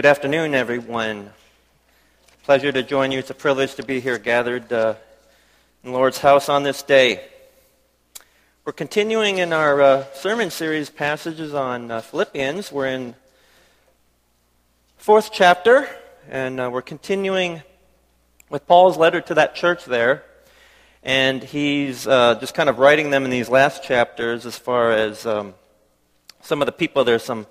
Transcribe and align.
Good 0.00 0.08
afternoon, 0.08 0.54
everyone. 0.54 1.28
Pleasure 2.44 2.72
to 2.72 2.82
join 2.82 3.12
you. 3.12 3.18
It's 3.18 3.28
a 3.28 3.34
privilege 3.34 3.74
to 3.74 3.82
be 3.82 4.00
here 4.00 4.16
gathered 4.16 4.72
uh, 4.72 4.94
in 5.84 5.92
the 5.92 5.94
Lord's 5.94 6.16
house 6.16 6.48
on 6.48 6.62
this 6.62 6.82
day. 6.82 7.22
We're 8.64 8.72
continuing 8.72 9.36
in 9.36 9.52
our 9.52 9.82
uh, 9.82 10.04
sermon 10.14 10.50
series 10.50 10.88
passages 10.88 11.52
on 11.52 11.90
uh, 11.90 12.00
Philippians. 12.00 12.72
We're 12.72 12.86
in 12.86 13.14
fourth 14.96 15.32
chapter, 15.34 15.86
and 16.30 16.58
uh, 16.58 16.70
we're 16.72 16.80
continuing 16.80 17.62
with 18.48 18.66
Paul's 18.66 18.96
letter 18.96 19.20
to 19.20 19.34
that 19.34 19.54
church 19.54 19.84
there. 19.84 20.24
And 21.02 21.42
he's 21.42 22.06
uh, 22.06 22.36
just 22.40 22.54
kind 22.54 22.70
of 22.70 22.78
writing 22.78 23.10
them 23.10 23.26
in 23.26 23.30
these 23.30 23.50
last 23.50 23.84
chapters 23.84 24.46
as 24.46 24.56
far 24.56 24.92
as 24.92 25.26
um, 25.26 25.52
some 26.40 26.62
of 26.62 26.66
the 26.66 26.72
people. 26.72 27.04
There's 27.04 27.22
some 27.22 27.46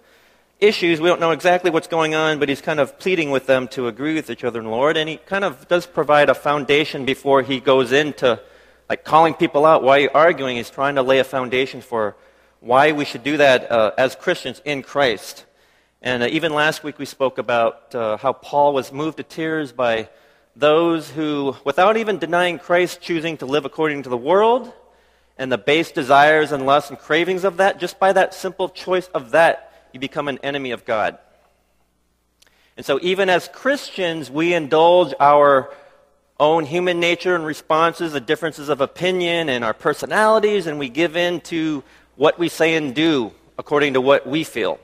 issues. 0.60 1.00
We 1.00 1.08
don't 1.08 1.22
know 1.22 1.32
exactly 1.32 1.72
what's 1.72 1.88
going 1.88 2.16
on, 2.16 2.40
but 2.40 2.50
he's 2.50 2.62
kind 2.62 2.80
of 2.80 3.00
pleading 3.00 3.32
with 3.32 3.46
them 3.46 3.68
to 3.70 3.88
agree 3.88 4.16
with 4.16 4.30
each 4.30 4.44
other 4.44 4.60
in 4.60 4.66
the 4.66 4.72
Lord. 4.72 4.98
And 4.98 5.08
he 5.08 5.18
kind 5.18 5.46
of 5.46 5.68
does 5.68 5.86
provide 5.86 6.30
a 6.30 6.34
foundation 6.34 7.06
before 7.06 7.42
he 7.42 7.60
goes 7.60 7.92
into 7.92 8.42
like 8.90 9.04
calling 9.04 9.34
people 9.34 9.66
out. 9.66 9.84
Why 9.84 9.98
are 9.98 10.00
you 10.02 10.10
arguing? 10.14 10.58
He's 10.58 10.70
trying 10.70 10.96
to 10.96 11.02
lay 11.02 11.20
a 11.20 11.24
foundation 11.24 11.82
for 11.82 12.16
why 12.60 12.92
we 12.92 13.06
should 13.06 13.24
do 13.24 13.38
that 13.38 13.72
uh, 13.72 13.92
as 13.98 14.16
Christians 14.16 14.62
in 14.66 14.82
Christ. 14.82 15.46
And 16.02 16.24
uh, 16.24 16.28
even 16.28 16.54
last 16.54 16.84
week 16.84 17.00
we 17.00 17.06
spoke 17.06 17.38
about 17.38 17.96
uh, 17.96 18.18
how 18.18 18.34
Paul 18.34 18.74
was 18.74 18.92
moved 18.92 19.18
to 19.18 19.24
tears 19.24 19.72
by 19.72 20.10
those 20.56 21.10
who, 21.10 21.56
without 21.64 21.96
even 21.96 22.18
denying 22.18 22.60
Christ, 22.60 23.00
choosing 23.00 23.38
to 23.38 23.46
live 23.46 23.64
according 23.64 24.04
to 24.04 24.10
the 24.10 24.18
world 24.18 24.74
and 25.38 25.50
the 25.50 25.58
base 25.58 25.92
desires 25.92 26.52
and 26.52 26.66
lusts 26.66 26.90
and 26.90 27.00
cravings 27.00 27.46
of 27.46 27.58
that, 27.58 27.80
just 27.80 27.98
by 27.98 28.12
that 28.12 28.34
simple 28.34 28.68
choice 28.68 29.08
of 29.14 29.32
that, 29.32 29.69
you 29.94 30.00
become 30.00 30.28
an 30.28 30.40
enemy 30.44 30.72
of 30.72 30.86
God. 30.86 31.18
And 32.78 32.86
so, 32.86 33.00
even 33.02 33.30
as 33.30 33.48
Christians, 33.50 34.32
we 34.32 34.54
indulge 34.54 35.14
our 35.20 35.74
own 36.40 36.66
human 36.66 37.00
nature 37.00 37.36
and 37.36 37.46
responses, 37.46 38.14
the 38.14 38.22
differences 38.22 38.70
of 38.70 38.80
opinion 38.80 39.50
and 39.50 39.64
our 39.66 39.74
personalities, 39.74 40.68
and 40.68 40.80
we 40.80 40.88
give 40.88 41.18
in 41.18 41.42
to 41.42 41.84
what 42.16 42.40
we 42.40 42.48
say 42.48 42.76
and 42.76 42.96
do 42.96 43.34
according 43.58 43.94
to 43.94 44.02
what 44.02 44.26
we 44.26 44.44
feel. 44.44 44.80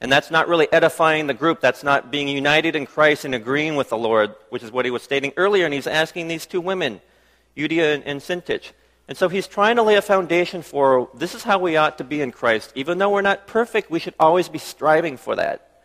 And 0.00 0.10
that's 0.10 0.32
not 0.32 0.48
really 0.48 0.66
edifying 0.72 1.28
the 1.28 1.34
group. 1.34 1.60
That's 1.60 1.84
not 1.84 2.10
being 2.10 2.26
united 2.26 2.74
in 2.74 2.86
Christ 2.86 3.24
and 3.24 3.36
agreeing 3.36 3.76
with 3.76 3.90
the 3.90 3.96
Lord, 3.96 4.34
which 4.50 4.64
is 4.64 4.72
what 4.72 4.84
he 4.84 4.90
was 4.90 5.04
stating 5.04 5.32
earlier. 5.36 5.64
And 5.64 5.72
he's 5.72 5.86
asking 5.86 6.26
these 6.26 6.44
two 6.44 6.60
women, 6.60 7.00
Euodia 7.56 7.94
and, 7.94 8.02
and 8.04 8.20
Syntyche, 8.20 8.72
and 9.08 9.18
so 9.18 9.28
he's 9.28 9.46
trying 9.46 9.76
to 9.76 9.82
lay 9.82 9.96
a 9.96 10.02
foundation 10.02 10.62
for 10.62 11.10
this 11.14 11.34
is 11.34 11.42
how 11.42 11.58
we 11.58 11.76
ought 11.76 11.98
to 11.98 12.04
be 12.04 12.20
in 12.20 12.30
Christ. 12.30 12.72
Even 12.74 12.98
though 12.98 13.10
we're 13.10 13.22
not 13.22 13.46
perfect, 13.46 13.90
we 13.90 13.98
should 13.98 14.14
always 14.18 14.48
be 14.48 14.58
striving 14.58 15.16
for 15.16 15.36
that. 15.36 15.82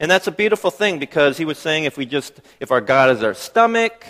And 0.00 0.10
that's 0.10 0.26
a 0.26 0.32
beautiful 0.32 0.70
thing 0.70 0.98
because 0.98 1.38
he 1.38 1.44
was 1.44 1.58
saying 1.58 1.84
if 1.84 1.96
we 1.96 2.06
just, 2.06 2.40
if 2.60 2.70
our 2.70 2.80
God 2.80 3.10
is 3.10 3.22
our 3.22 3.34
stomach, 3.34 4.06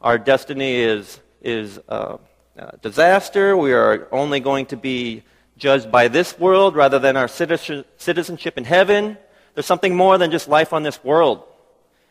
our 0.00 0.18
destiny 0.18 0.76
is, 0.76 1.20
is 1.42 1.78
uh, 1.88 2.16
uh, 2.58 2.70
disaster, 2.82 3.56
we 3.56 3.72
are 3.72 4.08
only 4.10 4.40
going 4.40 4.66
to 4.66 4.76
be 4.76 5.22
judged 5.56 5.92
by 5.92 6.08
this 6.08 6.38
world 6.38 6.74
rather 6.74 6.98
than 6.98 7.16
our 7.16 7.28
citizenship 7.28 8.58
in 8.58 8.64
heaven. 8.64 9.16
There's 9.54 9.66
something 9.66 9.94
more 9.94 10.18
than 10.18 10.32
just 10.32 10.48
life 10.48 10.72
on 10.72 10.82
this 10.82 11.02
world. 11.04 11.44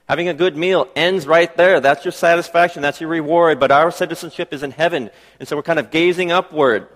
Having 0.09 0.27
a 0.27 0.33
good 0.33 0.57
meal 0.57 0.87
ends 0.95 1.25
right 1.25 1.55
there. 1.55 1.79
That's 1.79 2.03
your 2.03 2.11
satisfaction. 2.11 2.81
That's 2.81 2.99
your 2.99 3.09
reward. 3.09 3.59
But 3.59 3.71
our 3.71 3.89
citizenship 3.89 4.53
is 4.53 4.63
in 4.63 4.71
heaven. 4.71 5.09
And 5.39 5.47
so 5.47 5.55
we're 5.55 5.63
kind 5.63 5.79
of 5.79 5.91
gazing 5.91 6.31
upward 6.31 6.87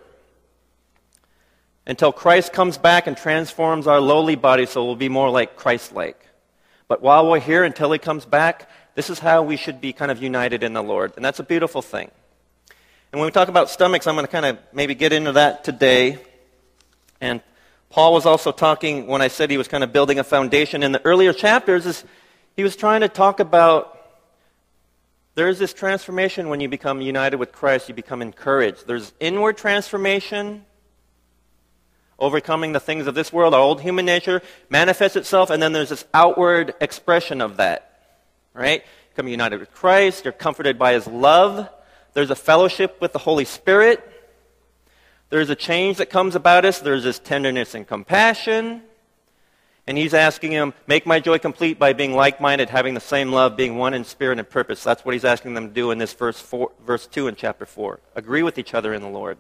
until 1.85 2.11
Christ 2.11 2.51
comes 2.51 2.77
back 2.77 3.07
and 3.07 3.15
transforms 3.15 3.87
our 3.87 4.01
lowly 4.01 4.35
body 4.35 4.65
so 4.65 4.83
we'll 4.85 4.97
be 4.97 5.09
more 5.09 5.29
like 5.29 5.55
Christ 5.55 5.93
like. 5.93 6.21
But 6.89 7.01
while 7.01 7.29
we're 7.29 7.39
here 7.39 7.63
until 7.63 7.91
he 7.91 7.99
comes 7.99 8.25
back, 8.25 8.69
this 8.95 9.09
is 9.09 9.19
how 9.19 9.41
we 9.43 9.57
should 9.57 9.79
be 9.79 9.93
kind 9.93 10.11
of 10.11 10.21
united 10.21 10.63
in 10.63 10.73
the 10.73 10.83
Lord. 10.83 11.13
And 11.15 11.23
that's 11.23 11.39
a 11.39 11.43
beautiful 11.43 11.81
thing. 11.81 12.11
And 13.11 13.21
when 13.21 13.27
we 13.27 13.31
talk 13.31 13.47
about 13.47 13.69
stomachs, 13.69 14.05
I'm 14.05 14.15
going 14.15 14.25
to 14.25 14.31
kind 14.31 14.45
of 14.45 14.57
maybe 14.73 14.95
get 14.95 15.13
into 15.13 15.31
that 15.33 15.63
today. 15.63 16.19
And 17.21 17.41
Paul 17.89 18.13
was 18.13 18.25
also 18.25 18.51
talking, 18.51 19.07
when 19.07 19.21
I 19.21 19.29
said 19.29 19.49
he 19.49 19.57
was 19.57 19.69
kind 19.69 19.83
of 19.83 19.93
building 19.93 20.19
a 20.19 20.23
foundation 20.25 20.83
in 20.83 20.91
the 20.91 21.03
earlier 21.05 21.31
chapters, 21.31 21.85
is 21.85 22.03
he 22.57 22.63
was 22.63 22.75
trying 22.75 23.01
to 23.01 23.07
talk 23.07 23.39
about 23.39 23.93
there 25.35 25.47
is 25.47 25.59
this 25.59 25.73
transformation 25.73 26.49
when 26.49 26.59
you 26.59 26.67
become 26.67 26.99
united 26.99 27.37
with 27.37 27.51
Christ, 27.51 27.87
you 27.87 27.93
become 27.93 28.23
encouraged. 28.23 28.87
There's 28.87 29.13
inward 29.19 29.57
transformation, 29.57 30.65
overcoming 32.17 32.71
the 32.71 32.79
things 32.79 33.05
of 33.05 33.13
this 33.13 33.31
world, 33.31 33.53
our 33.53 33.61
old 33.61 33.81
human 33.81 34.05
nature 34.05 34.41
manifests 34.71 35.15
itself, 35.15 35.51
and 35.51 35.61
then 35.61 35.71
there's 35.71 35.89
this 35.89 36.05
outward 36.15 36.73
expression 36.81 37.41
of 37.41 37.57
that. 37.57 37.99
Right? 38.55 38.83
Become 39.11 39.27
united 39.27 39.59
with 39.59 39.71
Christ, 39.71 40.25
you're 40.25 40.31
comforted 40.31 40.79
by 40.79 40.93
his 40.93 41.05
love. 41.05 41.69
There's 42.13 42.31
a 42.31 42.35
fellowship 42.35 42.99
with 42.99 43.13
the 43.13 43.19
Holy 43.19 43.45
Spirit. 43.45 44.03
There's 45.29 45.51
a 45.51 45.55
change 45.55 45.97
that 45.97 46.09
comes 46.09 46.33
about 46.33 46.65
us. 46.65 46.79
There's 46.79 47.03
this 47.03 47.19
tenderness 47.19 47.75
and 47.75 47.87
compassion. 47.87 48.81
And 49.87 49.97
he's 49.97 50.13
asking 50.13 50.51
him, 50.51 50.73
make 50.85 51.05
my 51.05 51.21
joy 51.21 51.39
complete 51.39 51.79
by 51.79 51.93
being 51.93 52.13
like 52.13 52.41
minded, 52.41 52.69
having 52.69 52.93
the 52.93 52.99
same 52.99 53.31
love, 53.31 53.55
being 53.55 53.77
one 53.77 53.93
in 53.93 54.03
spirit 54.03 54.37
and 54.37 54.47
purpose. 54.47 54.83
That's 54.83 55.05
what 55.05 55.13
he's 55.13 55.23
asking 55.23 55.53
them 55.53 55.69
to 55.69 55.73
do 55.73 55.91
in 55.91 55.97
this 55.97 56.13
verse, 56.13 56.39
four, 56.39 56.71
verse 56.85 57.07
2 57.07 57.29
in 57.29 57.35
chapter 57.35 57.65
4. 57.65 58.01
Agree 58.13 58.43
with 58.43 58.57
each 58.57 58.73
other 58.73 58.93
in 58.93 59.01
the 59.01 59.07
Lord. 59.07 59.37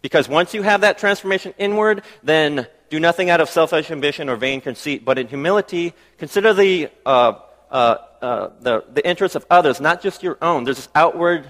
Because 0.00 0.30
once 0.30 0.54
you 0.54 0.62
have 0.62 0.80
that 0.80 0.96
transformation 0.96 1.52
inward, 1.58 2.02
then 2.22 2.66
do 2.88 2.98
nothing 2.98 3.28
out 3.28 3.42
of 3.42 3.50
selfish 3.50 3.90
ambition 3.90 4.30
or 4.30 4.36
vain 4.36 4.62
conceit, 4.62 5.04
but 5.04 5.18
in 5.18 5.28
humility, 5.28 5.92
consider 6.16 6.54
the, 6.54 6.88
uh, 7.04 7.34
uh, 7.70 7.96
uh, 8.22 8.50
the, 8.60 8.82
the 8.94 9.06
interests 9.06 9.36
of 9.36 9.44
others, 9.50 9.78
not 9.78 10.00
just 10.00 10.22
your 10.22 10.38
own. 10.40 10.64
There's 10.64 10.78
this 10.78 10.88
outward 10.94 11.46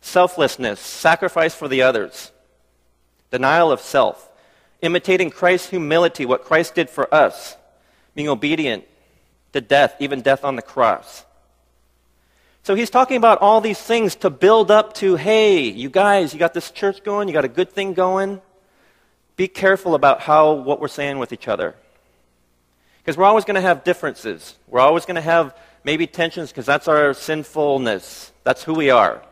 selflessness, 0.00 0.80
sacrifice 0.80 1.54
for 1.54 1.68
the 1.68 1.82
others, 1.82 2.32
denial 3.30 3.70
of 3.70 3.80
self 3.80 4.28
imitating 4.86 5.30
Christ's 5.30 5.70
humility, 5.70 6.24
what 6.24 6.44
Christ 6.44 6.74
did 6.74 6.88
for 6.88 7.12
us, 7.14 7.56
being 8.14 8.28
obedient 8.28 8.84
to 9.52 9.60
death, 9.60 9.96
even 10.00 10.22
death 10.22 10.44
on 10.44 10.56
the 10.56 10.62
cross. 10.62 11.24
So 12.62 12.74
he's 12.74 12.90
talking 12.90 13.16
about 13.16 13.38
all 13.42 13.60
these 13.60 13.80
things 13.80 14.16
to 14.16 14.30
build 14.30 14.70
up 14.70 14.94
to 14.94 15.16
hey, 15.16 15.60
you 15.60 15.90
guys, 15.90 16.32
you 16.32 16.38
got 16.38 16.54
this 16.54 16.70
church 16.70 17.04
going, 17.04 17.28
you 17.28 17.34
got 17.34 17.44
a 17.44 17.48
good 17.48 17.70
thing 17.70 17.92
going. 17.92 18.40
Be 19.36 19.48
careful 19.48 19.94
about 19.94 20.22
how 20.22 20.54
what 20.54 20.80
we're 20.80 20.88
saying 20.88 21.18
with 21.18 21.32
each 21.32 21.46
other. 21.46 21.74
Because 22.98 23.16
we're 23.16 23.26
always 23.26 23.44
going 23.44 23.54
to 23.54 23.60
have 23.60 23.84
differences. 23.84 24.56
We're 24.66 24.80
always 24.80 25.04
going 25.04 25.14
to 25.14 25.20
have 25.20 25.56
maybe 25.84 26.08
tensions 26.08 26.50
because 26.50 26.66
that's 26.66 26.88
our 26.88 27.14
sinfulness. 27.14 28.32
That's 28.42 28.64
who 28.64 28.74
we 28.74 28.90
are. 28.90 29.22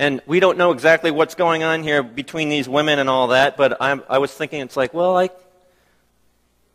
And 0.00 0.22
we 0.24 0.40
don't 0.40 0.56
know 0.56 0.70
exactly 0.70 1.10
what's 1.10 1.34
going 1.34 1.62
on 1.62 1.82
here 1.82 2.02
between 2.02 2.48
these 2.48 2.66
women 2.66 2.98
and 2.98 3.10
all 3.10 3.26
that, 3.26 3.58
but 3.58 3.76
I'm, 3.82 4.02
i 4.08 4.16
was 4.16 4.32
thinking 4.32 4.62
it's 4.62 4.74
like, 4.74 4.94
well, 4.94 5.14
I, 5.18 5.28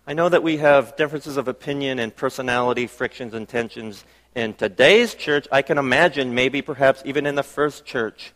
I 0.05 0.13
know 0.13 0.29
that 0.29 0.43
we 0.43 0.57
have 0.57 0.95
differences 0.95 1.35
of 1.35 1.47
opinion 1.47 1.97
and 1.97 2.15
personality, 2.15 2.85
frictions 2.85 3.33
and 3.33 3.49
tensions 3.49 4.05
in 4.35 4.53
today's 4.53 5.15
church. 5.15 5.47
I 5.51 5.63
can 5.63 5.79
imagine 5.79 6.35
maybe 6.35 6.61
perhaps 6.61 7.01
even 7.03 7.25
in 7.25 7.33
the 7.33 7.41
first 7.41 7.83
church, 7.83 8.31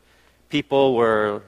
people 0.49 0.95
were 0.95 1.43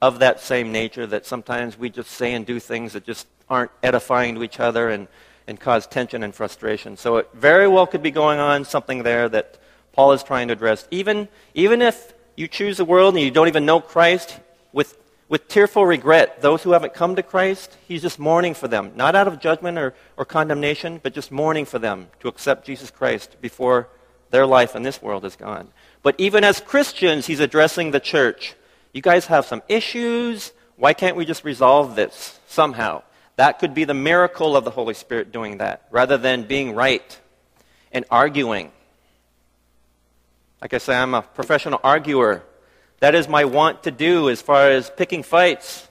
of 0.00 0.20
that 0.20 0.38
same 0.38 0.70
nature 0.70 1.08
that 1.08 1.26
sometimes 1.26 1.76
we 1.76 1.90
just 1.90 2.12
say 2.12 2.34
and 2.34 2.46
do 2.46 2.60
things 2.60 2.92
that 2.92 3.02
just 3.04 3.26
aren't 3.50 3.72
edifying 3.82 4.36
to 4.36 4.44
each 4.44 4.60
other 4.60 4.90
and, 4.90 5.08
and 5.48 5.58
cause 5.58 5.88
tension 5.88 6.22
and 6.22 6.36
frustration. 6.36 6.96
So 6.96 7.16
it 7.16 7.28
very 7.34 7.66
well 7.66 7.88
could 7.88 8.04
be 8.04 8.12
going 8.12 8.38
on 8.38 8.64
something 8.64 9.02
there 9.02 9.28
that 9.28 9.58
Paul 9.92 10.12
is 10.12 10.22
trying 10.22 10.46
to 10.46 10.52
address. 10.52 10.86
Even, 10.92 11.26
even 11.52 11.82
if 11.82 12.12
you 12.36 12.48
choose 12.48 12.76
the 12.76 12.84
world 12.84 13.14
and 13.14 13.24
you 13.24 13.30
don't 13.30 13.48
even 13.48 13.66
know 13.66 13.80
Christ, 13.80 14.38
with, 14.72 14.96
with 15.28 15.48
tearful 15.48 15.86
regret, 15.86 16.42
those 16.42 16.62
who 16.62 16.72
haven't 16.72 16.94
come 16.94 17.16
to 17.16 17.22
Christ, 17.22 17.76
he's 17.88 18.02
just 18.02 18.18
mourning 18.18 18.54
for 18.54 18.68
them. 18.68 18.92
Not 18.94 19.16
out 19.16 19.26
of 19.26 19.40
judgment 19.40 19.78
or, 19.78 19.94
or 20.16 20.24
condemnation, 20.24 21.00
but 21.02 21.14
just 21.14 21.32
mourning 21.32 21.64
for 21.64 21.78
them 21.78 22.08
to 22.20 22.28
accept 22.28 22.66
Jesus 22.66 22.90
Christ 22.90 23.36
before 23.40 23.88
their 24.30 24.46
life 24.46 24.76
in 24.76 24.82
this 24.82 25.00
world 25.00 25.24
is 25.24 25.34
gone. 25.34 25.68
But 26.02 26.14
even 26.18 26.44
as 26.44 26.60
Christians, 26.60 27.26
he's 27.26 27.40
addressing 27.40 27.90
the 27.90 28.00
church. 28.00 28.54
You 28.92 29.02
guys 29.02 29.26
have 29.26 29.46
some 29.46 29.62
issues. 29.68 30.52
Why 30.76 30.92
can't 30.92 31.16
we 31.16 31.24
just 31.24 31.44
resolve 31.44 31.96
this 31.96 32.38
somehow? 32.46 33.02
That 33.36 33.58
could 33.58 33.74
be 33.74 33.84
the 33.84 33.94
miracle 33.94 34.56
of 34.56 34.64
the 34.64 34.70
Holy 34.70 34.94
Spirit 34.94 35.32
doing 35.32 35.58
that, 35.58 35.86
rather 35.90 36.16
than 36.16 36.44
being 36.44 36.74
right 36.74 37.18
and 37.92 38.04
arguing 38.10 38.72
like 40.60 40.74
I 40.74 40.78
say, 40.78 40.96
I'm 40.96 41.14
a 41.14 41.22
professional 41.22 41.80
arguer. 41.84 42.42
That 43.00 43.14
is 43.14 43.28
my 43.28 43.44
want 43.44 43.82
to 43.84 43.90
do 43.90 44.30
as 44.30 44.40
far 44.40 44.70
as 44.70 44.90
picking 44.90 45.22
fights 45.22 45.88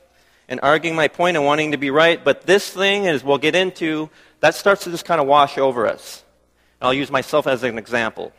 and 0.48 0.60
arguing 0.62 0.96
my 0.96 1.08
point 1.08 1.38
and 1.38 1.46
wanting 1.46 1.72
to 1.72 1.78
be 1.78 1.90
right. 1.92 2.24
But 2.24 2.42
this 2.42 2.70
thing, 2.70 3.08
as 3.08 3.24
we'll 3.24 3.38
get 3.38 3.56
into, 3.56 4.10
that 4.40 4.56
starts 4.56 4.84
to 4.84 4.92
just 4.92 5.06
kind 5.06 5.22
of 5.22 5.28
wash 5.28 5.58
over 5.58 5.88
us. 5.88 6.24
And 6.80 6.88
I'll 6.88 6.94
use 6.94 7.12
myself 7.12 7.48
as 7.48 7.64
an 7.64 7.78
example. 7.78 8.32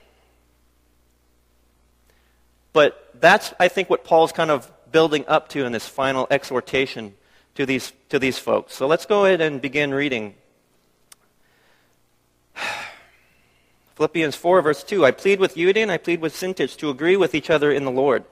But 2.73 3.11
that's, 3.21 3.55
I 3.59 3.69
think, 3.69 3.89
what 3.89 4.05
Paul's 4.05 4.33
kind 4.33 4.51
of 4.51 4.71
building 4.93 5.25
up 5.27 5.49
to 5.51 5.65
in 5.65 5.73
this 5.73 5.87
final 5.87 6.27
exhortation 6.31 7.15
to 7.55 7.67
these, 7.67 7.93
to 8.11 8.19
these 8.19 8.39
folks. 8.39 8.75
So 8.75 8.87
let's 8.87 9.07
go 9.07 9.25
ahead 9.25 9.41
and 9.41 9.61
begin 9.63 9.95
reading. 9.95 10.35
Philippians 13.97 14.37
4, 14.37 14.61
verse 14.61 14.85
2 14.85 15.07
I 15.07 15.11
plead 15.11 15.41
with 15.41 15.55
Euodia 15.55 15.83
and 15.83 15.91
I 15.91 15.97
plead 15.97 16.21
with 16.21 16.35
Syntyche 16.35 16.77
to 16.77 16.91
agree 16.91 17.17
with 17.17 17.35
each 17.35 17.49
other 17.49 17.73
in 17.73 17.87
the 17.87 17.91
Lord. 17.91 18.25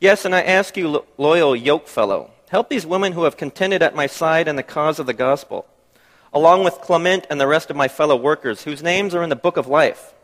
Yes, 0.00 0.24
and 0.24 0.32
I 0.32 0.42
ask 0.42 0.76
you, 0.76 1.04
loyal 1.18 1.56
yokefellow, 1.56 2.30
help 2.50 2.68
these 2.68 2.86
women 2.86 3.12
who 3.12 3.24
have 3.24 3.36
contended 3.36 3.82
at 3.82 3.96
my 3.96 4.06
side 4.06 4.46
in 4.46 4.54
the 4.54 4.62
cause 4.62 5.00
of 5.00 5.06
the 5.06 5.12
gospel, 5.12 5.66
along 6.32 6.62
with 6.62 6.74
Clement 6.74 7.26
and 7.28 7.40
the 7.40 7.48
rest 7.48 7.68
of 7.68 7.76
my 7.76 7.88
fellow 7.88 8.14
workers, 8.14 8.62
whose 8.62 8.80
names 8.80 9.12
are 9.12 9.24
in 9.24 9.28
the 9.28 9.34
book 9.34 9.56
of 9.56 9.66
life. 9.66 10.14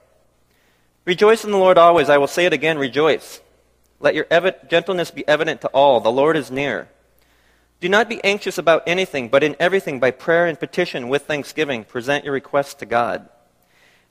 Rejoice 1.05 1.45
in 1.45 1.51
the 1.51 1.59
Lord 1.59 1.77
always. 1.77 2.09
I 2.09 2.19
will 2.19 2.29
say 2.29 2.47
it 2.47 2.53
again, 2.53 2.79
rejoice. 2.79 3.41
Let 3.99 4.15
your 4.15 4.27
ev- 4.31 4.69
gentleness 4.69 5.11
be 5.11 5.27
evident 5.27 5.61
to 5.63 5.69
all. 5.69 5.99
The 5.99 6.13
Lord 6.13 6.37
is 6.37 6.53
near. 6.53 6.89
Do 7.81 7.89
not 7.89 8.09
be 8.09 8.23
anxious 8.23 8.59
about 8.59 8.85
anything, 8.87 9.29
but 9.29 9.43
in 9.43 9.57
everything, 9.59 9.99
by 9.99 10.13
prayer 10.13 10.47
and 10.47 10.61
petition, 10.61 11.09
with 11.09 11.23
thanksgiving, 11.23 11.83
present 11.83 12.25
your 12.25 12.35
requests 12.35 12.75
to 12.75 12.87
God. 12.87 13.29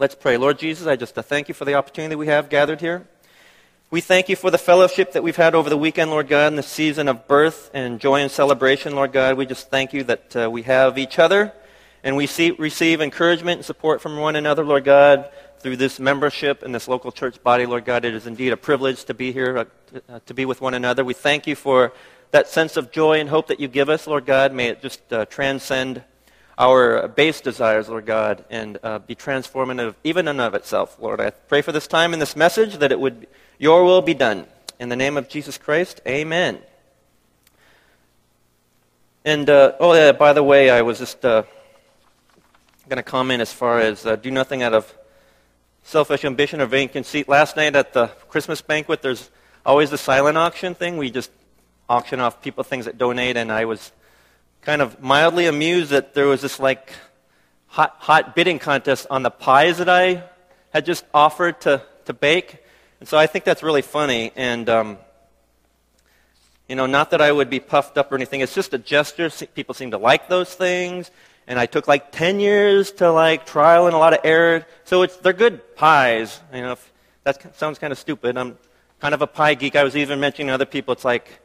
Let's 0.00 0.14
pray. 0.14 0.38
Lord 0.38 0.58
Jesus, 0.58 0.86
I 0.86 0.96
just 0.96 1.14
thank 1.14 1.48
you 1.48 1.52
for 1.52 1.66
the 1.66 1.74
opportunity 1.74 2.16
we 2.16 2.28
have 2.28 2.48
gathered 2.48 2.80
here. 2.80 3.06
We 3.90 4.00
thank 4.00 4.30
you 4.30 4.34
for 4.34 4.50
the 4.50 4.56
fellowship 4.56 5.12
that 5.12 5.22
we've 5.22 5.36
had 5.36 5.54
over 5.54 5.68
the 5.68 5.76
weekend, 5.76 6.10
Lord 6.10 6.26
God, 6.26 6.46
in 6.46 6.56
the 6.56 6.62
season 6.62 7.06
of 7.06 7.28
birth 7.28 7.70
and 7.74 8.00
joy 8.00 8.22
and 8.22 8.30
celebration, 8.30 8.94
Lord 8.94 9.12
God. 9.12 9.36
We 9.36 9.44
just 9.44 9.68
thank 9.68 9.92
you 9.92 10.02
that 10.04 10.34
uh, 10.34 10.50
we 10.50 10.62
have 10.62 10.96
each 10.96 11.18
other 11.18 11.52
and 12.02 12.16
we 12.16 12.26
see, 12.26 12.52
receive 12.52 13.02
encouragement 13.02 13.58
and 13.58 13.64
support 13.66 14.00
from 14.00 14.16
one 14.16 14.36
another, 14.36 14.64
Lord 14.64 14.84
God, 14.84 15.28
through 15.58 15.76
this 15.76 16.00
membership 16.00 16.62
in 16.62 16.72
this 16.72 16.88
local 16.88 17.12
church 17.12 17.42
body, 17.42 17.66
Lord 17.66 17.84
God. 17.84 18.06
It 18.06 18.14
is 18.14 18.26
indeed 18.26 18.54
a 18.54 18.56
privilege 18.56 19.04
to 19.04 19.12
be 19.12 19.32
here, 19.32 19.58
uh, 19.58 19.64
uh, 20.08 20.20
to 20.24 20.32
be 20.32 20.46
with 20.46 20.62
one 20.62 20.72
another. 20.72 21.04
We 21.04 21.12
thank 21.12 21.46
you 21.46 21.54
for 21.54 21.92
that 22.30 22.48
sense 22.48 22.78
of 22.78 22.90
joy 22.90 23.20
and 23.20 23.28
hope 23.28 23.48
that 23.48 23.60
you 23.60 23.68
give 23.68 23.90
us, 23.90 24.06
Lord 24.06 24.24
God. 24.24 24.54
May 24.54 24.68
it 24.68 24.80
just 24.80 25.12
uh, 25.12 25.26
transcend 25.26 26.04
our 26.60 27.08
base 27.08 27.40
desires, 27.40 27.88
Lord 27.88 28.04
God, 28.04 28.44
and 28.50 28.78
uh, 28.82 28.98
be 28.98 29.14
transformative 29.14 29.94
even 30.04 30.28
in 30.28 30.38
of 30.38 30.54
itself, 30.54 30.98
Lord. 31.00 31.18
I 31.18 31.30
pray 31.30 31.62
for 31.62 31.72
this 31.72 31.86
time 31.86 32.12
in 32.12 32.20
this 32.20 32.36
message 32.36 32.76
that 32.76 32.92
it 32.92 33.00
would, 33.00 33.26
your 33.58 33.82
will 33.82 34.02
be 34.02 34.12
done. 34.12 34.44
In 34.78 34.90
the 34.90 34.96
name 34.96 35.16
of 35.16 35.26
Jesus 35.26 35.56
Christ, 35.56 36.02
amen. 36.06 36.58
And, 39.24 39.48
uh, 39.48 39.72
oh, 39.80 39.94
yeah, 39.94 40.12
by 40.12 40.34
the 40.34 40.42
way, 40.42 40.68
I 40.68 40.82
was 40.82 40.98
just 40.98 41.24
uh, 41.24 41.44
going 42.90 42.98
to 42.98 43.02
comment 43.02 43.40
as 43.40 43.54
far 43.54 43.80
as 43.80 44.04
uh, 44.04 44.16
do 44.16 44.30
nothing 44.30 44.62
out 44.62 44.74
of 44.74 44.94
selfish 45.82 46.26
ambition 46.26 46.60
or 46.60 46.66
vain 46.66 46.90
conceit. 46.90 47.26
Last 47.26 47.56
night 47.56 47.74
at 47.74 47.94
the 47.94 48.08
Christmas 48.28 48.60
banquet, 48.60 49.00
there's 49.00 49.30
always 49.64 49.88
the 49.88 49.98
silent 49.98 50.36
auction 50.36 50.74
thing. 50.74 50.98
We 50.98 51.10
just 51.10 51.30
auction 51.88 52.20
off 52.20 52.42
people 52.42 52.64
things 52.64 52.84
that 52.84 52.98
donate, 52.98 53.38
and 53.38 53.50
I 53.50 53.64
was 53.64 53.92
kind 54.62 54.82
of 54.82 55.02
mildly 55.02 55.46
amused 55.46 55.90
that 55.90 56.14
there 56.14 56.26
was 56.26 56.42
this 56.42 56.60
like 56.60 56.92
hot, 57.66 57.96
hot 57.98 58.34
bidding 58.34 58.58
contest 58.58 59.06
on 59.10 59.22
the 59.22 59.30
pies 59.30 59.78
that 59.78 59.88
I 59.88 60.24
had 60.70 60.84
just 60.84 61.04
offered 61.14 61.60
to, 61.62 61.82
to 62.04 62.12
bake. 62.12 62.58
And 63.00 63.08
so 63.08 63.16
I 63.16 63.26
think 63.26 63.44
that's 63.44 63.62
really 63.62 63.82
funny. 63.82 64.32
And, 64.36 64.68
um, 64.68 64.98
you 66.68 66.76
know, 66.76 66.86
not 66.86 67.10
that 67.10 67.20
I 67.20 67.32
would 67.32 67.50
be 67.50 67.58
puffed 67.58 67.98
up 67.98 68.12
or 68.12 68.16
anything. 68.16 68.40
It's 68.42 68.54
just 68.54 68.74
a 68.74 68.78
gesture. 68.78 69.30
People 69.54 69.74
seem 69.74 69.90
to 69.92 69.98
like 69.98 70.28
those 70.28 70.54
things 70.54 71.10
and 71.46 71.58
I 71.58 71.66
took 71.66 71.88
like 71.88 72.12
10 72.12 72.38
years 72.38 72.92
to 72.92 73.10
like 73.10 73.46
trial 73.46 73.86
and 73.86 73.94
a 73.94 73.98
lot 73.98 74.12
of 74.12 74.20
error. 74.24 74.64
So 74.84 75.02
it's, 75.02 75.16
they're 75.16 75.32
good 75.32 75.74
pies. 75.74 76.40
You 76.54 76.60
know, 76.60 76.76
that 77.24 77.56
sounds 77.56 77.78
kind 77.78 77.92
of 77.92 77.98
stupid. 77.98 78.36
I'm 78.36 78.56
kind 79.00 79.14
of 79.14 79.22
a 79.22 79.26
pie 79.26 79.54
geek. 79.54 79.74
I 79.74 79.82
was 79.82 79.96
even 79.96 80.20
mentioning 80.20 80.48
to 80.48 80.54
other 80.54 80.66
people, 80.66 80.92
it's 80.92 81.04
like, 81.04 81.40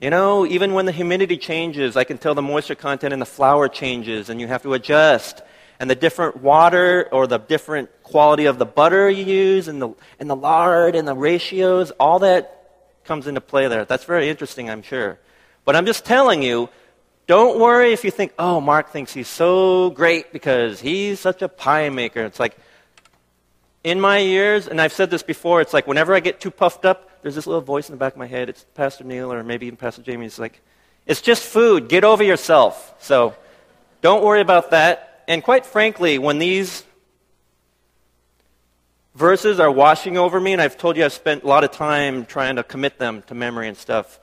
you 0.00 0.10
know, 0.10 0.46
even 0.46 0.74
when 0.74 0.84
the 0.84 0.92
humidity 0.92 1.38
changes, 1.38 1.96
I 1.96 2.04
can 2.04 2.18
tell 2.18 2.34
the 2.34 2.42
moisture 2.42 2.74
content 2.74 3.12
in 3.14 3.18
the 3.18 3.26
flour 3.26 3.68
changes 3.68 4.28
and 4.28 4.40
you 4.40 4.46
have 4.46 4.62
to 4.62 4.74
adjust. 4.74 5.42
And 5.78 5.90
the 5.90 5.94
different 5.94 6.42
water 6.42 7.08
or 7.12 7.26
the 7.26 7.38
different 7.38 7.90
quality 8.02 8.46
of 8.46 8.58
the 8.58 8.64
butter 8.66 9.10
you 9.10 9.24
use 9.24 9.68
and 9.68 9.80
the, 9.80 9.90
and 10.18 10.28
the 10.28 10.36
lard 10.36 10.94
and 10.94 11.06
the 11.06 11.14
ratios, 11.14 11.90
all 11.92 12.18
that 12.20 12.52
comes 13.04 13.26
into 13.26 13.40
play 13.40 13.68
there. 13.68 13.84
That's 13.84 14.04
very 14.04 14.28
interesting, 14.28 14.68
I'm 14.68 14.82
sure. 14.82 15.18
But 15.64 15.76
I'm 15.76 15.86
just 15.86 16.04
telling 16.04 16.42
you, 16.42 16.68
don't 17.26 17.58
worry 17.58 17.92
if 17.92 18.04
you 18.04 18.10
think, 18.10 18.32
oh, 18.38 18.60
Mark 18.60 18.90
thinks 18.90 19.12
he's 19.12 19.28
so 19.28 19.90
great 19.90 20.32
because 20.32 20.80
he's 20.80 21.20
such 21.20 21.42
a 21.42 21.48
pie 21.48 21.88
maker. 21.88 22.24
It's 22.24 22.40
like, 22.40 22.56
in 23.82 24.00
my 24.00 24.18
years, 24.18 24.66
and 24.66 24.80
I've 24.80 24.92
said 24.92 25.10
this 25.10 25.22
before, 25.22 25.60
it's 25.60 25.72
like 25.72 25.86
whenever 25.86 26.14
I 26.14 26.20
get 26.20 26.40
too 26.40 26.50
puffed 26.50 26.84
up, 26.84 27.10
there's 27.26 27.34
this 27.34 27.48
little 27.48 27.60
voice 27.60 27.88
in 27.88 27.92
the 27.92 27.98
back 27.98 28.12
of 28.12 28.20
my 28.20 28.26
head. 28.28 28.48
It's 28.48 28.64
Pastor 28.74 29.02
Neil 29.02 29.32
or 29.32 29.42
maybe 29.42 29.66
even 29.66 29.76
Pastor 29.76 30.00
Jamie. 30.00 30.26
It's 30.26 30.38
like, 30.38 30.62
it's 31.06 31.20
just 31.20 31.42
food. 31.42 31.88
Get 31.88 32.04
over 32.04 32.22
yourself. 32.22 32.94
So 33.00 33.34
don't 34.00 34.22
worry 34.22 34.40
about 34.40 34.70
that. 34.70 35.24
And 35.26 35.42
quite 35.42 35.66
frankly, 35.66 36.20
when 36.20 36.38
these 36.38 36.84
verses 39.16 39.58
are 39.58 39.72
washing 39.72 40.16
over 40.16 40.38
me, 40.38 40.52
and 40.52 40.62
I've 40.62 40.78
told 40.78 40.96
you 40.96 41.04
I've 41.04 41.12
spent 41.12 41.42
a 41.42 41.48
lot 41.48 41.64
of 41.64 41.72
time 41.72 42.26
trying 42.26 42.54
to 42.54 42.62
commit 42.62 43.00
them 43.00 43.22
to 43.22 43.34
memory 43.34 43.66
and 43.66 43.76
stuff, 43.76 44.20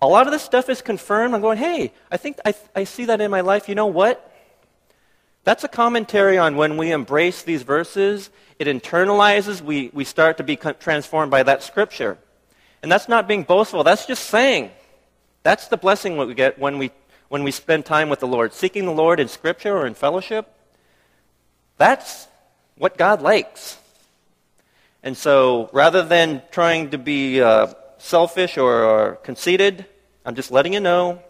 a 0.00 0.06
lot 0.06 0.28
of 0.28 0.32
this 0.32 0.42
stuff 0.42 0.68
is 0.68 0.80
confirmed. 0.80 1.34
I'm 1.34 1.40
going, 1.40 1.58
hey, 1.58 1.92
I 2.12 2.16
think 2.16 2.38
I, 2.44 2.54
I 2.76 2.84
see 2.84 3.06
that 3.06 3.20
in 3.20 3.28
my 3.28 3.40
life. 3.40 3.68
You 3.68 3.74
know 3.74 3.86
what? 3.86 4.32
That's 5.42 5.64
a 5.64 5.68
commentary 5.68 6.38
on 6.38 6.54
when 6.54 6.76
we 6.76 6.92
embrace 6.92 7.42
these 7.42 7.64
verses, 7.64 8.30
it 8.60 8.68
internalizes, 8.68 9.60
we, 9.60 9.90
we 9.92 10.04
start 10.04 10.36
to 10.36 10.44
be 10.44 10.54
transformed 10.54 11.32
by 11.32 11.42
that 11.42 11.64
scripture. 11.64 12.18
And 12.86 12.92
that's 12.92 13.08
not 13.08 13.26
being 13.26 13.42
boastful, 13.42 13.82
that's 13.82 14.06
just 14.06 14.26
saying. 14.26 14.70
That's 15.42 15.66
the 15.66 15.76
blessing 15.76 16.16
we 16.16 16.32
get 16.34 16.56
when 16.56 16.78
we, 16.78 16.92
when 17.28 17.42
we 17.42 17.50
spend 17.50 17.84
time 17.84 18.08
with 18.08 18.20
the 18.20 18.28
Lord. 18.28 18.54
Seeking 18.54 18.84
the 18.84 18.92
Lord 18.92 19.18
in 19.18 19.26
scripture 19.26 19.76
or 19.76 19.88
in 19.88 19.94
fellowship, 19.94 20.54
that's 21.78 22.28
what 22.78 22.96
God 22.96 23.22
likes. 23.22 23.76
And 25.02 25.16
so 25.16 25.68
rather 25.72 26.04
than 26.04 26.42
trying 26.52 26.90
to 26.90 26.98
be 26.98 27.42
uh, 27.42 27.74
selfish 27.98 28.56
or, 28.56 28.84
or 28.84 29.16
conceited. 29.16 29.84
I'm 30.24 30.36
just 30.36 30.52
letting 30.52 30.72
you 30.72 30.80
know. 30.80 31.20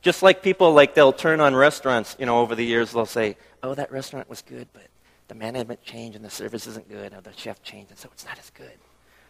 Just 0.00 0.22
like 0.22 0.44
people, 0.44 0.72
like 0.72 0.94
they'll 0.94 1.12
turn 1.12 1.40
on 1.40 1.56
restaurants, 1.56 2.14
you 2.20 2.26
know, 2.26 2.38
over 2.38 2.54
the 2.54 2.64
years, 2.64 2.92
they'll 2.92 3.04
say, 3.04 3.36
oh, 3.64 3.74
that 3.74 3.90
restaurant 3.90 4.30
was 4.30 4.42
good, 4.42 4.68
but 4.72 4.86
the 5.26 5.34
management 5.34 5.82
changed 5.82 6.14
and 6.14 6.24
the 6.24 6.30
service 6.30 6.68
isn't 6.68 6.88
good, 6.88 7.14
or 7.14 7.20
the 7.20 7.32
chef 7.32 7.64
changed, 7.64 7.90
and 7.90 7.98
so 7.98 8.08
it's 8.12 8.24
not 8.24 8.38
as 8.38 8.50
good. 8.50 8.78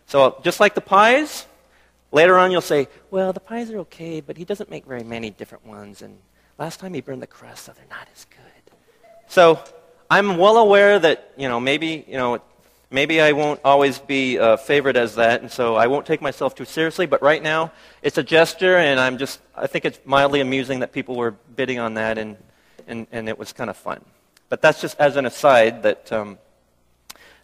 So 0.06 0.40
just 0.42 0.61
like 0.61 0.75
the 0.75 0.80
pies, 0.80 1.46
later 2.12 2.38
on 2.38 2.50
you'll 2.50 2.61
say, 2.61 2.88
well, 3.11 3.32
the 3.32 3.40
pies 3.40 3.70
are 3.70 3.78
okay, 3.80 4.20
but 4.20 4.37
he 4.37 4.44
doesn't 4.44 4.70
make 4.70 4.84
very 4.87 5.04
many 5.04 5.30
different 5.30 5.66
ones, 5.66 6.02
and 6.02 6.18
last 6.58 6.80
time 6.80 6.94
he 6.94 7.00
burned 7.00 7.23
the 7.23 7.26
crust, 7.26 7.64
so 7.64 7.73
they're 7.73 7.84
not 7.90 8.06
as 8.14 8.26
good. 8.26 8.75
So 9.28 9.58
I'm 10.11 10.37
well 10.37 10.58
aware 10.58 10.99
that, 10.99 11.32
you 11.37 11.49
know, 11.49 11.58
maybe, 11.58 12.04
you 12.06 12.16
know, 12.16 12.40
Maybe 12.94 13.20
I 13.20 13.32
won't 13.32 13.58
always 13.64 13.99
be 13.99 14.38
uh, 14.38 14.56
favored 14.56 14.96
as 14.96 15.16
that, 15.16 15.40
and 15.40 15.50
so 15.50 15.75
I 15.75 15.88
won't 15.88 16.06
take 16.06 16.23
myself 16.23 16.54
too 16.54 16.64
seriously. 16.64 17.06
But 17.06 17.23
right 17.23 17.42
now, 17.42 17.73
it's 18.02 18.18
a 18.18 18.23
gesture, 18.23 18.76
and 18.76 19.00
I'm 19.00 19.18
just, 19.18 19.40
I 19.56 19.66
think 19.66 19.84
it's 19.84 19.99
mildly 20.04 20.40
amusing 20.40 20.78
that 20.78 20.92
people 20.92 21.16
were 21.16 21.32
bidding 21.32 21.80
on 21.80 21.94
that, 21.94 22.18
and, 22.18 22.37
and, 22.87 23.08
and 23.11 23.28
it 23.28 23.37
was 23.37 23.52
kind 23.52 23.68
of 23.68 23.76
fun. 23.76 24.04
But 24.49 24.62
that's 24.62 24.80
just 24.80 24.96
as 25.00 25.16
an 25.16 25.26
aside 25.26 25.82
that 25.82 26.12
um, 26.12 26.38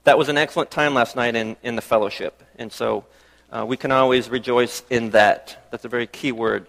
that 0.04 0.18
was 0.18 0.28
an 0.28 0.38
excellent 0.38 0.70
time 0.70 0.94
last 0.94 1.16
night 1.16 1.36
in, 1.36 1.56
in 1.62 1.76
the 1.76 1.82
fellowship. 1.82 2.42
And 2.56 2.72
so 2.72 3.04
uh, 3.50 3.64
we 3.66 3.76
can 3.76 3.92
always 3.92 4.28
rejoice 4.28 4.82
in 4.90 5.10
that. 5.10 5.66
That's 5.70 5.84
a 5.84 5.88
very 5.88 6.06
key 6.06 6.32
word. 6.32 6.66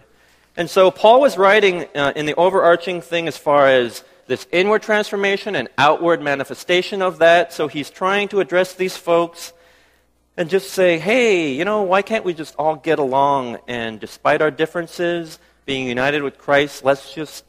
And 0.56 0.68
so 0.68 0.90
Paul 0.90 1.20
was 1.20 1.38
writing 1.38 1.86
uh, 1.94 2.12
in 2.14 2.26
the 2.26 2.34
overarching 2.34 3.00
thing 3.00 3.26
as 3.26 3.38
far 3.38 3.68
as 3.68 4.04
this 4.26 4.46
inward 4.52 4.82
transformation 4.82 5.56
and 5.56 5.68
outward 5.78 6.20
manifestation 6.20 7.02
of 7.02 7.18
that. 7.18 7.52
So 7.52 7.68
he's 7.68 7.90
trying 7.90 8.28
to 8.28 8.40
address 8.40 8.74
these 8.74 8.96
folks 8.96 9.52
and 10.36 10.48
just 10.48 10.70
say, 10.70 10.98
hey, 10.98 11.52
you 11.52 11.64
know, 11.64 11.82
why 11.82 12.02
can't 12.02 12.24
we 12.24 12.34
just 12.34 12.54
all 12.56 12.76
get 12.76 12.98
along 12.98 13.58
and 13.66 14.00
despite 14.00 14.42
our 14.42 14.50
differences, 14.50 15.38
being 15.64 15.86
united 15.86 16.22
with 16.22 16.38
Christ, 16.38 16.84
let's 16.84 17.14
just 17.14 17.44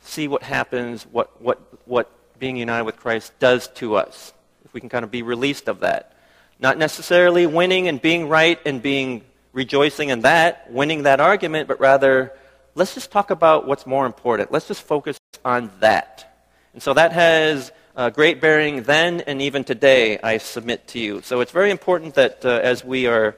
see 0.00 0.28
what 0.28 0.42
happens, 0.42 1.04
what, 1.04 1.40
what, 1.42 1.60
what 1.86 2.10
being 2.38 2.56
united 2.56 2.84
with 2.84 2.96
Christ 2.96 3.32
does 3.38 3.68
to 3.68 3.96
us. 3.96 4.32
If 4.68 4.74
we 4.74 4.80
can 4.80 4.90
kind 4.90 5.02
of 5.02 5.10
be 5.10 5.22
released 5.22 5.66
of 5.66 5.80
that. 5.80 6.12
Not 6.60 6.76
necessarily 6.76 7.46
winning 7.46 7.88
and 7.88 8.02
being 8.02 8.28
right 8.28 8.60
and 8.66 8.82
being 8.82 9.24
rejoicing 9.54 10.10
in 10.10 10.20
that, 10.20 10.70
winning 10.70 11.04
that 11.04 11.20
argument, 11.20 11.68
but 11.68 11.80
rather 11.80 12.34
let's 12.74 12.92
just 12.92 13.10
talk 13.10 13.30
about 13.30 13.66
what's 13.66 13.86
more 13.86 14.04
important. 14.04 14.52
Let's 14.52 14.68
just 14.68 14.82
focus 14.82 15.18
on 15.42 15.70
that. 15.80 16.46
And 16.74 16.82
so 16.82 16.92
that 16.92 17.12
has 17.12 17.72
uh, 17.96 18.10
great 18.10 18.42
bearing 18.42 18.82
then 18.82 19.22
and 19.22 19.40
even 19.40 19.64
today, 19.64 20.18
I 20.18 20.36
submit 20.36 20.86
to 20.88 20.98
you. 20.98 21.22
So 21.22 21.40
it's 21.40 21.52
very 21.52 21.70
important 21.70 22.14
that 22.16 22.44
uh, 22.44 22.60
as 22.62 22.84
we 22.84 23.06
are 23.06 23.36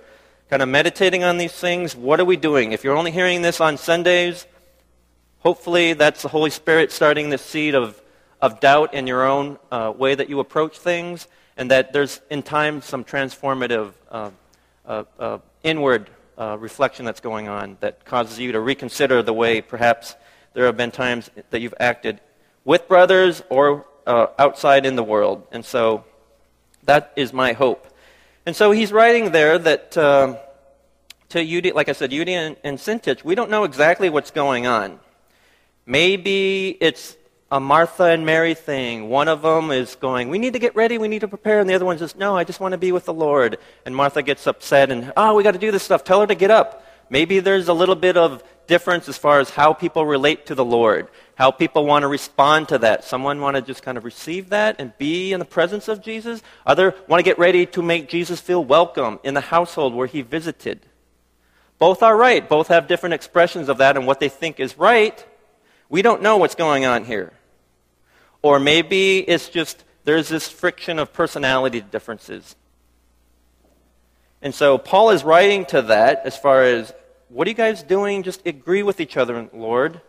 kind 0.49 0.62
of 0.62 0.68
meditating 0.68 1.22
on 1.22 1.38
these 1.38 1.52
things, 1.52 1.94
what 1.94 2.18
are 2.18 2.25
we 2.25 2.37
doing? 2.37 2.72
If 2.72 2.82
you're 2.82 2.96
only 2.96 3.12
hearing 3.12 3.42
this 3.42 3.60
on 3.60 3.76
Sundays, 3.76 4.49
hopefully 5.38 5.92
that's 5.92 6.22
the 6.22 6.28
Holy 6.28 6.50
Spirit 6.50 6.90
starting 6.90 7.30
the 7.30 7.38
seed 7.38 7.76
of, 7.76 8.02
of 8.42 8.61
doubt 8.61 8.94
in 8.94 9.06
your 9.06 9.25
own 9.25 9.59
uh, 9.70 9.92
way 9.97 10.14
that 10.14 10.28
you 10.28 10.40
approach 10.40 10.78
things, 10.78 11.28
and 11.56 11.70
that 11.70 11.92
there's 11.92 12.20
in 12.30 12.42
time 12.42 12.80
some 12.80 13.04
transformative 13.04 13.92
uh, 14.11 14.30
uh, 14.87 15.04
uh, 15.18 15.38
inward 15.62 16.11
reflection 16.59 17.04
that's 17.04 17.20
going 17.20 17.49
on 17.49 17.76
that 17.80 18.02
causes 18.06 18.38
you 18.38 18.52
to 18.52 18.61
reconsider 18.61 19.23
the 19.23 19.32
way 19.32 19.61
perhaps 19.61 20.16
there 20.54 20.64
have 20.64 20.76
been 20.76 20.90
times 20.90 21.30
that 21.50 21.61
you've 21.61 21.75
acted 21.78 22.18
with 22.64 22.88
brothers 22.88 23.42
or 23.50 23.87
uh, 24.06 24.26
outside 24.38 24.87
in 24.87 24.97
the 24.97 25.02
world. 25.02 25.47
And 25.52 25.64
so 25.64 26.04
that 26.85 27.12
is 27.16 27.32
my 27.32 27.52
hope. 27.52 27.87
And 28.47 28.56
so 28.56 28.70
he's 28.73 28.92
writing 28.92 29.32
there 29.32 29.59
that 29.59 29.97
uh, 29.97 30.37
to 31.28 31.38
Euodia, 31.38 31.75
like 31.75 31.88
I 31.88 31.92
said, 31.92 32.11
Euodia 32.11 32.47
and, 32.47 32.56
and 32.64 32.78
Syntyche, 32.78 33.23
we 33.23 33.35
don't 33.35 33.50
know 33.50 33.64
exactly 33.64 34.11
what's 34.11 34.30
going 34.30 34.66
on. 34.66 34.99
Maybe 35.87 36.76
it's 36.80 37.16
a 37.50 37.59
Martha 37.59 38.04
and 38.04 38.25
Mary 38.25 38.54
thing. 38.54 39.09
One 39.09 39.26
of 39.26 39.42
them 39.42 39.71
is 39.71 39.97
going, 39.97 40.28
We 40.28 40.38
need 40.38 40.52
to 40.52 40.59
get 40.59 40.76
ready, 40.76 40.99
we 40.99 41.09
need 41.09 41.21
to 41.21 41.28
prepare. 41.28 41.61
And 41.61 41.69
the 41.69 41.75
other 41.75 41.85
one 41.85 41.99
says, 41.99 42.14
No, 42.14 42.37
I 42.37 42.45
just 42.45 42.61
want 42.61 42.73
to 42.73 42.78
be 42.78 42.92
with 42.92 43.07
the 43.07 43.14
Lord. 43.14 43.59
And 43.85 43.95
Martha 43.95 44.23
gets 44.23 44.47
upset 44.47 44.90
and, 44.90 45.12
Oh, 45.16 45.35
we 45.35 45.42
got 45.42 45.52
to 45.52 45.59
do 45.59 45.73
this 45.73 45.83
stuff. 45.83 46.04
Tell 46.04 46.21
her 46.21 46.26
to 46.26 46.35
get 46.35 46.50
up. 46.50 46.87
Maybe 47.09 47.40
there's 47.40 47.66
a 47.66 47.73
little 47.73 47.97
bit 47.97 48.16
of 48.16 48.45
difference 48.69 49.09
as 49.09 49.19
far 49.19 49.40
as 49.40 49.50
how 49.50 49.73
people 49.73 50.07
relate 50.07 50.47
to 50.47 50.54
the 50.54 50.64
Lord, 50.64 51.09
how 51.35 51.50
people 51.50 51.85
want 51.85 52.04
to 52.04 52.09
respond 52.09 52.69
to 52.69 52.78
that. 52.78 53.02
Someone 53.02 53.40
want 53.40 53.57
to 53.57 53.62
just 53.62 53.83
kind 53.83 53.99
of 53.99 54.04
receive 54.04 54.50
that 54.50 54.76
and 54.78 54.97
be 54.97 55.33
in 55.33 55.40
the 55.40 55.45
presence 55.45 55.88
of 55.88 56.00
Jesus. 56.00 56.40
Other 56.64 56.95
want 57.09 57.19
to 57.19 57.25
get 57.25 57.37
ready 57.37 57.66
to 57.66 57.83
make 57.83 58.09
Jesus 58.09 58.40
feel 58.40 58.64
welcome 58.64 59.19
in 59.25 59.35
the 59.35 59.40
household 59.40 59.92
where 59.92 60.07
he 60.07 60.23
visited. 60.23 60.87
Both 61.80 62.04
are 62.04 62.16
right. 62.16 62.49
Both 62.49 62.69
have 62.69 62.87
different 62.87 63.14
expressions 63.14 63.69
of 63.69 63.78
that 63.78 63.97
and 63.97 64.07
what 64.07 64.21
they 64.21 64.28
think 64.28 64.61
is 64.61 64.78
right. 64.78 65.26
We 65.88 66.02
don't 66.02 66.23
know 66.23 66.37
what's 66.37 66.54
going 66.54 66.85
on 66.85 67.04
here. 67.04 67.33
Or 68.42 68.59
maybe 68.59 69.18
it's 69.18 69.49
just 69.49 69.85
there's 70.04 70.28
this 70.28 70.49
friction 70.49 70.99
of 70.99 71.12
personality 71.12 71.80
differences. 71.80 72.56
And 74.42 74.54
so 74.54 74.78
Paul 74.78 75.11
is 75.11 75.23
writing 75.23 75.66
to 75.66 75.82
that 75.82 76.23
as 76.25 76.37
far 76.37 76.62
as 76.62 76.92
what 77.28 77.47
are 77.47 77.50
you 77.50 77.56
guys 77.56 77.82
doing? 77.82 78.23
Just 78.23 78.47
agree 78.47 78.82
with 78.82 79.00
each 79.00 79.16
other, 79.16 79.49
Lord. 79.52 80.00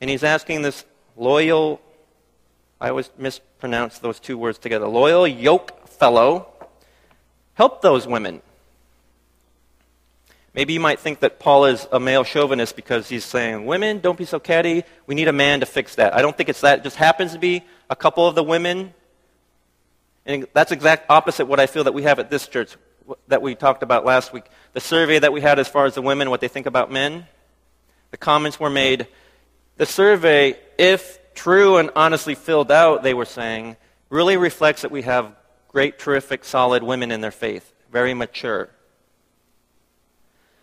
And 0.00 0.10
he's 0.10 0.22
asking 0.22 0.62
this 0.62 0.84
loyal, 1.16 1.80
I 2.80 2.90
always 2.90 3.10
mispronounce 3.16 3.98
those 3.98 4.20
two 4.20 4.36
words 4.36 4.58
together, 4.58 4.86
loyal 4.86 5.26
yoke 5.26 5.88
fellow, 5.88 6.48
help 7.54 7.82
those 7.82 8.06
women. 8.06 8.42
Maybe 10.54 10.74
you 10.74 10.80
might 10.80 11.00
think 11.00 11.20
that 11.20 11.38
Paul 11.38 11.64
is 11.64 11.86
a 11.90 11.98
male 11.98 12.24
chauvinist 12.24 12.76
because 12.76 13.08
he's 13.08 13.24
saying, 13.24 13.64
Women, 13.64 14.00
don't 14.00 14.18
be 14.18 14.26
so 14.26 14.38
catty. 14.38 14.84
We 15.06 15.14
need 15.14 15.28
a 15.28 15.32
man 15.32 15.60
to 15.60 15.66
fix 15.66 15.94
that. 15.94 16.14
I 16.14 16.20
don't 16.20 16.36
think 16.36 16.48
it's 16.48 16.60
that. 16.60 16.80
It 16.80 16.84
just 16.84 16.96
happens 16.96 17.32
to 17.32 17.38
be 17.38 17.62
a 17.88 17.96
couple 17.96 18.26
of 18.26 18.34
the 18.34 18.42
women. 18.42 18.92
And 20.26 20.46
that's 20.52 20.70
exact 20.70 21.10
opposite 21.10 21.46
what 21.46 21.58
I 21.58 21.66
feel 21.66 21.84
that 21.84 21.94
we 21.94 22.02
have 22.02 22.18
at 22.18 22.30
this 22.30 22.46
church 22.46 22.76
that 23.28 23.42
we 23.42 23.54
talked 23.54 23.82
about 23.82 24.04
last 24.04 24.32
week, 24.32 24.44
the 24.74 24.80
survey 24.80 25.18
that 25.18 25.32
we 25.32 25.40
had 25.40 25.58
as 25.58 25.68
far 25.68 25.86
as 25.86 25.94
the 25.94 26.02
women, 26.02 26.30
what 26.30 26.40
they 26.40 26.48
think 26.48 26.66
about 26.66 26.90
men, 26.92 27.26
the 28.10 28.16
comments 28.16 28.60
were 28.60 28.70
made. 28.70 29.08
The 29.76 29.86
survey, 29.86 30.56
if 30.78 31.18
true 31.34 31.78
and 31.78 31.90
honestly 31.96 32.34
filled 32.34 32.70
out, 32.70 33.02
they 33.02 33.14
were 33.14 33.24
saying, 33.24 33.76
really 34.10 34.36
reflects 34.36 34.82
that 34.82 34.90
we 34.90 35.02
have 35.02 35.34
great, 35.68 35.98
terrific, 35.98 36.44
solid 36.44 36.82
women 36.82 37.10
in 37.10 37.20
their 37.20 37.30
faith, 37.30 37.72
very 37.90 38.14
mature. 38.14 38.68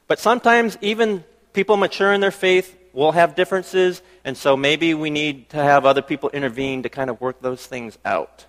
But 0.09 0.19
sometimes 0.19 0.75
even 0.81 1.23
people 1.53 1.77
mature 1.77 2.11
in 2.11 2.19
their 2.19 2.31
faith 2.31 2.75
will 2.93 3.11
have 3.11 3.35
differences, 3.35 4.01
and 4.25 4.35
so 4.35 4.57
maybe 4.57 4.95
we 4.95 5.11
need 5.11 5.51
to 5.51 5.57
have 5.57 5.85
other 5.85 6.01
people 6.01 6.29
intervene 6.31 6.81
to 6.83 6.89
kind 6.89 7.11
of 7.11 7.21
work 7.21 7.41
those 7.41 7.65
things 7.65 7.97
out. 8.03 8.45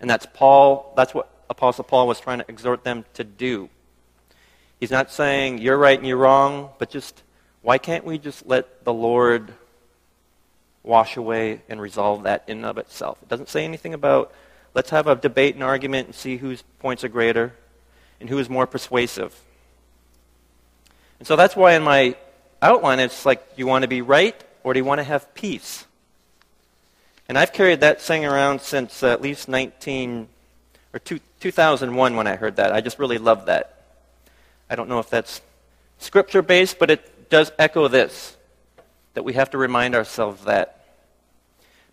And 0.00 0.08
that's 0.08 0.26
Paul, 0.32 0.94
that's 0.96 1.12
what 1.12 1.28
Apostle 1.50 1.82
Paul 1.82 2.06
was 2.06 2.20
trying 2.20 2.38
to 2.38 2.44
exhort 2.48 2.84
them 2.84 3.04
to 3.14 3.24
do. 3.24 3.68
He's 4.78 4.92
not 4.92 5.10
saying 5.10 5.58
you're 5.58 5.76
right 5.76 5.98
and 5.98 6.06
you're 6.06 6.16
wrong, 6.16 6.70
but 6.78 6.88
just 6.88 7.24
why 7.62 7.78
can't 7.78 8.04
we 8.04 8.16
just 8.16 8.46
let 8.46 8.84
the 8.84 8.92
Lord 8.92 9.52
wash 10.84 11.16
away 11.16 11.62
and 11.68 11.80
resolve 11.80 12.22
that 12.22 12.44
in 12.46 12.58
and 12.58 12.66
of 12.66 12.78
itself? 12.78 13.18
It 13.22 13.28
doesn't 13.28 13.48
say 13.48 13.64
anything 13.64 13.92
about 13.92 14.32
let's 14.72 14.90
have 14.90 15.08
a 15.08 15.16
debate 15.16 15.56
and 15.56 15.64
argument 15.64 16.06
and 16.06 16.14
see 16.14 16.36
whose 16.36 16.62
points 16.78 17.02
are 17.02 17.08
greater 17.08 17.54
and 18.20 18.28
who 18.28 18.38
is 18.38 18.48
more 18.48 18.68
persuasive. 18.68 19.43
And 21.18 21.26
so 21.26 21.36
that's 21.36 21.56
why 21.56 21.74
in 21.74 21.82
my 21.82 22.16
outline 22.60 23.00
it's 23.00 23.24
like, 23.24 23.44
you 23.56 23.66
want 23.66 23.82
to 23.82 23.88
be 23.88 24.02
right 24.02 24.34
or 24.62 24.72
do 24.72 24.78
you 24.78 24.84
want 24.84 24.98
to 24.98 25.04
have 25.04 25.32
peace? 25.34 25.86
And 27.28 27.38
I've 27.38 27.52
carried 27.52 27.80
that 27.80 28.00
saying 28.00 28.24
around 28.24 28.60
since 28.60 29.02
uh, 29.02 29.12
at 29.12 29.22
least 29.22 29.48
19 29.48 30.28
or 30.92 30.98
two, 30.98 31.20
2001 31.40 32.16
when 32.16 32.26
I 32.26 32.36
heard 32.36 32.56
that. 32.56 32.72
I 32.72 32.80
just 32.80 32.98
really 32.98 33.18
love 33.18 33.46
that. 33.46 33.82
I 34.68 34.76
don't 34.76 34.88
know 34.88 34.98
if 34.98 35.08
that's 35.08 35.40
scripture 35.98 36.42
based, 36.42 36.78
but 36.78 36.90
it 36.90 37.30
does 37.30 37.52
echo 37.58 37.88
this 37.88 38.36
that 39.14 39.22
we 39.22 39.34
have 39.34 39.50
to 39.50 39.58
remind 39.58 39.94
ourselves 39.94 40.44
that. 40.44 40.84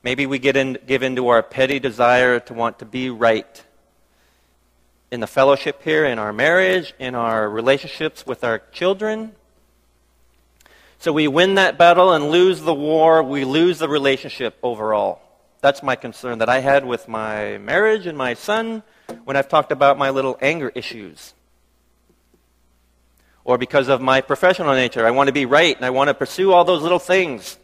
Maybe 0.04 0.26
we 0.26 0.40
get 0.40 0.58
in, 0.58 0.78
give 0.88 1.04
into 1.04 1.28
our 1.28 1.44
petty 1.44 1.80
desire 1.80 2.40
to 2.42 2.54
want 2.54 2.80
to 2.80 2.86
be 2.86 3.10
right 3.10 3.64
in 5.12 5.20
the 5.20 5.28
fellowship 5.28 5.84
here, 5.84 6.06
in 6.06 6.18
our 6.18 6.32
marriage, 6.32 6.94
in 6.98 7.16
our 7.16 7.50
relationships 7.50 8.26
with 8.26 8.44
our 8.44 8.60
children. 8.72 9.34
So 11.00 11.12
we 11.12 11.28
win 11.28 11.56
that 11.56 11.78
battle 11.78 12.14
and 12.14 12.30
lose 12.30 12.62
the 12.62 12.74
war, 12.74 13.22
we 13.22 13.44
lose 13.44 13.80
the 13.80 13.90
relationship 13.90 14.58
overall. 14.64 15.22
That's 15.60 15.84
my 15.84 15.96
concern 15.96 16.40
that 16.40 16.50
I 16.50 16.60
had 16.60 16.86
with 16.86 17.08
my 17.08 17.58
marriage 17.58 18.08
and 18.08 18.18
my 18.18 18.34
son 18.34 18.84
when 19.26 19.36
I've 19.36 19.50
talked 19.50 19.72
about 19.72 19.98
my 19.98 20.10
little 20.10 20.38
anger 20.42 20.72
issues. 20.74 21.34
Or 23.44 23.58
because 23.58 23.90
of 23.90 24.02
my 24.02 24.22
professional 24.22 24.74
nature, 24.74 25.06
I 25.06 25.12
want 25.12 25.28
to 25.28 25.34
be 25.34 25.46
right 25.46 25.76
and 25.76 25.86
I 25.86 25.90
want 25.90 26.08
to 26.08 26.14
pursue 26.14 26.54
all 26.54 26.64
those 26.64 26.84
little 26.84 27.00
things. 27.00 27.58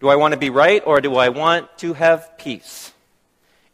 Do 0.00 0.08
I 0.08 0.16
want 0.16 0.34
to 0.34 0.38
be 0.38 0.50
right 0.50 0.82
or 0.84 1.00
do 1.00 1.16
I 1.16 1.30
want 1.30 1.78
to 1.78 1.94
have 1.94 2.36
peace? 2.36 2.92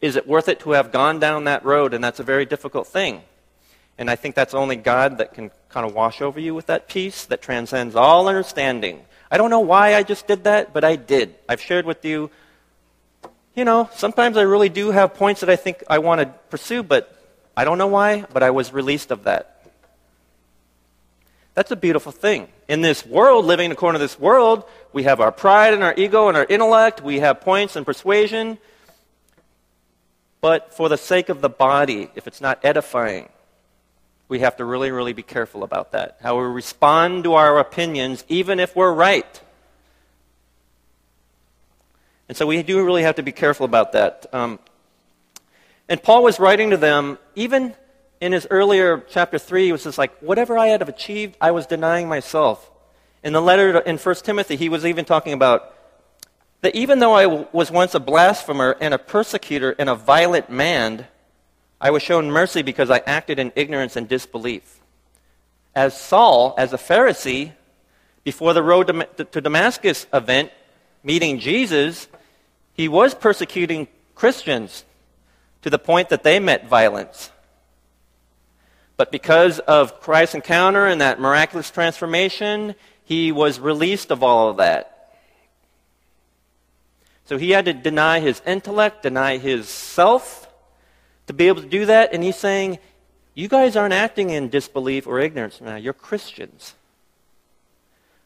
Is 0.03 0.17
it 0.17 0.27
worth 0.27 0.49
it 0.49 0.61
to 0.61 0.73
have 0.73 0.93
gone 0.93 1.21
down 1.21 1.45
that 1.45 1.65
road? 1.65 1.95
And 1.95 2.03
that's 2.05 2.21
a 2.21 2.25
very 2.25 2.45
difficult 2.45 2.89
thing. 2.89 3.23
And 3.97 4.11
I 4.11 4.17
think 4.17 4.35
that's 4.35 4.53
only 4.53 4.77
God 4.77 5.19
that 5.19 5.33
can 5.33 5.51
kind 5.69 5.87
of 5.87 5.95
wash 5.95 6.21
over 6.21 6.41
you 6.41 6.55
with 6.55 6.67
that 6.67 6.89
peace 6.89 7.25
that 7.27 7.41
transcends 7.41 7.95
all 7.95 8.29
understanding. 8.29 9.03
I 9.31 9.39
don't 9.39 9.49
know 9.49 9.61
why 9.61 9.95
I 9.95 10.03
just 10.03 10.27
did 10.27 10.45
that, 10.45 10.75
but 10.75 10.83
I 10.83 10.97
did. 10.97 11.37
I've 11.49 11.61
shared 11.61 11.87
with 11.87 12.05
you, 12.05 12.31
you 13.55 13.65
know, 13.65 13.89
sometimes 13.95 14.37
I 14.37 14.43
really 14.43 14.69
do 14.69 14.91
have 14.91 15.15
points 15.15 15.41
that 15.41 15.49
I 15.49 15.57
think 15.57 15.85
I 15.89 15.99
want 15.99 16.21
to 16.21 16.27
pursue, 16.51 16.83
but 16.83 17.17
I 17.57 17.65
don't 17.65 17.79
know 17.79 17.87
why, 17.87 18.25
but 18.33 18.43
I 18.43 18.51
was 18.51 18.73
released 18.73 19.11
of 19.11 19.25
that. 19.25 19.71
That's 21.55 21.71
a 21.71 21.77
beautiful 21.77 22.13
thing. 22.13 22.49
In 22.67 22.81
this 22.81 23.05
world, 23.07 23.45
living 23.45 23.71
according 23.71 23.99
to 23.99 24.05
this 24.05 24.19
world, 24.19 24.65
we 24.93 25.03
have 25.05 25.21
our 25.21 25.31
pride 25.31 25.75
and 25.75 25.83
our 25.83 25.95
ego 25.97 26.29
and 26.29 26.37
our 26.37 26.47
intellect. 26.49 27.03
We 27.03 27.21
have 27.21 27.43
points 27.43 27.77
and 27.77 27.85
persuasion. 27.85 28.59
But 30.43 30.75
for 30.75 30.89
the 30.89 30.99
sake 30.99 31.29
of 31.29 31.41
the 31.41 31.49
body, 31.49 32.11
if 32.17 32.27
it's 32.27 32.41
not 32.41 32.59
edifying, 32.65 33.29
we 34.29 34.41
have 34.41 34.57
to 34.57 34.65
really, 34.65 34.91
really 34.91 35.13
be 35.13 35.23
careful 35.23 35.63
about 35.63 35.93
that. 35.93 36.19
How 36.21 36.37
we 36.37 36.45
respond 36.45 37.25
to 37.25 37.35
our 37.35 37.61
opinions, 37.61 38.25
even 38.29 38.59
if 38.59 38.75
we're 38.75 38.93
right. 38.93 39.41
And 42.29 42.37
so 42.37 42.47
we 42.47 42.63
do 42.65 42.85
really 42.85 43.05
have 43.05 43.15
to 43.17 43.23
be 43.23 43.31
careful 43.31 43.65
about 43.65 43.93
that. 43.93 44.27
Um, 44.33 44.59
and 45.89 46.03
Paul 46.03 46.25
was 46.25 46.41
writing 46.41 46.71
to 46.71 46.77
them, 46.77 47.19
even 47.37 47.77
in 48.21 48.33
his 48.33 48.47
earlier 48.51 49.05
chapter 49.09 49.39
3, 49.39 49.67
he 49.67 49.73
was 49.73 49.85
just 49.85 49.99
like, 49.99 50.17
whatever 50.19 50.59
I 50.59 50.69
had 50.69 50.83
achieved, 50.83 51.37
I 51.41 51.53
was 51.53 51.67
denying 51.67 52.09
myself. 52.09 52.69
In 53.23 53.33
the 53.33 53.43
letter 53.43 53.79
in 53.79 53.97
1 53.97 54.15
Timothy, 54.17 54.57
he 54.57 54.69
was 54.69 54.85
even 54.85 55.05
talking 55.05 55.35
about 55.35 55.73
that 56.63 56.75
even 56.75 57.01
though 57.01 57.13
I 57.13 57.27
was 57.27 57.71
once 57.71 57.95
a 57.95 58.01
blasphemer 58.01 58.77
and 58.81 58.95
a 58.95 58.99
persecutor 58.99 59.75
and 59.79 59.89
a 59.89 59.95
violent 59.95 60.49
man, 60.49 61.07
I 61.81 61.91
was 61.91 62.03
shown 62.03 62.31
mercy 62.31 62.63
because 62.63 62.89
I 62.91 62.99
acted 62.99 63.39
in 63.39 63.53
ignorance 63.57 63.97
and 63.97 64.09
disbelief. 64.09 64.81
As 65.75 66.01
Saul, 66.01 66.55
as 66.57 66.73
a 66.73 66.79
Pharisee, 66.79 67.53
before 68.25 68.55
the 68.55 68.63
road 68.63 68.85
to 69.17 69.41
Damascus 69.41 70.07
event, 70.13 70.53
meeting 71.03 71.41
Jesus, 71.41 72.07
he 72.75 72.89
was 72.89 73.15
persecuting 73.15 73.89
Christians 74.15 74.85
to 75.63 75.71
the 75.71 75.79
point 75.79 76.11
that 76.11 76.23
they 76.23 76.39
met 76.39 76.69
violence. 76.69 77.33
But 78.97 79.11
because 79.11 79.59
of 79.59 80.01
Christ's 80.01 80.37
encounter 80.37 80.87
and 80.87 81.01
that 81.01 81.19
miraculous 81.19 81.73
transformation, 81.73 82.77
he 83.03 83.33
was 83.33 83.59
released 83.59 84.13
of 84.13 84.23
all 84.23 84.49
of 84.49 84.59
that. 84.59 84.92
So 87.25 87.39
he 87.39 87.51
had 87.51 87.67
to 87.67 87.73
deny 87.73 88.21
his 88.21 88.43
intellect, 88.47 89.03
deny 89.03 89.39
his 89.39 89.69
self 89.69 90.49
to 91.27 91.33
be 91.33 91.49
able 91.49 91.63
to 91.63 91.69
do 91.69 91.87
that. 91.87 92.13
And 92.13 92.23
he's 92.23 92.37
saying, 92.37 92.79
You 93.35 93.49
guys 93.49 93.77
aren't 93.77 93.95
acting 93.95 94.31
in 94.31 94.49
disbelief 94.49 95.07
or 95.07 95.21
ignorance 95.21 95.61
now. 95.61 95.77
You're 95.77 95.93
Christians. 95.93 96.75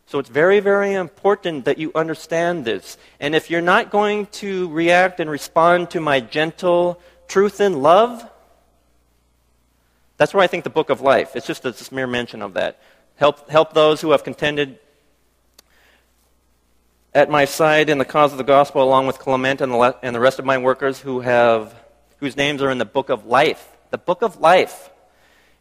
So 0.06 0.20
it's 0.20 0.28
very, 0.28 0.60
very 0.60 0.94
important 0.94 1.64
that 1.64 1.78
you 1.78 1.90
understand 1.94 2.64
this. 2.64 2.96
And 3.18 3.34
if 3.34 3.50
you're 3.50 3.60
not 3.60 3.90
going 3.90 4.26
to 4.26 4.70
react 4.70 5.18
and 5.18 5.28
respond 5.28 5.90
to 5.90 6.00
my 6.00 6.20
gentle 6.20 7.00
truth 7.26 7.58
and 7.58 7.82
love, 7.82 8.28
that's 10.16 10.32
where 10.32 10.44
I 10.44 10.46
think 10.46 10.62
the 10.62 10.70
book 10.70 10.90
of 10.90 11.00
life. 11.00 11.34
It's 11.34 11.46
just 11.46 11.64
a 11.64 11.94
mere 11.94 12.06
mention 12.06 12.40
of 12.40 12.54
that. 12.54 12.80
Help, 13.16 13.50
help 13.50 13.74
those 13.74 14.00
who 14.00 14.12
have 14.12 14.22
contended 14.22 14.78
at 17.16 17.30
my 17.30 17.46
side 17.46 17.88
in 17.88 17.96
the 17.96 18.04
cause 18.04 18.32
of 18.32 18.38
the 18.38 18.44
gospel, 18.44 18.82
along 18.82 19.06
with 19.06 19.18
Clement 19.18 19.62
and 19.62 19.72
the, 19.72 19.96
and 20.02 20.14
the 20.14 20.20
rest 20.20 20.38
of 20.38 20.44
my 20.44 20.58
workers 20.58 21.00
who 21.00 21.20
have, 21.20 21.74
whose 22.18 22.36
names 22.36 22.60
are 22.60 22.70
in 22.70 22.76
the 22.76 22.84
book 22.84 23.08
of 23.08 23.24
life. 23.24 23.66
The 23.88 23.96
book 23.96 24.20
of 24.20 24.38
life 24.38 24.90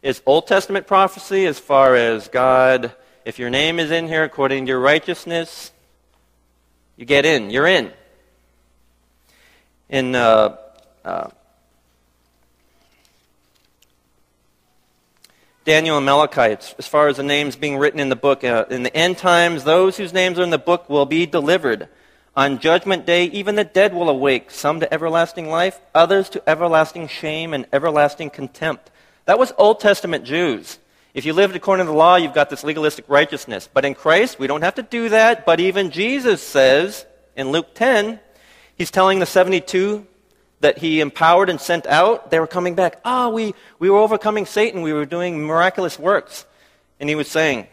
is 0.02 0.20
Old 0.26 0.46
Testament 0.46 0.86
prophecy 0.86 1.46
as 1.46 1.58
far 1.58 1.96
as 1.96 2.28
God 2.28 2.92
if 3.24 3.38
your 3.38 3.48
name 3.48 3.80
is 3.80 3.90
in 3.90 4.06
here 4.06 4.22
according 4.22 4.66
to 4.66 4.68
your 4.68 4.80
righteousness, 4.80 5.72
you 6.94 7.06
get 7.06 7.24
in. 7.24 7.48
You're 7.48 7.66
in. 7.66 7.90
In 9.88 10.14
uh, 10.14 10.58
uh, 11.06 11.30
Daniel 15.66 15.96
and 15.96 16.06
Malachi, 16.06 16.56
as 16.78 16.86
far 16.86 17.08
as 17.08 17.16
the 17.16 17.24
names 17.24 17.56
being 17.56 17.76
written 17.76 17.98
in 17.98 18.08
the 18.08 18.14
book, 18.14 18.44
uh, 18.44 18.66
in 18.70 18.84
the 18.84 18.96
end 18.96 19.18
times, 19.18 19.64
those 19.64 19.96
whose 19.96 20.12
names 20.12 20.38
are 20.38 20.44
in 20.44 20.50
the 20.50 20.58
book 20.58 20.88
will 20.88 21.06
be 21.06 21.26
delivered. 21.26 21.88
On 22.36 22.60
judgment 22.60 23.04
day, 23.04 23.24
even 23.24 23.56
the 23.56 23.64
dead 23.64 23.92
will 23.92 24.08
awake, 24.08 24.52
some 24.52 24.78
to 24.78 24.94
everlasting 24.94 25.48
life, 25.48 25.80
others 25.92 26.28
to 26.28 26.48
everlasting 26.48 27.08
shame 27.08 27.52
and 27.52 27.66
everlasting 27.72 28.30
contempt. 28.30 28.92
That 29.24 29.40
was 29.40 29.52
Old 29.58 29.80
Testament 29.80 30.24
Jews. 30.24 30.78
If 31.14 31.24
you 31.24 31.32
lived 31.32 31.56
according 31.56 31.86
to 31.86 31.90
the 31.90 31.98
law, 31.98 32.14
you've 32.14 32.32
got 32.32 32.48
this 32.48 32.62
legalistic 32.62 33.06
righteousness. 33.08 33.68
But 33.74 33.84
in 33.84 33.94
Christ, 33.94 34.38
we 34.38 34.46
don't 34.46 34.62
have 34.62 34.76
to 34.76 34.84
do 34.84 35.08
that. 35.08 35.44
But 35.44 35.58
even 35.58 35.90
Jesus 35.90 36.40
says 36.42 37.04
in 37.34 37.50
Luke 37.50 37.74
10, 37.74 38.20
he's 38.76 38.92
telling 38.92 39.18
the 39.18 39.26
72 39.26 40.06
that 40.66 40.78
he 40.78 41.00
empowered 41.00 41.48
and 41.48 41.60
sent 41.60 41.86
out, 41.86 42.32
they 42.32 42.40
were 42.40 42.46
coming 42.48 42.74
back. 42.74 42.98
Ah, 43.04 43.26
oh, 43.26 43.30
we, 43.30 43.54
we 43.78 43.88
were 43.88 43.98
overcoming 43.98 44.46
Satan. 44.46 44.82
We 44.82 44.92
were 44.92 45.06
doing 45.06 45.46
miraculous 45.46 45.96
works. 45.96 46.44
And 46.98 47.08
he 47.08 47.14
was 47.14 47.28
saying, 47.28 47.68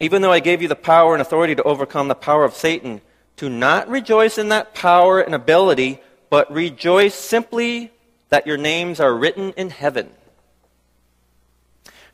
even 0.00 0.22
though 0.22 0.32
I 0.32 0.40
gave 0.40 0.62
you 0.62 0.68
the 0.68 0.74
power 0.74 1.12
and 1.12 1.20
authority 1.20 1.54
to 1.56 1.62
overcome 1.64 2.08
the 2.08 2.14
power 2.14 2.44
of 2.44 2.54
Satan, 2.54 3.02
to 3.36 3.50
not 3.50 3.90
rejoice 3.90 4.38
in 4.38 4.48
that 4.48 4.72
power 4.72 5.20
and 5.20 5.34
ability, 5.34 6.00
but 6.30 6.50
rejoice 6.50 7.14
simply 7.14 7.92
that 8.30 8.46
your 8.46 8.56
names 8.56 9.00
are 9.00 9.14
written 9.14 9.52
in 9.58 9.68
heaven. 9.68 10.08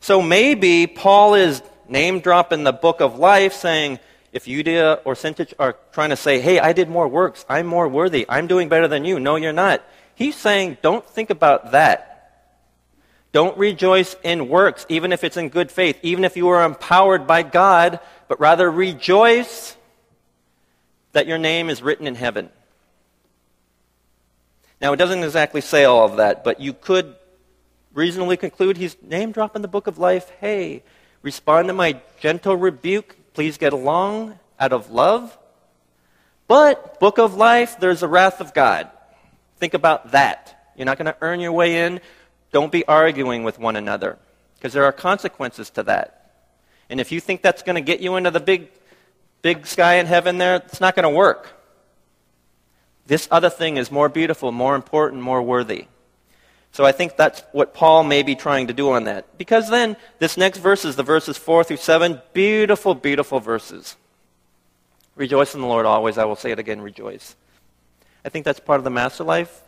So 0.00 0.20
maybe 0.20 0.88
Paul 0.88 1.34
is 1.34 1.62
name 1.88 2.18
dropping 2.18 2.64
the 2.64 2.72
book 2.72 3.00
of 3.00 3.20
life 3.20 3.52
saying, 3.52 4.00
if 4.32 4.44
Euodia 4.44 5.00
or 5.04 5.14
Syntyche 5.14 5.54
are 5.58 5.76
trying 5.92 6.10
to 6.10 6.16
say, 6.16 6.40
hey, 6.40 6.58
I 6.58 6.72
did 6.72 6.88
more 6.88 7.08
works, 7.08 7.44
I'm 7.48 7.66
more 7.66 7.88
worthy, 7.88 8.26
I'm 8.28 8.46
doing 8.46 8.68
better 8.68 8.88
than 8.88 9.04
you. 9.04 9.18
No, 9.20 9.36
you're 9.36 9.52
not. 9.52 9.82
He's 10.14 10.36
saying, 10.36 10.78
don't 10.82 11.04
think 11.04 11.30
about 11.30 11.72
that. 11.72 12.04
Don't 13.32 13.56
rejoice 13.58 14.16
in 14.22 14.48
works, 14.48 14.86
even 14.88 15.12
if 15.12 15.22
it's 15.22 15.36
in 15.36 15.50
good 15.50 15.70
faith, 15.70 15.98
even 16.02 16.24
if 16.24 16.36
you 16.36 16.48
are 16.48 16.64
empowered 16.64 17.26
by 17.26 17.42
God, 17.42 18.00
but 18.26 18.40
rather 18.40 18.70
rejoice 18.70 19.76
that 21.12 21.26
your 21.26 21.38
name 21.38 21.68
is 21.68 21.82
written 21.82 22.06
in 22.06 22.14
heaven. 22.14 22.48
Now, 24.80 24.92
it 24.92 24.96
doesn't 24.96 25.22
exactly 25.22 25.60
say 25.60 25.84
all 25.84 26.06
of 26.06 26.16
that, 26.16 26.44
but 26.44 26.60
you 26.60 26.72
could 26.72 27.16
reasonably 27.92 28.36
conclude 28.36 28.76
he's 28.76 28.96
name 29.02 29.32
dropping 29.32 29.62
the 29.62 29.68
book 29.68 29.86
of 29.86 29.98
life. 29.98 30.30
Hey, 30.40 30.82
respond 31.22 31.68
to 31.68 31.74
my 31.74 32.00
gentle 32.20 32.56
rebuke. 32.56 33.16
Please 33.38 33.56
get 33.56 33.72
along 33.72 34.36
out 34.58 34.72
of 34.72 34.90
love. 34.90 35.38
But, 36.48 36.98
book 36.98 37.18
of 37.18 37.36
life, 37.36 37.78
there's 37.78 38.02
a 38.02 38.08
wrath 38.08 38.40
of 38.40 38.52
God. 38.52 38.90
Think 39.58 39.74
about 39.74 40.10
that. 40.10 40.72
You're 40.74 40.86
not 40.86 40.98
going 40.98 41.06
to 41.06 41.16
earn 41.20 41.38
your 41.38 41.52
way 41.52 41.86
in. 41.86 42.00
Don't 42.50 42.72
be 42.72 42.84
arguing 42.86 43.44
with 43.44 43.60
one 43.60 43.76
another 43.76 44.18
because 44.56 44.72
there 44.72 44.82
are 44.82 44.90
consequences 44.90 45.70
to 45.70 45.84
that. 45.84 46.32
And 46.90 47.00
if 47.00 47.12
you 47.12 47.20
think 47.20 47.42
that's 47.42 47.62
going 47.62 47.76
to 47.76 47.80
get 47.80 48.00
you 48.00 48.16
into 48.16 48.32
the 48.32 48.40
big, 48.40 48.72
big 49.40 49.68
sky 49.68 49.98
in 49.98 50.06
heaven 50.06 50.38
there, 50.38 50.56
it's 50.56 50.80
not 50.80 50.96
going 50.96 51.04
to 51.04 51.16
work. 51.16 51.60
This 53.06 53.28
other 53.30 53.50
thing 53.50 53.76
is 53.76 53.92
more 53.92 54.08
beautiful, 54.08 54.50
more 54.50 54.74
important, 54.74 55.22
more 55.22 55.42
worthy. 55.42 55.86
So 56.72 56.84
I 56.84 56.92
think 56.92 57.16
that's 57.16 57.42
what 57.52 57.74
Paul 57.74 58.04
may 58.04 58.22
be 58.22 58.34
trying 58.34 58.68
to 58.68 58.72
do 58.72 58.90
on 58.92 59.04
that. 59.04 59.38
Because 59.38 59.68
then, 59.68 59.96
this 60.18 60.36
next 60.36 60.58
verse 60.58 60.84
is 60.84 60.96
the 60.96 61.02
verses 61.02 61.36
4 61.36 61.64
through 61.64 61.78
7. 61.78 62.20
Beautiful, 62.32 62.94
beautiful 62.94 63.40
verses. 63.40 63.96
Rejoice 65.16 65.54
in 65.54 65.60
the 65.60 65.66
Lord 65.66 65.86
always. 65.86 66.18
I 66.18 66.24
will 66.24 66.36
say 66.36 66.52
it 66.52 66.58
again, 66.58 66.80
rejoice. 66.80 67.34
I 68.24 68.28
think 68.28 68.44
that's 68.44 68.60
part 68.60 68.78
of 68.78 68.84
the 68.84 68.90
Master 68.90 69.24
Life 69.24 69.62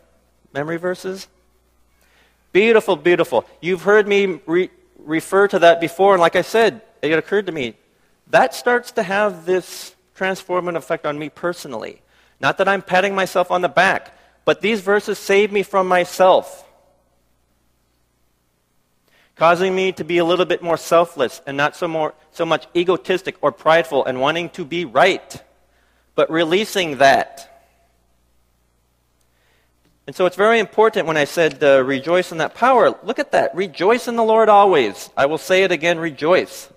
memory 0.53 0.77
verses. 0.77 1.27
Beautiful, 2.51 2.95
beautiful. 2.95 3.45
You've 3.61 3.83
heard 3.83 4.07
me 4.07 4.39
re- 4.45 4.69
refer 4.99 5.47
to 5.49 5.59
that 5.59 5.79
before, 5.79 6.13
and 6.13 6.21
like 6.21 6.35
I 6.35 6.41
said, 6.41 6.81
it 7.01 7.11
occurred 7.17 7.47
to 7.47 7.51
me. 7.51 7.75
That 8.27 8.53
starts 8.53 8.91
to 8.93 9.03
have 9.03 9.45
this 9.45 9.95
transformative 10.17 10.75
effect 10.75 11.05
on 11.05 11.17
me 11.17 11.29
personally. 11.29 12.01
Not 12.39 12.57
that 12.57 12.67
I'm 12.67 12.81
patting 12.81 13.15
myself 13.15 13.51
on 13.51 13.61
the 13.61 13.69
back, 13.69 14.15
but 14.45 14.61
these 14.61 14.81
verses 14.81 15.17
save 15.17 15.51
me 15.51 15.63
from 15.63 15.87
myself 15.87 16.65
causing 19.41 19.73
me 19.73 19.91
to 19.91 20.03
be 20.03 20.19
a 20.19 20.23
little 20.23 20.45
bit 20.45 20.61
more 20.61 20.77
selfless 20.77 21.41
and 21.47 21.57
not 21.57 21.75
so, 21.75 21.87
more, 21.87 22.13
so 22.31 22.45
much 22.45 22.67
egotistic 22.75 23.35
or 23.41 23.51
prideful 23.51 24.05
and 24.05 24.21
wanting 24.21 24.47
to 24.51 24.63
be 24.63 24.85
right, 24.85 25.43
but 26.13 26.29
releasing 26.29 26.99
that. 26.99 27.65
And 30.05 30.15
so 30.15 30.27
it's 30.27 30.35
very 30.35 30.59
important 30.59 31.07
when 31.07 31.17
I 31.17 31.23
said 31.23 31.63
uh, 31.63 31.83
rejoice 31.83 32.31
in 32.31 32.37
that 32.37 32.53
power. 32.53 32.95
Look 33.01 33.17
at 33.17 33.31
that. 33.31 33.55
Rejoice 33.55 34.07
in 34.07 34.15
the 34.15 34.23
Lord 34.23 34.47
always. 34.47 35.09
I 35.17 35.25
will 35.25 35.39
say 35.39 35.63
it 35.63 35.71
again 35.71 35.97
rejoice. 35.97 36.69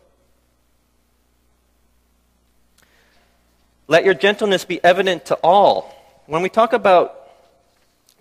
Let 3.88 4.07
your 4.07 4.14
gentleness 4.14 4.64
be 4.64 4.83
evident 4.83 5.27
to 5.27 5.35
all. 5.44 5.94
When 6.24 6.40
we 6.40 6.48
talk 6.48 6.72
about 6.72 7.29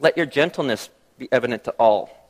let 0.02 0.18
your 0.18 0.26
gentleness 0.26 0.90
be 1.18 1.30
evident 1.32 1.64
to 1.64 1.72
all, 1.80 2.23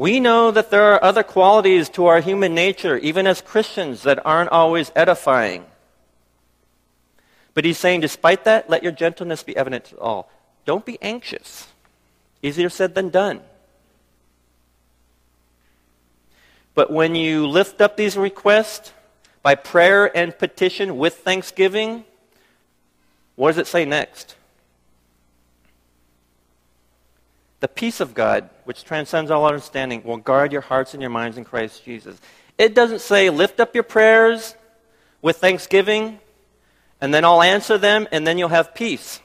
we 0.00 0.18
know 0.18 0.50
that 0.50 0.70
there 0.70 0.94
are 0.94 1.04
other 1.04 1.22
qualities 1.22 1.90
to 1.90 2.06
our 2.06 2.22
human 2.22 2.54
nature, 2.54 2.96
even 2.96 3.26
as 3.26 3.42
Christians, 3.42 4.04
that 4.04 4.24
aren't 4.24 4.48
always 4.48 4.90
edifying. 4.96 5.66
But 7.52 7.66
he's 7.66 7.76
saying, 7.76 8.00
despite 8.00 8.44
that, 8.44 8.70
let 8.70 8.82
your 8.82 8.92
gentleness 8.92 9.42
be 9.42 9.54
evident 9.54 9.84
to 9.84 9.98
all. 9.98 10.30
Don't 10.64 10.86
be 10.86 10.96
anxious. 11.02 11.68
Easier 12.42 12.70
said 12.70 12.94
than 12.94 13.10
done. 13.10 13.42
But 16.74 16.90
when 16.90 17.14
you 17.14 17.46
lift 17.46 17.82
up 17.82 17.98
these 17.98 18.16
requests 18.16 18.94
by 19.42 19.54
prayer 19.54 20.10
and 20.16 20.38
petition 20.38 20.96
with 20.96 21.16
thanksgiving, 21.16 22.06
what 23.36 23.48
does 23.48 23.58
it 23.58 23.66
say 23.66 23.84
next? 23.84 24.34
The 27.60 27.68
peace 27.68 28.00
of 28.00 28.14
God, 28.14 28.48
which 28.64 28.84
transcends 28.84 29.30
all 29.30 29.46
understanding, 29.46 30.02
will 30.02 30.16
guard 30.16 30.52
your 30.52 30.62
hearts 30.62 30.94
and 30.94 31.02
your 31.02 31.10
minds 31.10 31.36
in 31.36 31.44
Christ 31.44 31.84
Jesus. 31.84 32.18
It 32.56 32.74
doesn't 32.74 33.00
say 33.00 33.30
lift 33.30 33.60
up 33.60 33.74
your 33.74 33.84
prayers 33.84 34.54
with 35.22 35.36
thanksgiving, 35.36 36.20
and 37.00 37.12
then 37.12 37.24
I'll 37.24 37.42
answer 37.42 37.76
them, 37.76 38.08
and 38.12 38.26
then 38.26 38.38
you'll 38.38 38.48
have 38.48 38.74
peace. 38.74 39.20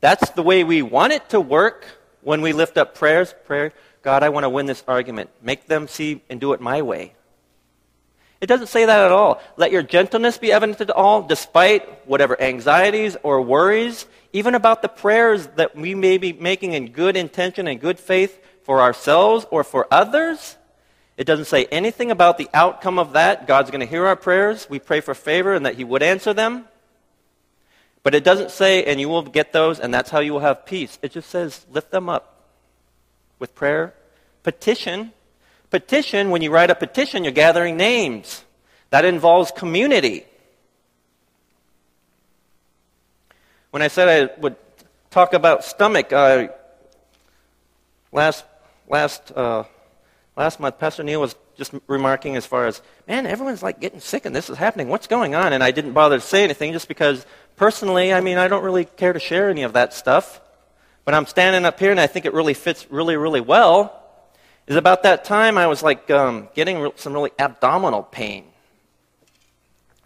That's 0.00 0.30
the 0.30 0.42
way 0.42 0.64
we 0.64 0.82
want 0.82 1.12
it 1.12 1.28
to 1.30 1.40
work 1.40 1.86
when 2.22 2.42
we 2.42 2.52
lift 2.52 2.76
up 2.76 2.94
prayers. 2.94 3.34
Prayer, 3.44 3.72
God, 4.02 4.22
I 4.22 4.28
want 4.28 4.44
to 4.44 4.50
win 4.50 4.66
this 4.66 4.82
argument. 4.86 5.30
Make 5.40 5.66
them 5.66 5.88
see 5.88 6.22
and 6.28 6.40
do 6.40 6.52
it 6.52 6.60
my 6.60 6.82
way. 6.82 7.14
It 8.40 8.46
doesn't 8.46 8.66
say 8.66 8.84
that 8.84 9.00
at 9.00 9.12
all. 9.12 9.40
Let 9.56 9.72
your 9.72 9.82
gentleness 9.82 10.38
be 10.38 10.52
evident 10.52 10.78
to 10.78 10.92
all, 10.94 11.22
despite 11.22 12.06
whatever 12.06 12.40
anxieties 12.40 13.16
or 13.22 13.40
worries, 13.40 14.06
even 14.32 14.54
about 14.54 14.82
the 14.82 14.88
prayers 14.88 15.46
that 15.56 15.76
we 15.76 15.94
may 15.94 16.18
be 16.18 16.32
making 16.32 16.72
in 16.72 16.88
good 16.88 17.16
intention 17.16 17.66
and 17.68 17.80
good 17.80 17.98
faith 17.98 18.38
for 18.64 18.80
ourselves 18.80 19.46
or 19.50 19.64
for 19.64 19.86
others. 19.90 20.56
It 21.16 21.24
doesn't 21.24 21.44
say 21.46 21.66
anything 21.66 22.10
about 22.10 22.38
the 22.38 22.50
outcome 22.52 22.98
of 22.98 23.12
that. 23.12 23.46
God's 23.46 23.70
going 23.70 23.80
to 23.80 23.86
hear 23.86 24.06
our 24.06 24.16
prayers. 24.16 24.68
We 24.68 24.78
pray 24.78 25.00
for 25.00 25.14
favor 25.14 25.54
and 25.54 25.64
that 25.64 25.76
He 25.76 25.84
would 25.84 26.02
answer 26.02 26.34
them. 26.34 26.64
But 28.02 28.14
it 28.14 28.24
doesn't 28.24 28.50
say, 28.50 28.84
and 28.84 29.00
you 29.00 29.08
will 29.08 29.22
get 29.22 29.52
those, 29.52 29.80
and 29.80 29.94
that's 29.94 30.10
how 30.10 30.20
you 30.20 30.32
will 30.32 30.40
have 30.40 30.66
peace. 30.66 30.98
It 31.00 31.12
just 31.12 31.30
says, 31.30 31.64
lift 31.70 31.90
them 31.90 32.08
up 32.08 32.42
with 33.38 33.54
prayer, 33.54 33.94
Petition. 34.42 35.12
Petition, 35.74 36.30
when 36.30 36.40
you 36.40 36.52
write 36.52 36.70
a 36.70 36.76
petition, 36.76 37.24
you're 37.24 37.32
gathering 37.32 37.76
names. 37.76 38.44
That 38.90 39.04
involves 39.04 39.50
community. 39.50 40.24
When 43.72 43.82
I 43.82 43.88
said 43.88 44.08
I 44.08 44.40
would 44.40 44.54
talk 45.10 45.34
about 45.34 45.64
stomach, 45.64 46.12
uh, 46.12 46.46
last, 48.12 48.44
last, 48.88 49.32
uh, 49.32 49.64
last 50.36 50.60
month, 50.60 50.78
Pastor 50.78 51.02
Neil 51.02 51.20
was 51.20 51.34
just 51.56 51.74
remarking 51.88 52.36
as 52.36 52.46
far 52.46 52.68
as, 52.68 52.80
man, 53.08 53.26
everyone's 53.26 53.60
like 53.60 53.80
getting 53.80 53.98
sick 53.98 54.26
and 54.26 54.36
this 54.36 54.48
is 54.48 54.56
happening. 54.56 54.88
What's 54.88 55.08
going 55.08 55.34
on? 55.34 55.52
And 55.52 55.64
I 55.64 55.72
didn't 55.72 55.92
bother 55.92 56.20
to 56.20 56.24
say 56.24 56.44
anything 56.44 56.72
just 56.72 56.86
because 56.86 57.26
personally, 57.56 58.12
I 58.12 58.20
mean, 58.20 58.38
I 58.38 58.46
don't 58.46 58.62
really 58.62 58.84
care 58.84 59.12
to 59.12 59.18
share 59.18 59.50
any 59.50 59.64
of 59.64 59.72
that 59.72 59.92
stuff. 59.92 60.40
But 61.04 61.14
I'm 61.14 61.26
standing 61.26 61.64
up 61.64 61.80
here 61.80 61.90
and 61.90 61.98
I 61.98 62.06
think 62.06 62.26
it 62.26 62.32
really 62.32 62.54
fits 62.54 62.86
really, 62.92 63.16
really 63.16 63.40
well. 63.40 64.02
Is 64.66 64.76
about 64.76 65.02
that 65.02 65.24
time 65.24 65.58
I 65.58 65.66
was 65.66 65.82
like 65.82 66.10
um, 66.10 66.48
getting 66.54 66.90
some 66.96 67.12
really 67.12 67.32
abdominal 67.38 68.02
pain. 68.02 68.44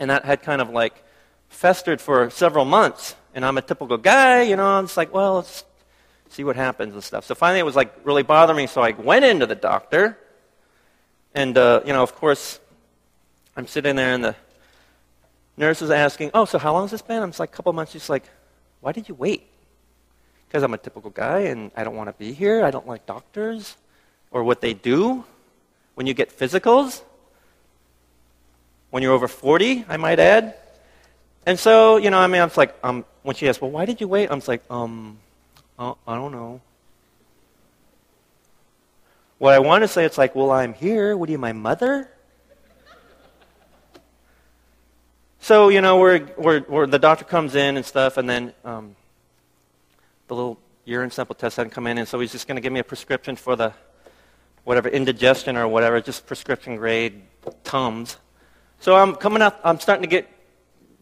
And 0.01 0.11
that 0.11 0.25
had 0.25 0.43
kind 0.43 0.61
of 0.61 0.71
like 0.71 1.05
festered 1.49 2.01
for 2.01 2.29
several 2.31 2.65
months. 2.65 3.15
And 3.35 3.45
I'm 3.45 3.57
a 3.57 3.63
typical 3.63 3.99
guy, 3.99 4.43
you 4.43 4.57
know, 4.57 4.83
just 4.83 4.97
like, 4.97 5.15
well, 5.15 5.37
let's 5.37 5.65
see 6.29 6.43
what 6.43 6.57
happens 6.57 6.95
and 6.95 7.05
stuff. 7.05 7.25
So 7.25 7.37
finally 7.37 7.61
it 7.61 7.65
was 7.65 7.77
like 7.77 7.95
really 8.05 8.25
bothering 8.25 8.57
me, 8.57 8.67
so 8.67 8.81
I 8.81 8.91
went 8.91 9.25
into 9.25 9.47
the 9.47 9.55
doctor. 9.55 10.19
And, 11.35 11.57
uh, 11.57 11.83
you 11.87 11.93
know, 11.93 12.03
of 12.03 12.15
course, 12.17 12.59
I'm 13.57 13.67
sitting 13.69 13.95
there 13.95 14.13
and 14.13 14.25
the 14.25 14.35
nurse 15.57 15.83
is 15.83 15.91
asking, 15.91 16.33
oh, 16.35 16.47
so 16.47 16.59
how 16.59 16.73
long 16.73 16.83
has 16.83 16.91
this 16.91 17.03
been? 17.03 17.23
I'm 17.23 17.31
just 17.31 17.39
like, 17.39 17.53
a 17.53 17.57
couple 17.57 17.73
months. 17.73 17.93
She's 17.93 18.11
like, 18.11 18.25
why 18.81 18.91
did 18.91 19.09
you 19.09 19.15
wait? 19.15 19.47
Because 20.49 20.65
I'm 20.65 20.75
a 20.75 20.79
typical 20.79 21.11
guy 21.11 21.41
and 21.41 21.71
I 21.77 21.85
don't 21.85 21.95
want 21.95 22.09
to 22.09 22.15
be 22.15 22.33
here. 22.33 22.65
I 22.65 22.73
don't 22.73 22.89
like 22.89 23.07
doctors 23.07 23.77
or 24.31 24.45
what 24.45 24.61
they 24.61 24.75
do 24.75 25.25
when 25.95 26.07
you 26.07 26.15
get 26.15 26.37
physicals. 26.37 27.03
When 28.91 29.03
you're 29.03 29.13
over 29.13 29.29
40, 29.29 29.85
I 29.89 29.97
might 29.97 30.19
add. 30.19 30.55
And 31.45 31.59
so, 31.59 31.97
you 31.97 32.11
know, 32.11 32.19
I 32.19 32.27
mean, 32.27 32.41
I'm 32.41 32.51
like, 32.57 32.75
um, 32.83 33.05
when 33.23 33.37
she 33.37 33.49
asks, 33.49 33.61
well, 33.61 33.71
why 33.71 33.85
did 33.85 34.01
you 34.01 34.09
wait? 34.09 34.31
I'm 34.31 34.43
like, 34.47 34.63
um, 34.71 35.19
uh, 35.79 35.95
I 36.07 36.15
don't 36.15 36.33
know. 36.33 36.61
What 39.39 39.55
I 39.55 39.59
want 39.59 39.85
to 39.85 39.89
say, 39.89 40.05
it's 40.05 40.19
like, 40.19 40.35
well, 40.35 40.51
I'm 40.51 40.75
here. 40.75 41.17
What 41.17 41.29
are 41.29 41.33
you, 41.33 41.39
my 41.39 41.53
mother? 41.53 42.11
So, 45.41 45.69
you 45.69 45.81
know, 45.81 45.99
we're, 45.99 46.29
we're, 46.37 46.65
we're, 46.69 46.87
the 46.87 46.99
doctor 46.99 47.25
comes 47.25 47.55
in 47.55 47.77
and 47.77 47.87
stuff, 47.87 48.17
and 48.17 48.29
then 48.29 48.53
um, 48.65 48.97
the 50.27 50.35
little 50.35 50.59
urine 50.85 51.11
sample 51.11 51.35
test 51.35 51.57
hadn't 51.57 51.71
come 51.71 51.87
in, 51.87 51.99
and 51.99 52.07
so 52.09 52.19
he's 52.21 52.33
just 52.33 52.47
going 52.47 52.57
to 52.57 52.61
give 52.61 52.73
me 52.73 52.81
a 52.81 52.85
prescription 52.85 53.37
for 53.37 53.57
the 53.57 53.73
whatever, 54.69 54.91
indigestion 54.91 55.57
or 55.57 55.67
whatever, 55.67 55.99
just 55.99 56.27
prescription 56.27 56.77
grade 56.77 57.23
Tums. 57.65 58.19
So 58.81 58.95
I'm 58.95 59.15
coming 59.15 59.41
up, 59.41 59.59
I'm 59.65 59.81
starting 59.81 60.03
to 60.03 60.09
get 60.09 60.29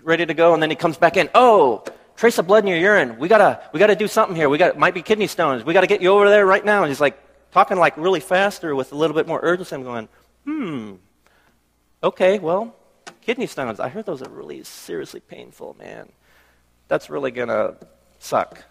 ready 0.04 0.24
to 0.24 0.34
go, 0.34 0.54
and 0.54 0.62
then 0.62 0.70
he 0.70 0.76
comes 0.76 0.96
back 0.96 1.16
in. 1.16 1.28
Oh, 1.34 1.82
trace 2.14 2.38
of 2.38 2.46
blood 2.46 2.62
in 2.62 2.68
your 2.68 2.78
urine. 2.78 3.18
We 3.18 3.26
gotta, 3.26 3.60
we 3.72 3.80
gotta 3.80 3.96
do 3.96 4.06
something 4.06 4.36
here. 4.36 4.48
We 4.48 4.56
got, 4.56 4.78
might 4.78 4.94
be 4.94 5.02
kidney 5.02 5.26
stones. 5.26 5.64
We 5.64 5.74
gotta 5.74 5.88
get 5.88 6.00
you 6.00 6.10
over 6.10 6.30
there 6.30 6.46
right 6.46 6.64
now. 6.64 6.84
And 6.84 6.90
he's 6.90 7.00
like, 7.00 7.18
talking 7.50 7.76
like 7.76 7.96
really 7.96 8.20
faster 8.20 8.76
with 8.76 8.92
a 8.92 8.94
little 8.94 9.16
bit 9.16 9.26
more 9.26 9.40
urgency. 9.42 9.74
I'm 9.74 9.82
going, 9.82 10.08
hmm, 10.44 10.94
okay, 12.04 12.38
well, 12.38 12.72
kidney 13.20 13.48
stones. 13.48 13.80
I 13.80 13.88
heard 13.88 14.06
those 14.06 14.22
are 14.22 14.30
really 14.30 14.62
seriously 14.62 15.18
painful, 15.18 15.74
man. 15.76 16.12
That's 16.86 17.10
really 17.10 17.32
to 17.48 17.76
suck. 18.20 18.62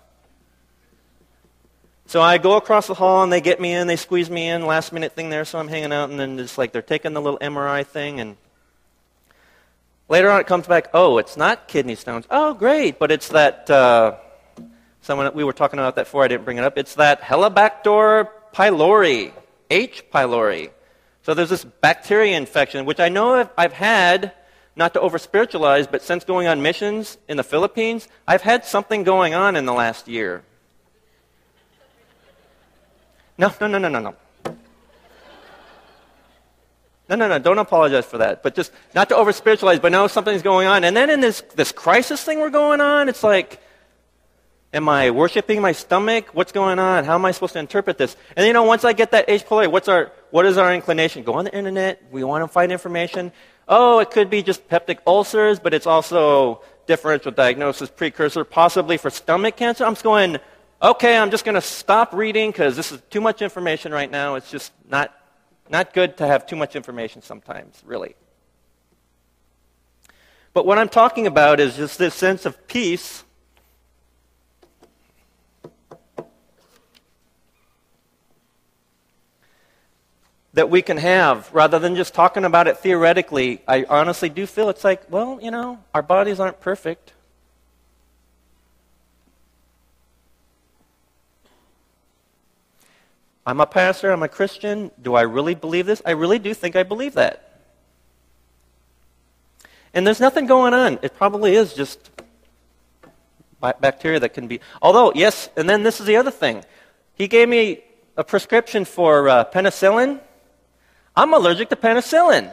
So 2.15 2.21
I 2.21 2.38
go 2.38 2.56
across 2.56 2.88
the 2.88 2.93
hall 2.93 3.23
and 3.23 3.34
they 3.34 3.41
get 3.41 3.60
me 3.60 3.73
in, 3.73 3.88
they 3.88 3.97
squeeze 3.97 4.30
me 4.30 4.47
in, 4.47 4.65
last 4.65 4.93
minute 4.93 5.12
thing 5.12 5.30
there, 5.30 5.43
so 5.43 5.60
I'm 5.60 5.67
hanging 5.67 5.91
out, 5.91 6.10
and 6.10 6.17
then 6.17 6.39
it's 6.39 6.58
like 6.58 6.71
they're 6.71 6.82
taking 6.82 7.12
the 7.12 7.19
little 7.19 7.38
MRI 7.39 7.86
thing, 7.86 8.21
and 8.21 8.38
later 10.08 10.32
on 10.32 10.39
it 10.39 10.47
comes 10.47 10.65
back, 10.65 10.88
oh, 10.93 11.17
it's 11.17 11.36
not 11.36 11.67
kidney 11.67 11.95
stones. 11.95 12.25
Oh, 12.32 12.54
great, 12.54 12.99
but 12.99 13.12
it's 13.12 13.28
that, 13.28 13.69
uh, 13.69 14.15
someone, 15.01 15.30
we 15.34 15.43
were 15.43 15.51
talking 15.51 15.78
about 15.78 15.95
that 15.95 16.06
before, 16.06 16.23
I 16.23 16.30
didn't 16.30 16.45
bring 16.45 16.58
it 16.58 16.63
up. 16.63 16.78
It's 16.78 16.95
that 16.95 17.19
Helicobacter 17.19 18.30
pylori, 18.54 19.34
H. 19.69 20.06
pylori. 20.10 20.69
So 21.23 21.34
there's 21.34 21.49
this 21.49 21.65
bacteria 21.65 22.38
infection, 22.38 22.86
which 22.86 23.01
I 23.01 23.10
know 23.10 23.34
I've, 23.34 23.49
I've 23.58 23.73
had, 23.73 24.32
not 24.78 24.93
to 24.93 25.01
over 25.01 25.17
spiritualize, 25.17 25.86
but 25.86 26.01
since 26.01 26.23
going 26.23 26.47
on 26.47 26.62
missions 26.62 27.17
in 27.28 27.36
the 27.36 27.43
Philippines, 27.43 28.08
I've 28.25 28.43
had 28.43 28.63
something 28.63 29.04
going 29.04 29.34
on 29.34 29.58
in 29.58 29.65
the 29.65 29.73
last 29.73 30.08
year. 30.08 30.45
No, 33.37 33.53
no, 33.59 33.67
no, 33.67 33.77
no, 33.77 33.89
no, 33.89 33.99
no. 33.99 34.15
No, 37.07 37.15
no, 37.15 37.27
no, 37.27 37.37
don't 37.37 37.59
apologize 37.59 38.05
for 38.05 38.17
that. 38.17 38.41
But 38.41 38.55
just 38.55 38.71
not 38.95 39.09
to 39.09 39.15
over 39.15 39.31
spiritualize, 39.31 39.79
but 39.79 39.91
know 39.91 40.07
something's 40.07 40.41
going 40.41 40.67
on. 40.67 40.83
And 40.83 40.97
then 40.97 41.09
in 41.09 41.21
this, 41.21 41.41
this 41.55 41.71
crisis 41.71 42.23
thing 42.23 42.39
we're 42.39 42.49
going 42.49 42.81
on, 42.81 43.09
it's 43.09 43.23
like, 43.23 43.61
Am 44.75 44.89
I 44.89 45.11
worshiping 45.11 45.61
my 45.61 45.71
stomach? 45.71 46.31
What's 46.33 46.51
going 46.51 46.79
on? 46.79 47.05
How 47.05 47.15
am 47.15 47.23
I 47.23 47.31
supposed 47.31 47.53
to 47.53 47.59
interpret 47.59 47.97
this? 47.97 48.17
And 48.35 48.45
you 48.45 48.51
know, 48.51 48.63
once 48.63 48.83
I 48.83 48.91
get 48.91 49.11
that 49.11 49.23
H. 49.29 49.45
pylori, 49.45 49.71
what's 49.71 49.87
our, 49.87 50.11
what 50.31 50.45
is 50.45 50.57
our 50.57 50.73
inclination? 50.73 51.23
Go 51.23 51.35
on 51.35 51.45
the 51.45 51.55
internet. 51.55 52.03
We 52.11 52.25
want 52.25 52.43
to 52.43 52.49
find 52.49 52.73
information. 52.73 53.31
Oh, 53.69 53.99
it 53.99 54.11
could 54.11 54.29
be 54.29 54.43
just 54.43 54.67
peptic 54.67 54.97
ulcers, 55.07 55.59
but 55.59 55.73
it's 55.73 55.87
also 55.87 56.61
differential 56.87 57.31
diagnosis 57.31 57.89
precursor, 57.89 58.43
possibly 58.43 58.97
for 58.97 59.09
stomach 59.09 59.55
cancer. 59.55 59.85
I'm 59.85 59.93
just 59.93 60.03
going, 60.03 60.39
okay, 60.85 61.17
I'm 61.17 61.31
just 61.31 61.43
going 61.45 61.55
to 61.55 61.61
stop 61.61 62.13
reading 62.13 62.51
because 62.51 62.75
this 62.75 62.91
is 62.91 63.01
too 63.09 63.21
much 63.21 63.41
information 63.41 63.91
right 63.91 64.09
now. 64.09 64.35
It's 64.35 64.51
just 64.51 64.71
not, 64.87 65.13
not 65.69 65.93
good 65.93 66.17
to 66.17 66.27
have 66.27 66.45
too 66.45 66.55
much 66.55 66.75
information 66.75 67.21
sometimes, 67.21 67.81
really. 67.85 68.15
But 70.53 70.65
what 70.65 70.77
I'm 70.77 70.89
talking 70.89 71.27
about 71.27 71.59
is 71.59 71.75
just 71.75 71.97
this 71.97 72.13
sense 72.13 72.45
of 72.45 72.67
peace 72.67 73.23
that 80.53 80.69
we 80.69 80.81
can 80.81 80.97
have 80.97 81.53
rather 81.53 81.79
than 81.79 81.95
just 81.95 82.13
talking 82.13 82.45
about 82.45 82.67
it 82.67 82.77
theoretically. 82.77 83.61
I 83.67 83.85
honestly 83.89 84.29
do 84.29 84.45
feel 84.45 84.69
it's 84.69 84.83
like, 84.83 85.11
well, 85.11 85.39
you 85.41 85.51
know, 85.51 85.79
our 85.93 86.03
bodies 86.03 86.39
aren't 86.39 86.61
perfect. 86.61 87.14
I'm 93.45 93.62
a 93.62 93.65
pastor, 93.65 94.12
I'm 94.12 94.23
a 94.23 94.27
Christian. 94.27 94.91
Do 95.01 95.15
I 95.15 95.21
really 95.21 95.55
believe 95.55 95.86
this? 95.86 96.01
I 96.05 96.12
really 96.12 96.39
do 96.39 96.53
think 96.53 96.75
I 96.75 96.84
believe 96.84 97.13
that. 97.13 97.62
And 99.93 100.05
there's 100.05 100.19
nothing 100.19 100.45
going 100.45 100.73
on. 100.73 100.99
It 101.01 101.15
probably 101.15 101.55
is 101.55 101.73
just 101.73 102.12
bacteria 103.79 104.19
that 104.19 104.34
can 104.34 104.47
be. 104.47 104.60
Although, 104.81 105.13
yes, 105.13 105.49
and 105.55 105.69
then 105.69 105.84
this 105.84 105.99
is 105.99 106.05
the 106.05 106.17
other 106.17 106.31
thing. 106.31 106.63
He 107.13 107.27
gave 107.27 107.47
me 107.47 107.84
a 108.17 108.23
prescription 108.23 108.86
for 108.86 109.29
uh, 109.29 109.45
penicillin 109.45 110.19
I'm 111.15 111.34
allergic 111.34 111.69
to 111.69 111.75
penicillin. 111.75 112.51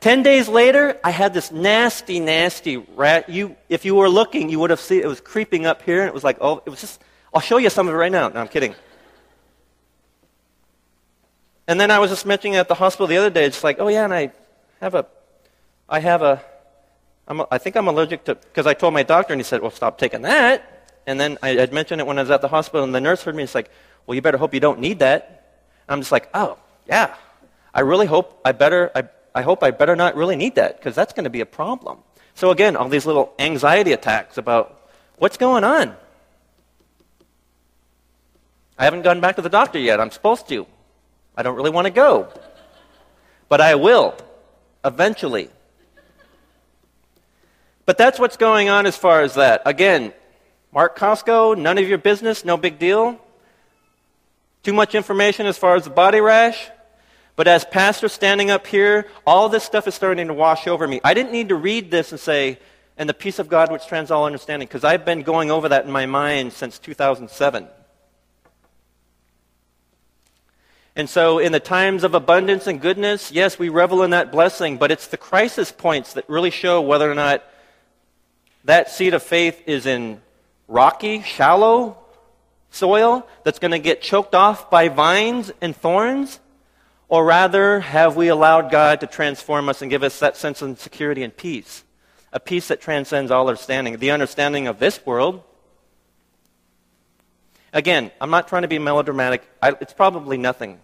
Ten 0.00 0.22
days 0.22 0.48
later, 0.48 0.98
I 1.02 1.10
had 1.10 1.34
this 1.34 1.50
nasty, 1.50 2.20
nasty 2.20 2.76
rat. 2.76 3.28
You, 3.28 3.56
if 3.68 3.84
you 3.84 3.96
were 3.96 4.08
looking, 4.08 4.48
you 4.48 4.60
would 4.60 4.70
have 4.70 4.78
seen 4.78 5.02
it 5.02 5.08
was 5.08 5.20
creeping 5.20 5.66
up 5.66 5.82
here, 5.82 6.00
and 6.00 6.08
it 6.08 6.14
was 6.14 6.22
like, 6.22 6.38
oh, 6.40 6.62
it 6.64 6.70
was 6.70 6.80
just. 6.80 7.02
I'll 7.34 7.40
show 7.40 7.58
you 7.58 7.68
some 7.68 7.88
of 7.88 7.94
it 7.94 7.96
right 7.96 8.12
now. 8.12 8.28
No, 8.28 8.40
I'm 8.40 8.48
kidding. 8.48 8.74
And 11.68 11.78
then 11.78 11.90
I 11.90 11.98
was 11.98 12.10
just 12.10 12.24
mentioning 12.24 12.56
at 12.56 12.66
the 12.66 12.74
hospital 12.74 13.06
the 13.06 13.18
other 13.18 13.30
day. 13.30 13.44
It's 13.44 13.62
like, 13.62 13.76
oh 13.78 13.88
yeah, 13.88 14.04
and 14.04 14.12
I 14.12 14.32
have 14.80 14.94
a, 14.94 15.06
I 15.88 16.00
have 16.00 16.22
a, 16.22 16.42
I'm 17.28 17.40
a 17.40 17.46
I 17.50 17.58
think 17.58 17.76
I'm 17.76 17.86
allergic 17.86 18.24
to 18.24 18.34
because 18.34 18.66
I 18.66 18.72
told 18.72 18.94
my 18.94 19.02
doctor, 19.02 19.34
and 19.34 19.40
he 19.40 19.44
said, 19.44 19.60
well, 19.60 19.70
stop 19.70 19.98
taking 19.98 20.22
that. 20.22 20.86
And 21.06 21.20
then 21.20 21.36
I 21.42 21.50
had 21.50 21.72
mentioned 21.72 22.00
it 22.00 22.06
when 22.06 22.18
I 22.18 22.22
was 22.22 22.30
at 22.30 22.40
the 22.40 22.48
hospital, 22.48 22.84
and 22.84 22.94
the 22.94 23.00
nurse 23.00 23.22
heard 23.22 23.36
me. 23.36 23.42
It's 23.42 23.54
like, 23.54 23.70
well, 24.06 24.14
you 24.14 24.22
better 24.22 24.38
hope 24.38 24.54
you 24.54 24.60
don't 24.60 24.80
need 24.80 25.00
that. 25.00 25.60
And 25.86 25.94
I'm 25.94 26.00
just 26.00 26.10
like, 26.10 26.30
oh 26.32 26.56
yeah, 26.88 27.14
I 27.74 27.80
really 27.80 28.06
hope 28.06 28.40
I 28.46 28.52
better, 28.52 28.90
I, 28.94 29.04
I 29.34 29.42
hope 29.42 29.62
I 29.62 29.70
better 29.70 29.94
not 29.94 30.16
really 30.16 30.36
need 30.36 30.54
that 30.54 30.78
because 30.78 30.94
that's 30.94 31.12
going 31.12 31.24
to 31.24 31.30
be 31.30 31.42
a 31.42 31.46
problem. 31.46 31.98
So 32.34 32.50
again, 32.50 32.76
all 32.76 32.88
these 32.88 33.04
little 33.04 33.34
anxiety 33.38 33.92
attacks 33.92 34.38
about 34.38 34.90
what's 35.18 35.36
going 35.36 35.64
on. 35.64 35.94
I 38.78 38.84
haven't 38.84 39.02
gone 39.02 39.20
back 39.20 39.36
to 39.36 39.42
the 39.42 39.50
doctor 39.50 39.78
yet. 39.78 40.00
I'm 40.00 40.10
supposed 40.10 40.48
to. 40.48 40.66
I 41.38 41.44
don't 41.44 41.54
really 41.54 41.70
want 41.70 41.84
to 41.86 41.92
go. 41.92 42.28
But 43.48 43.60
I 43.60 43.76
will, 43.76 44.16
eventually. 44.84 45.48
But 47.86 47.96
that's 47.96 48.18
what's 48.18 48.36
going 48.36 48.68
on 48.68 48.86
as 48.86 48.96
far 48.96 49.22
as 49.22 49.36
that. 49.36 49.62
Again, 49.64 50.12
Mark 50.72 50.98
Costco, 50.98 51.56
none 51.56 51.78
of 51.78 51.88
your 51.88 51.96
business, 51.96 52.44
no 52.44 52.56
big 52.56 52.80
deal. 52.80 53.20
Too 54.64 54.72
much 54.72 54.96
information 54.96 55.46
as 55.46 55.56
far 55.56 55.76
as 55.76 55.84
the 55.84 55.90
body 55.90 56.20
rash. 56.20 56.70
But 57.36 57.46
as 57.46 57.64
pastor 57.64 58.08
standing 58.08 58.50
up 58.50 58.66
here, 58.66 59.06
all 59.24 59.48
this 59.48 59.62
stuff 59.62 59.86
is 59.86 59.94
starting 59.94 60.26
to 60.26 60.34
wash 60.34 60.66
over 60.66 60.88
me. 60.88 61.00
I 61.04 61.14
didn't 61.14 61.30
need 61.30 61.50
to 61.50 61.54
read 61.54 61.88
this 61.92 62.10
and 62.10 62.18
say, 62.18 62.58
and 62.96 63.08
the 63.08 63.14
peace 63.14 63.38
of 63.38 63.48
God 63.48 63.70
which 63.70 63.86
trans 63.86 64.10
all 64.10 64.26
understanding, 64.26 64.66
because 64.66 64.82
I've 64.82 65.04
been 65.04 65.22
going 65.22 65.52
over 65.52 65.68
that 65.68 65.84
in 65.84 65.92
my 65.92 66.06
mind 66.06 66.52
since 66.52 66.80
2007. 66.80 67.68
And 70.98 71.08
so, 71.08 71.38
in 71.38 71.52
the 71.52 71.60
times 71.60 72.02
of 72.02 72.14
abundance 72.14 72.66
and 72.66 72.80
goodness, 72.80 73.30
yes, 73.30 73.56
we 73.56 73.68
revel 73.68 74.02
in 74.02 74.10
that 74.10 74.32
blessing, 74.32 74.78
but 74.78 74.90
it's 74.90 75.06
the 75.06 75.16
crisis 75.16 75.70
points 75.70 76.14
that 76.14 76.28
really 76.28 76.50
show 76.50 76.80
whether 76.80 77.08
or 77.08 77.14
not 77.14 77.44
that 78.64 78.90
seed 78.90 79.14
of 79.14 79.22
faith 79.22 79.62
is 79.64 79.86
in 79.86 80.20
rocky, 80.66 81.22
shallow 81.22 81.96
soil 82.70 83.24
that's 83.44 83.60
going 83.60 83.70
to 83.70 83.78
get 83.78 84.02
choked 84.02 84.34
off 84.34 84.70
by 84.70 84.88
vines 84.88 85.52
and 85.60 85.76
thorns, 85.76 86.40
or 87.08 87.24
rather, 87.24 87.78
have 87.78 88.16
we 88.16 88.26
allowed 88.26 88.68
God 88.68 88.98
to 88.98 89.06
transform 89.06 89.68
us 89.68 89.80
and 89.80 89.92
give 89.92 90.02
us 90.02 90.18
that 90.18 90.36
sense 90.36 90.62
of 90.62 90.80
security 90.80 91.22
and 91.22 91.34
peace? 91.36 91.84
A 92.32 92.40
peace 92.40 92.66
that 92.66 92.80
transcends 92.80 93.30
all 93.30 93.48
understanding, 93.48 93.98
the 93.98 94.10
understanding 94.10 94.66
of 94.66 94.80
this 94.80 95.06
world. 95.06 95.44
Again, 97.72 98.10
I'm 98.20 98.30
not 98.30 98.48
trying 98.48 98.62
to 98.62 98.68
be 98.68 98.80
melodramatic. 98.80 99.48
I, 99.62 99.76
it's 99.80 99.92
probably 99.92 100.36
nothing. 100.36 100.80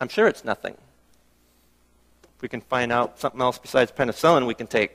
I'm 0.00 0.08
sure 0.08 0.26
it's 0.26 0.44
nothing. 0.44 0.76
If 2.36 2.42
we 2.42 2.48
can 2.48 2.60
find 2.60 2.92
out 2.92 3.18
something 3.20 3.40
else 3.40 3.58
besides 3.58 3.92
penicillin 3.92 4.46
we 4.46 4.54
can 4.54 4.66
take. 4.66 4.92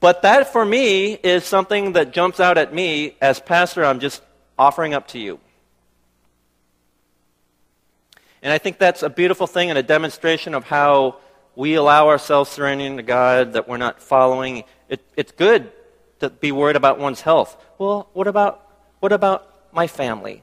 But 0.00 0.22
that 0.22 0.52
for 0.52 0.64
me 0.64 1.12
is 1.12 1.44
something 1.44 1.92
that 1.92 2.12
jumps 2.12 2.40
out 2.40 2.56
at 2.56 2.74
me 2.74 3.16
as 3.20 3.38
pastor, 3.38 3.84
I'm 3.84 4.00
just 4.00 4.22
offering 4.58 4.94
up 4.94 5.08
to 5.08 5.18
you. 5.18 5.40
And 8.42 8.52
I 8.52 8.58
think 8.58 8.78
that's 8.78 9.02
a 9.02 9.10
beautiful 9.10 9.46
thing 9.46 9.68
and 9.68 9.78
a 9.78 9.82
demonstration 9.82 10.54
of 10.54 10.64
how 10.64 11.16
we 11.54 11.74
allow 11.74 12.08
ourselves 12.08 12.50
surrendering 12.50 12.96
to 12.96 13.02
God, 13.02 13.52
that 13.52 13.68
we're 13.68 13.76
not 13.76 14.00
following. 14.00 14.64
It, 14.88 15.04
it's 15.16 15.32
good 15.32 15.70
to 16.20 16.30
be 16.30 16.52
worried 16.52 16.76
about 16.76 16.98
one's 16.98 17.20
health. 17.20 17.62
Well, 17.78 18.08
what 18.14 18.26
about, 18.26 18.66
what 19.00 19.12
about 19.12 19.46
my 19.72 19.86
family? 19.86 20.42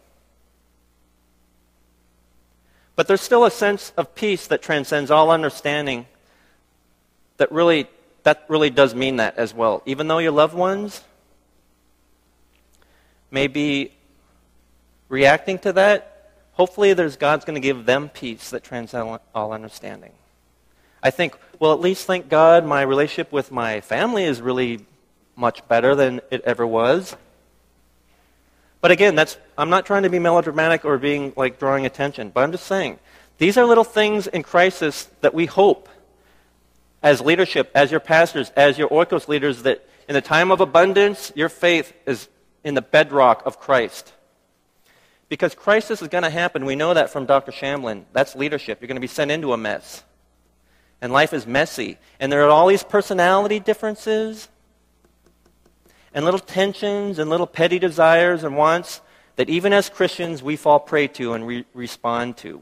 But 2.97 3.07
there's 3.07 3.21
still 3.21 3.45
a 3.45 3.51
sense 3.51 3.93
of 3.95 4.15
peace 4.15 4.47
that 4.47 4.61
transcends 4.61 5.11
all 5.11 5.31
understanding 5.31 6.07
that 7.37 7.51
really 7.51 7.87
that 8.23 8.43
really 8.49 8.69
does 8.69 8.93
mean 8.93 9.17
that 9.17 9.37
as 9.37 9.53
well. 9.53 9.81
Even 9.85 10.09
though 10.09 10.17
your 10.17 10.33
loved 10.33 10.53
ones 10.53 11.01
may 13.31 13.47
be 13.47 13.93
reacting 15.07 15.57
to 15.59 15.71
that, 15.71 16.33
hopefully 16.51 16.91
there's 16.91 17.15
God's 17.15 17.45
going 17.45 17.53
to 17.53 17.65
give 17.65 17.85
them 17.85 18.09
peace 18.09 18.49
that 18.49 18.65
transcends 18.65 19.21
all 19.33 19.53
understanding. 19.53 20.11
I 21.01 21.11
think, 21.11 21.37
well, 21.57 21.71
at 21.71 21.79
least 21.79 22.05
thank 22.05 22.27
God 22.27 22.65
my 22.65 22.81
relationship 22.81 23.31
with 23.31 23.49
my 23.49 23.79
family 23.79 24.25
is 24.25 24.41
really 24.41 24.85
much 25.37 25.65
better 25.69 25.95
than 25.95 26.19
it 26.29 26.41
ever 26.41 26.67
was. 26.67 27.15
But 28.81 28.91
again, 28.91 29.15
that's 29.15 29.37
I'm 29.57 29.69
not 29.69 29.85
trying 29.85 30.03
to 30.03 30.09
be 30.09 30.19
melodramatic 30.19 30.85
or 30.85 30.97
being 30.97 31.33
like 31.35 31.59
drawing 31.59 31.85
attention, 31.85 32.29
but 32.29 32.43
I'm 32.43 32.51
just 32.51 32.65
saying 32.65 32.99
these 33.37 33.57
are 33.57 33.65
little 33.65 33.83
things 33.83 34.27
in 34.27 34.43
crisis 34.43 35.09
that 35.21 35.33
we 35.33 35.45
hope 35.45 35.89
as 37.03 37.21
leadership, 37.21 37.71
as 37.75 37.91
your 37.91 37.99
pastors, 37.99 38.49
as 38.55 38.77
your 38.77 38.89
oikos 38.89 39.27
leaders, 39.27 39.63
that 39.63 39.87
in 40.07 40.13
the 40.13 40.21
time 40.21 40.51
of 40.51 40.61
abundance, 40.61 41.31
your 41.35 41.49
faith 41.49 41.93
is 42.05 42.27
in 42.63 42.73
the 42.73 42.81
bedrock 42.81 43.45
of 43.45 43.59
Christ. 43.59 44.13
Because 45.29 45.53
crisis 45.53 46.01
is 46.01 46.07
going 46.07 46.23
to 46.23 46.29
happen. 46.29 46.65
We 46.65 46.75
know 46.75 46.93
that 46.93 47.09
from 47.09 47.25
Dr. 47.25 47.51
Shamblin. 47.51 48.05
That's 48.13 48.35
leadership. 48.35 48.79
You're 48.79 48.87
going 48.87 48.95
to 48.95 49.01
be 49.01 49.07
sent 49.07 49.29
into 49.29 49.53
a 49.53 49.57
mess. 49.57 50.03
And 51.01 51.11
life 51.11 51.33
is 51.33 51.45
messy. 51.45 51.97
And 52.19 52.31
there 52.31 52.43
are 52.43 52.49
all 52.49 52.67
these 52.67 52.83
personality 52.83 53.59
differences 53.59 54.47
and 56.13 56.25
little 56.25 56.39
tensions 56.39 57.19
and 57.19 57.29
little 57.29 57.47
petty 57.47 57.79
desires 57.79 58.43
and 58.43 58.55
wants 58.55 59.01
that 59.35 59.49
even 59.49 59.73
as 59.73 59.89
Christians 59.89 60.41
we 60.43 60.55
fall 60.55 60.79
prey 60.79 61.07
to 61.07 61.33
and 61.33 61.47
re- 61.47 61.65
respond 61.73 62.37
to. 62.37 62.61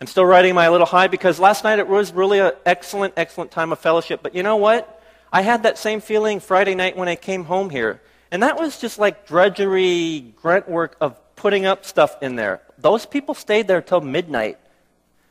I'm 0.00 0.06
still 0.06 0.24
riding 0.24 0.54
my 0.54 0.68
little 0.68 0.86
high 0.86 1.08
because 1.08 1.40
last 1.40 1.64
night 1.64 1.78
it 1.78 1.88
was 1.88 2.12
really 2.12 2.38
an 2.38 2.52
excellent, 2.64 3.14
excellent 3.16 3.50
time 3.50 3.72
of 3.72 3.80
fellowship. 3.80 4.20
But 4.22 4.34
you 4.34 4.42
know 4.42 4.56
what? 4.56 5.02
I 5.32 5.42
had 5.42 5.64
that 5.64 5.76
same 5.76 6.00
feeling 6.00 6.40
Friday 6.40 6.74
night 6.74 6.96
when 6.96 7.08
I 7.08 7.16
came 7.16 7.44
home 7.44 7.68
here. 7.68 8.00
And 8.30 8.42
that 8.42 8.58
was 8.58 8.80
just 8.80 8.98
like 8.98 9.26
drudgery, 9.26 10.32
grunt 10.36 10.68
work 10.68 10.96
of 11.00 11.18
putting 11.36 11.66
up 11.66 11.84
stuff 11.84 12.16
in 12.22 12.36
there. 12.36 12.60
Those 12.78 13.06
people 13.06 13.34
stayed 13.34 13.66
there 13.66 13.82
till 13.82 14.00
midnight, 14.00 14.58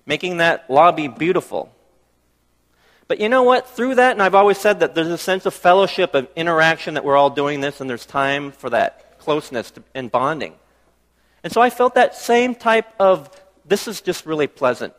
making 0.05 0.37
that 0.37 0.69
lobby 0.69 1.07
beautiful. 1.07 1.73
But 3.07 3.19
you 3.19 3.29
know 3.29 3.43
what? 3.43 3.69
Through 3.69 3.95
that, 3.95 4.11
and 4.11 4.21
I've 4.21 4.35
always 4.35 4.57
said 4.57 4.81
that 4.81 4.93
there's 4.93 5.07
a 5.07 5.17
sense 5.17 5.45
of 5.45 5.53
fellowship, 5.53 6.13
of 6.13 6.27
interaction 6.35 6.95
that 6.95 7.05
we're 7.05 7.15
all 7.15 7.29
doing 7.29 7.61
this, 7.61 7.79
and 7.79 7.89
there's 7.89 8.05
time 8.05 8.51
for 8.51 8.69
that 8.69 9.17
closeness 9.19 9.71
and 9.95 10.11
bonding. 10.11 10.53
And 11.43 11.53
so 11.53 11.61
I 11.61 11.69
felt 11.69 11.95
that 11.95 12.15
same 12.15 12.55
type 12.55 12.87
of 12.99 13.29
this 13.65 13.87
is 13.87 14.01
just 14.01 14.25
really 14.25 14.47
pleasant. 14.47 14.93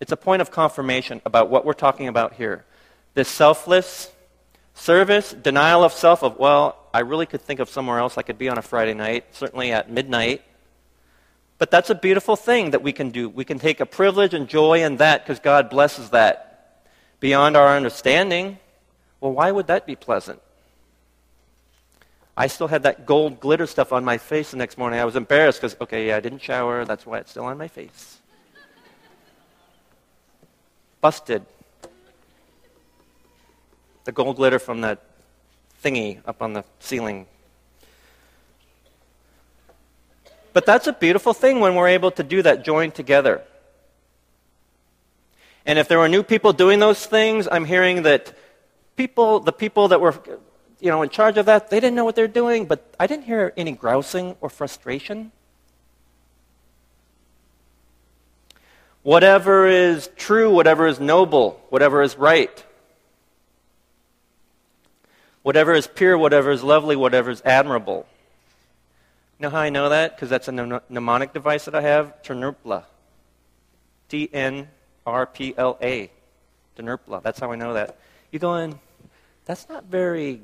It's 0.00 0.12
a 0.12 0.16
point 0.16 0.40
of 0.42 0.50
confirmation 0.50 1.20
about 1.26 1.50
what 1.50 1.64
we're 1.64 1.72
talking 1.74 2.08
about 2.08 2.34
here. 2.34 2.64
This 3.14 3.28
selfless 3.28 4.10
service, 4.74 5.32
denial 5.32 5.84
of 5.84 5.92
self, 5.92 6.22
of, 6.22 6.38
well, 6.38 6.76
I 6.94 7.00
really 7.00 7.26
could 7.26 7.42
think 7.42 7.60
of 7.60 7.68
somewhere 7.68 7.98
else 7.98 8.16
I 8.16 8.22
could 8.22 8.38
be 8.38 8.48
on 8.48 8.56
a 8.56 8.62
Friday 8.62 8.94
night, 8.94 9.26
certainly 9.32 9.72
at 9.72 9.90
midnight. 9.90 10.42
But 11.58 11.70
that's 11.70 11.90
a 11.90 11.94
beautiful 11.94 12.36
thing 12.36 12.70
that 12.70 12.82
we 12.82 12.92
can 12.92 13.10
do. 13.10 13.28
We 13.28 13.44
can 13.44 13.58
take 13.58 13.80
a 13.80 13.86
privilege 13.86 14.32
and 14.32 14.48
joy 14.48 14.82
in 14.82 14.96
that 14.96 15.22
because 15.22 15.40
God 15.40 15.68
blesses 15.68 16.10
that 16.10 16.49
beyond 17.20 17.56
our 17.56 17.76
understanding. 17.76 18.58
Well, 19.20 19.32
why 19.32 19.50
would 19.50 19.68
that 19.68 19.86
be 19.86 19.94
pleasant? 19.94 20.40
I 22.36 22.46
still 22.46 22.68
had 22.68 22.84
that 22.84 23.04
gold 23.04 23.38
glitter 23.38 23.66
stuff 23.66 23.92
on 23.92 24.04
my 24.04 24.16
face 24.16 24.50
the 24.50 24.56
next 24.56 24.78
morning. 24.78 24.98
I 24.98 25.04
was 25.04 25.14
embarrassed 25.14 25.60
because, 25.60 25.76
okay, 25.80 26.08
yeah, 26.08 26.16
I 26.16 26.20
didn't 26.20 26.40
shower. 26.40 26.86
That's 26.86 27.04
why 27.04 27.18
it's 27.18 27.30
still 27.30 27.44
on 27.44 27.58
my 27.58 27.68
face. 27.68 28.18
Busted. 31.02 31.44
The 34.04 34.12
gold 34.12 34.36
glitter 34.36 34.58
from 34.58 34.80
that 34.80 35.02
thingy 35.84 36.20
up 36.26 36.40
on 36.40 36.54
the 36.54 36.64
ceiling. 36.78 37.26
But 40.52 40.66
that's 40.66 40.86
a 40.86 40.92
beautiful 40.92 41.32
thing 41.32 41.60
when 41.60 41.74
we're 41.74 41.88
able 41.88 42.10
to 42.12 42.22
do 42.22 42.42
that, 42.42 42.64
join 42.64 42.90
together. 42.90 43.42
And 45.66 45.78
if 45.78 45.88
there 45.88 45.98
were 45.98 46.08
new 46.08 46.22
people 46.22 46.52
doing 46.52 46.78
those 46.78 47.04
things, 47.04 47.48
I'm 47.50 47.64
hearing 47.64 48.02
that 48.02 48.34
people, 48.96 49.40
the 49.40 49.52
people 49.52 49.88
that 49.88 50.00
were 50.00 50.14
you 50.80 50.88
know, 50.90 51.02
in 51.02 51.10
charge 51.10 51.36
of 51.36 51.46
that, 51.46 51.70
they 51.70 51.78
didn't 51.78 51.94
know 51.94 52.04
what 52.04 52.16
they're 52.16 52.26
doing, 52.26 52.64
but 52.64 52.94
I 52.98 53.06
didn't 53.06 53.24
hear 53.24 53.52
any 53.56 53.72
grousing 53.72 54.36
or 54.40 54.48
frustration. 54.48 55.30
Whatever 59.02 59.66
is 59.66 60.08
true, 60.16 60.50
whatever 60.50 60.86
is 60.86 60.98
noble, 60.98 61.60
whatever 61.68 62.02
is 62.02 62.16
right, 62.16 62.64
whatever 65.42 65.74
is 65.74 65.86
pure, 65.86 66.16
whatever 66.16 66.50
is 66.50 66.62
lovely, 66.62 66.96
whatever 66.96 67.30
is 67.30 67.42
admirable. 67.44 68.06
You 69.38 69.44
know 69.44 69.50
how 69.50 69.60
I 69.60 69.70
know 69.70 69.88
that? 69.88 70.16
Because 70.16 70.28
that's 70.28 70.48
a 70.48 70.52
mnemonic 70.52 71.32
device 71.32 71.64
that 71.64 71.74
I 71.74 71.80
have. 71.80 72.22
Tnrpla. 72.22 72.84
T 74.08 74.28
N 74.32 74.68
R 75.10 75.26
P 75.26 75.54
L 75.56 75.76
A. 75.82 76.10
Tnrpla. 76.78 77.22
That's 77.22 77.38
how 77.38 77.52
I 77.52 77.56
know 77.56 77.74
that. 77.74 77.98
You 78.30 78.38
go 78.38 78.56
in, 78.56 78.78
that's 79.44 79.68
not 79.68 79.84
very 79.84 80.42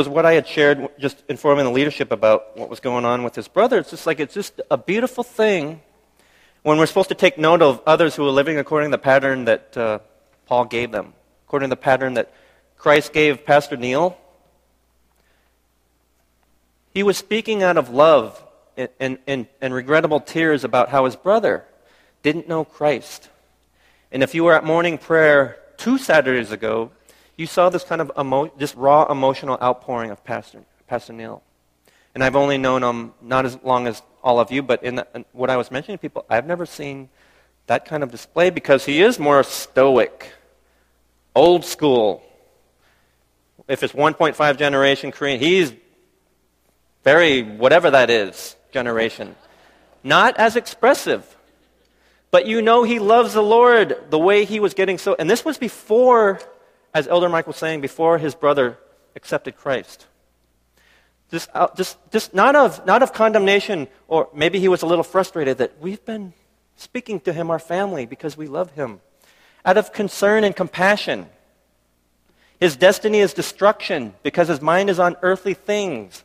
was 0.00 0.08
what 0.08 0.24
I 0.24 0.32
had 0.32 0.48
shared, 0.48 0.88
just 0.98 1.22
informing 1.28 1.66
the 1.66 1.70
leadership 1.70 2.10
about 2.10 2.56
what 2.56 2.70
was 2.70 2.80
going 2.80 3.04
on 3.04 3.22
with 3.22 3.34
his 3.34 3.48
brother. 3.48 3.76
It's 3.76 3.90
just 3.90 4.06
like 4.06 4.18
it's 4.18 4.32
just 4.32 4.58
a 4.70 4.78
beautiful 4.78 5.22
thing 5.22 5.82
when 6.62 6.78
we're 6.78 6.86
supposed 6.86 7.10
to 7.10 7.14
take 7.14 7.36
note 7.36 7.60
of 7.60 7.82
others 7.86 8.16
who 8.16 8.26
are 8.26 8.30
living 8.30 8.56
according 8.56 8.90
to 8.90 8.96
the 8.96 9.02
pattern 9.02 9.44
that 9.44 9.76
uh, 9.76 9.98
Paul 10.46 10.64
gave 10.64 10.90
them, 10.90 11.12
according 11.46 11.68
to 11.68 11.76
the 11.76 11.82
pattern 11.82 12.14
that 12.14 12.32
Christ 12.78 13.12
gave 13.12 13.44
Pastor 13.44 13.76
Neil. 13.76 14.16
He 16.94 17.02
was 17.02 17.18
speaking 17.18 17.62
out 17.62 17.76
of 17.76 17.90
love 17.90 18.42
and, 18.98 19.18
and, 19.26 19.48
and 19.60 19.74
regrettable 19.74 20.20
tears 20.20 20.64
about 20.64 20.88
how 20.88 21.04
his 21.04 21.14
brother 21.14 21.66
didn't 22.22 22.48
know 22.48 22.64
Christ. 22.64 23.28
And 24.10 24.22
if 24.22 24.34
you 24.34 24.44
were 24.44 24.54
at 24.54 24.64
morning 24.64 24.96
prayer 24.96 25.58
two 25.76 25.98
Saturdays 25.98 26.52
ago, 26.52 26.90
you 27.40 27.46
saw 27.46 27.70
this 27.70 27.84
kind 27.84 28.02
of 28.02 28.12
emo- 28.18 28.52
this 28.58 28.74
raw 28.74 29.10
emotional 29.10 29.56
outpouring 29.62 30.10
of 30.10 30.22
Pastor, 30.24 30.62
Pastor 30.86 31.14
Neil. 31.14 31.42
And 32.14 32.22
I've 32.22 32.36
only 32.36 32.58
known 32.58 32.82
him 32.82 33.14
not 33.22 33.46
as 33.46 33.58
long 33.62 33.86
as 33.86 34.02
all 34.22 34.38
of 34.38 34.52
you, 34.52 34.62
but 34.62 34.82
in, 34.82 34.96
the, 34.96 35.06
in 35.14 35.24
what 35.32 35.48
I 35.48 35.56
was 35.56 35.70
mentioning 35.70 35.96
to 35.96 36.02
people, 36.02 36.26
I've 36.28 36.46
never 36.46 36.66
seen 36.66 37.08
that 37.66 37.86
kind 37.86 38.02
of 38.02 38.10
display 38.10 38.50
because 38.50 38.84
he 38.84 39.00
is 39.00 39.18
more 39.18 39.42
stoic, 39.42 40.32
old 41.34 41.64
school. 41.64 42.22
If 43.68 43.82
it's 43.82 43.94
1.5 43.94 44.58
generation 44.58 45.10
Korean, 45.10 45.40
he's 45.40 45.72
very, 47.04 47.42
whatever 47.42 47.90
that 47.92 48.10
is, 48.10 48.54
generation. 48.70 49.34
Not 50.04 50.36
as 50.36 50.56
expressive. 50.56 51.24
But 52.30 52.46
you 52.46 52.60
know 52.60 52.82
he 52.82 52.98
loves 52.98 53.32
the 53.32 53.42
Lord 53.42 53.96
the 54.10 54.18
way 54.18 54.44
he 54.44 54.60
was 54.60 54.74
getting 54.74 54.98
so. 54.98 55.16
And 55.18 55.30
this 55.30 55.44
was 55.44 55.56
before, 55.56 56.40
as 56.92 57.06
Elder 57.06 57.28
Mike 57.28 57.46
was 57.46 57.56
saying, 57.56 57.80
before 57.80 58.18
his 58.18 58.34
brother 58.34 58.78
accepted 59.14 59.56
Christ. 59.56 60.06
Just, 61.30 61.48
uh, 61.54 61.68
just, 61.76 61.96
just 62.10 62.34
not, 62.34 62.56
of, 62.56 62.84
not 62.86 63.02
of 63.02 63.12
condemnation, 63.12 63.86
or 64.08 64.28
maybe 64.34 64.58
he 64.58 64.68
was 64.68 64.82
a 64.82 64.86
little 64.86 65.04
frustrated 65.04 65.58
that 65.58 65.80
we've 65.80 66.04
been 66.04 66.32
speaking 66.76 67.20
to 67.20 67.32
him, 67.32 67.50
our 67.50 67.58
family, 67.58 68.06
because 68.06 68.36
we 68.36 68.48
love 68.48 68.72
him. 68.72 69.00
Out 69.64 69.76
of 69.76 69.92
concern 69.92 70.42
and 70.42 70.56
compassion. 70.56 71.26
His 72.58 72.76
destiny 72.76 73.20
is 73.20 73.32
destruction 73.32 74.14
because 74.22 74.48
his 74.48 74.60
mind 74.60 74.90
is 74.90 74.98
on 74.98 75.16
earthly 75.22 75.54
things. 75.54 76.24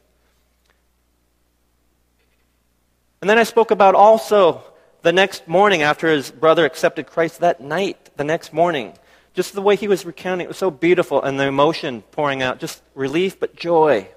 And 3.21 3.29
then 3.29 3.37
I 3.37 3.43
spoke 3.43 3.71
about 3.71 3.95
also 3.95 4.63
the 5.01 5.13
next 5.13 5.47
morning 5.47 5.81
after 5.81 6.09
his 6.09 6.31
brother 6.31 6.65
accepted 6.65 7.05
Christ, 7.05 7.41
that 7.41 7.61
night, 7.61 8.09
the 8.17 8.23
next 8.23 8.53
morning, 8.53 8.93
just 9.35 9.53
the 9.53 9.61
way 9.61 9.75
he 9.75 9.87
was 9.87 10.05
recounting, 10.05 10.45
it 10.45 10.47
was 10.47 10.57
so 10.57 10.71
beautiful, 10.71 11.21
and 11.21 11.39
the 11.39 11.45
emotion 11.45 12.01
pouring 12.11 12.41
out, 12.41 12.59
just 12.59 12.81
relief 12.95 13.39
but 13.39 13.55
joy. 13.55 14.07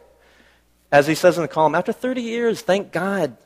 As 0.91 1.07
he 1.07 1.15
says 1.15 1.37
in 1.37 1.43
the 1.43 1.49
column, 1.49 1.75
after 1.75 1.93
30 1.93 2.23
years, 2.23 2.63
thank 2.63 2.93
God. 2.93 3.37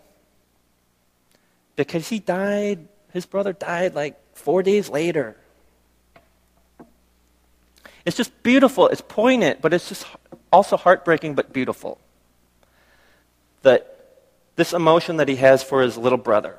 Because 1.74 2.08
he 2.08 2.18
died, 2.18 2.86
his 3.12 3.26
brother 3.26 3.52
died 3.52 3.94
like 3.94 4.20
four 4.36 4.62
days 4.62 4.88
later. 4.88 5.36
It's 8.04 8.16
just 8.16 8.42
beautiful. 8.42 8.88
It's 8.88 9.00
poignant, 9.00 9.62
but 9.62 9.72
it's 9.72 9.88
just 9.88 10.06
also 10.52 10.76
heartbreaking 10.76 11.34
but 11.34 11.52
beautiful. 11.52 11.98
That 13.62 13.88
this 14.56 14.72
emotion 14.72 15.16
that 15.16 15.28
he 15.28 15.36
has 15.36 15.62
for 15.62 15.82
his 15.82 15.96
little 15.96 16.18
brother. 16.18 16.58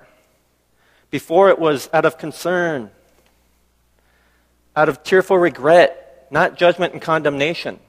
Before 1.11 1.49
it 1.49 1.59
was 1.59 1.89
out 1.93 2.05
of 2.05 2.17
concern, 2.17 2.89
out 4.75 4.89
of 4.89 5.03
tearful 5.03 5.37
regret, 5.37 6.27
not 6.31 6.57
judgment 6.57 6.93
and 6.93 7.01
condemnation. 7.01 7.79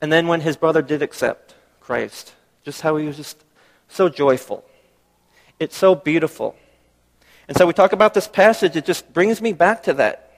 And 0.00 0.12
then 0.12 0.26
when 0.26 0.40
his 0.40 0.56
brother 0.56 0.82
did 0.82 1.02
accept 1.02 1.54
Christ, 1.80 2.34
just 2.64 2.80
how 2.80 2.96
he 2.96 3.06
was 3.06 3.16
just 3.16 3.42
so 3.88 4.08
joyful. 4.08 4.64
It's 5.58 5.76
so 5.76 5.94
beautiful. 5.94 6.56
And 7.48 7.56
so 7.56 7.66
we 7.66 7.72
talk 7.72 7.92
about 7.92 8.12
this 8.12 8.26
passage, 8.26 8.76
it 8.76 8.84
just 8.84 9.12
brings 9.12 9.40
me 9.40 9.52
back 9.52 9.84
to 9.84 9.94
that. 9.94 10.32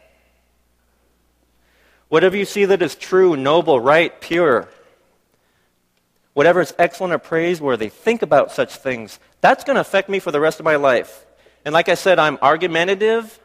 Whatever 2.08 2.36
you 2.36 2.44
see 2.44 2.64
that 2.66 2.82
is 2.82 2.94
true, 2.94 3.36
noble, 3.36 3.80
right, 3.80 4.18
pure, 4.20 4.68
whatever 6.34 6.60
is 6.60 6.74
excellent 6.78 7.12
or 7.12 7.18
praiseworthy, 7.18 7.88
think 7.88 8.22
about 8.22 8.52
such 8.52 8.76
things. 8.76 9.18
That's 9.40 9.64
going 9.64 9.74
to 9.74 9.80
affect 9.80 10.08
me 10.08 10.18
for 10.18 10.30
the 10.30 10.40
rest 10.40 10.60
of 10.60 10.64
my 10.64 10.76
life. 10.76 11.26
And 11.64 11.72
like 11.72 11.88
I 11.88 11.94
said, 11.94 12.18
I'm 12.18 12.38
argumentative. 12.40 13.38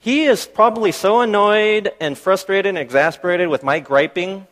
He 0.00 0.24
is 0.24 0.46
probably 0.46 0.92
so 0.92 1.20
annoyed 1.20 1.92
and 2.00 2.16
frustrated 2.16 2.70
and 2.70 2.78
exasperated 2.78 3.48
with 3.48 3.62
my 3.62 3.80
griping. 3.80 4.46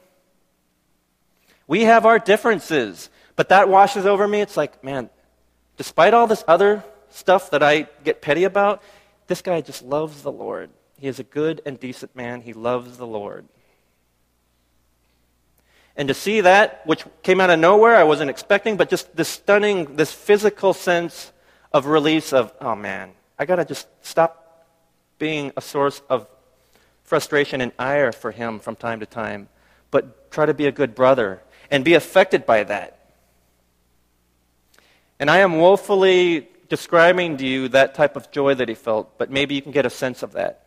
We 1.66 1.84
have 1.84 2.04
our 2.04 2.18
differences, 2.18 3.08
but 3.34 3.48
that 3.48 3.70
washes 3.70 4.04
over 4.04 4.28
me. 4.28 4.42
It's 4.42 4.58
like, 4.58 4.84
man, 4.84 5.08
despite 5.78 6.12
all 6.12 6.26
this 6.26 6.44
other 6.46 6.84
stuff 7.08 7.50
that 7.50 7.62
I 7.62 7.88
get 8.04 8.20
petty 8.20 8.44
about, 8.44 8.82
this 9.26 9.40
guy 9.40 9.62
just 9.62 9.82
loves 9.82 10.20
the 10.20 10.30
Lord. 10.30 10.68
He 10.98 11.08
is 11.08 11.18
a 11.18 11.24
good 11.24 11.62
and 11.64 11.80
decent 11.80 12.14
man. 12.14 12.42
He 12.42 12.52
loves 12.52 12.98
the 12.98 13.06
Lord. 13.06 13.46
And 15.96 16.08
to 16.08 16.14
see 16.14 16.42
that, 16.42 16.82
which 16.86 17.04
came 17.22 17.40
out 17.40 17.48
of 17.48 17.58
nowhere, 17.58 17.96
I 17.96 18.04
wasn't 18.04 18.28
expecting, 18.28 18.76
but 18.76 18.90
just 18.90 19.16
this 19.16 19.28
stunning, 19.30 19.96
this 19.96 20.12
physical 20.12 20.74
sense 20.74 21.32
of 21.72 21.86
release 21.86 22.34
of, 22.34 22.52
oh 22.60 22.74
man, 22.74 23.12
I 23.38 23.46
got 23.46 23.56
to 23.56 23.64
just 23.64 23.88
stop 24.02 24.37
being 25.18 25.52
a 25.56 25.60
source 25.60 26.02
of 26.08 26.26
frustration 27.04 27.60
and 27.60 27.72
ire 27.78 28.12
for 28.12 28.30
him 28.30 28.58
from 28.58 28.76
time 28.76 29.00
to 29.00 29.06
time, 29.06 29.48
but 29.90 30.30
try 30.30 30.46
to 30.46 30.54
be 30.54 30.66
a 30.66 30.72
good 30.72 30.94
brother 30.94 31.42
and 31.70 31.84
be 31.84 31.94
affected 31.94 32.46
by 32.46 32.64
that. 32.64 32.98
And 35.18 35.30
I 35.30 35.38
am 35.38 35.58
woefully 35.58 36.48
describing 36.68 37.38
to 37.38 37.46
you 37.46 37.68
that 37.68 37.94
type 37.94 38.14
of 38.14 38.30
joy 38.30 38.54
that 38.54 38.68
he 38.68 38.74
felt, 38.74 39.18
but 39.18 39.30
maybe 39.30 39.54
you 39.54 39.62
can 39.62 39.72
get 39.72 39.86
a 39.86 39.90
sense 39.90 40.22
of 40.22 40.32
that. 40.32 40.64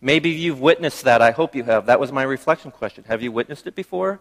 Maybe 0.00 0.30
you've 0.30 0.60
witnessed 0.60 1.04
that. 1.04 1.20
I 1.20 1.30
hope 1.30 1.54
you 1.54 1.62
have. 1.64 1.86
That 1.86 2.00
was 2.00 2.10
my 2.10 2.22
reflection 2.22 2.70
question. 2.70 3.04
Have 3.06 3.22
you 3.22 3.30
witnessed 3.32 3.66
it 3.66 3.74
before? 3.74 4.20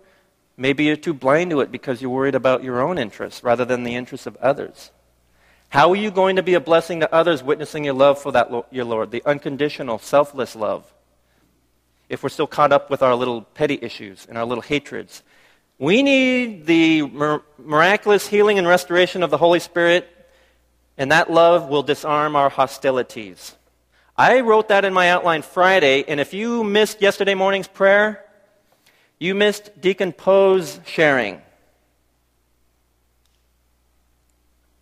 Maybe 0.57 0.83
you're 0.83 0.97
too 0.97 1.13
blind 1.13 1.51
to 1.51 1.61
it 1.61 1.71
because 1.71 2.01
you're 2.01 2.11
worried 2.11 2.35
about 2.35 2.63
your 2.63 2.81
own 2.81 2.97
interests 2.97 3.43
rather 3.43 3.63
than 3.63 3.83
the 3.83 3.95
interests 3.95 4.27
of 4.27 4.35
others. 4.37 4.91
How 5.69 5.91
are 5.91 5.95
you 5.95 6.09
going 6.09 6.37
to 6.37 6.43
be 6.43 6.55
a 6.55 6.59
blessing 6.59 6.99
to 7.01 7.13
others 7.13 7.43
witnessing 7.43 7.83
your 7.83 7.93
love 7.93 8.19
for 8.19 8.31
that 8.31 8.49
your 8.71 8.85
Lord, 8.85 9.11
the 9.11 9.21
unconditional, 9.23 9.99
selfless 9.99 10.55
love? 10.55 10.91
If 12.09 12.23
we're 12.23 12.29
still 12.29 12.47
caught 12.47 12.73
up 12.73 12.89
with 12.89 13.03
our 13.03 13.13
little 13.13 13.43
petty 13.43 13.77
issues 13.79 14.25
and 14.27 14.35
our 14.35 14.45
little 14.45 14.63
hatreds. 14.63 15.21
We 15.77 16.01
need 16.01 16.65
the 16.65 17.03
miraculous 17.59 18.27
healing 18.27 18.57
and 18.57 18.67
restoration 18.67 19.21
of 19.21 19.29
the 19.29 19.37
Holy 19.37 19.59
Spirit, 19.59 20.09
and 20.97 21.11
that 21.11 21.31
love 21.31 21.69
will 21.69 21.83
disarm 21.83 22.35
our 22.35 22.49
hostilities. 22.49 23.55
I 24.17 24.41
wrote 24.41 24.69
that 24.69 24.85
in 24.85 24.91
my 24.91 25.09
outline 25.09 25.43
Friday, 25.43 26.03
and 26.07 26.19
if 26.19 26.33
you 26.33 26.63
missed 26.63 26.99
yesterday 26.99 27.35
morning's 27.35 27.67
prayer, 27.67 28.25
you 29.19 29.35
missed 29.35 29.79
Deacon 29.79 30.13
Poe's 30.13 30.79
sharing. 30.85 31.41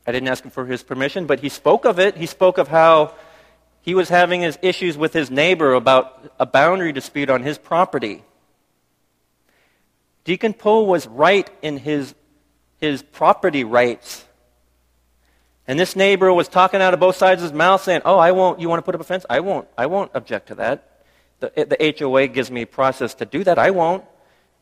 I 0.08 0.14
didn't 0.14 0.30
ask 0.30 0.44
him 0.44 0.52
for 0.52 0.66
his 0.66 0.84
permission, 0.84 1.26
but 1.26 1.42
he 1.42 1.50
spoke 1.50 1.84
of 1.86 2.00
it. 2.00 2.16
He 2.16 2.26
spoke 2.26 2.58
of 2.58 2.70
how 2.70 3.14
he 3.82 3.94
was 3.94 4.08
having 4.08 4.42
his 4.42 4.58
issues 4.62 4.98
with 4.98 5.12
his 5.12 5.30
neighbor 5.30 5.74
about 5.74 6.32
a 6.40 6.46
boundary 6.46 6.94
dispute 6.94 7.30
on 7.30 7.44
his 7.44 7.58
property. 7.58 8.24
Deacon 10.24 10.54
Poe 10.54 10.84
was 10.84 11.08
right 11.08 11.50
in 11.62 11.78
his, 11.78 12.16
his 12.80 13.02
property 13.02 13.64
rights. 13.64 14.26
And 15.68 15.78
this 15.78 15.96
neighbor 15.96 16.34
was 16.34 16.48
talking 16.48 16.82
out 16.82 16.94
of 16.94 17.02
both 17.02 17.18
sides 17.18 17.42
of 17.42 17.50
his 17.50 17.58
mouth 17.58 17.84
saying, 17.84 18.02
Oh, 18.06 18.18
I 18.18 18.32
won't, 18.32 18.62
you 18.62 18.70
want 18.70 18.80
to 18.80 18.84
put 18.84 18.96
up 18.96 19.02
a 19.02 19.04
fence? 19.04 19.26
I 19.30 19.42
won't, 19.42 19.68
I 19.78 19.88
won't 19.88 20.12
object 20.14 20.48
to 20.48 20.56
that. 20.56 21.04
The, 21.42 21.50
the 21.78 21.96
HOA 22.00 22.28
gives 22.28 22.50
me 22.50 22.62
a 22.62 22.68
process 22.68 23.14
to 23.16 23.26
do 23.26 23.44
that. 23.44 23.60
I 23.60 23.72
won't. 23.72 24.06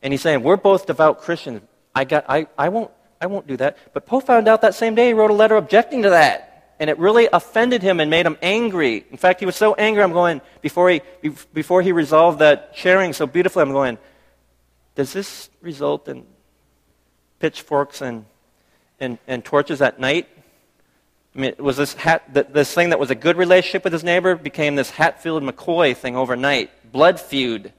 And 0.02 0.12
he's 0.12 0.22
saying, 0.22 0.42
We're 0.42 0.58
both 0.58 0.88
devout 0.88 1.22
Christians. 1.22 1.62
I, 1.94 2.04
got, 2.04 2.26
I, 2.28 2.48
I, 2.58 2.70
won't, 2.70 2.92
I 3.26 3.28
won't 3.28 3.48
do 3.48 3.58
that. 3.58 3.78
But 3.92 4.06
Poe 4.06 4.20
found 4.20 4.48
out 4.48 4.62
that 4.62 4.76
same 4.76 4.94
day 4.94 5.08
he 5.08 5.14
wrote 5.14 5.32
a 5.32 5.34
letter 5.34 5.56
objecting 5.56 6.04
to 6.04 6.12
that. 6.12 6.76
And 6.80 6.90
it 6.90 7.00
really 7.00 7.28
offended 7.34 7.82
him 7.82 8.00
and 8.00 8.12
made 8.12 8.26
him 8.26 8.38
angry. 8.42 9.04
In 9.10 9.18
fact, 9.18 9.40
he 9.40 9.46
was 9.46 9.56
so 9.56 9.74
angry, 9.74 10.04
I'm 10.04 10.12
going, 10.12 10.42
before 10.62 10.90
he, 10.90 11.02
before 11.54 11.82
he 11.82 11.92
resolved 11.92 12.40
that 12.40 12.72
sharing 12.76 13.14
so 13.14 13.26
beautifully, 13.26 13.64
I'm 13.64 13.72
going, 13.72 13.98
Does 14.94 15.12
this 15.12 15.50
result 15.62 16.08
in 16.08 16.26
pitchforks 17.40 18.02
and, 18.02 18.26
and, 19.00 19.18
and 19.28 19.44
torches 19.44 19.82
at 19.82 20.00
night? 20.00 20.28
I 21.36 21.40
mean, 21.40 21.56
was 21.58 21.78
this, 21.78 21.96
hat, 21.96 22.32
this 22.32 22.74
thing 22.74 22.92
that 22.92 23.00
was 23.00 23.10
a 23.10 23.16
good 23.16 23.38
relationship 23.38 23.84
with 23.84 23.92
his 23.92 24.04
neighbor 24.04 24.36
became 24.36 24.76
this 24.76 24.92
Hatfield 24.92 25.44
McCoy 25.44 25.98
thing 25.98 26.16
overnight, 26.16 26.70
blood 26.92 27.20
feud. 27.20 27.74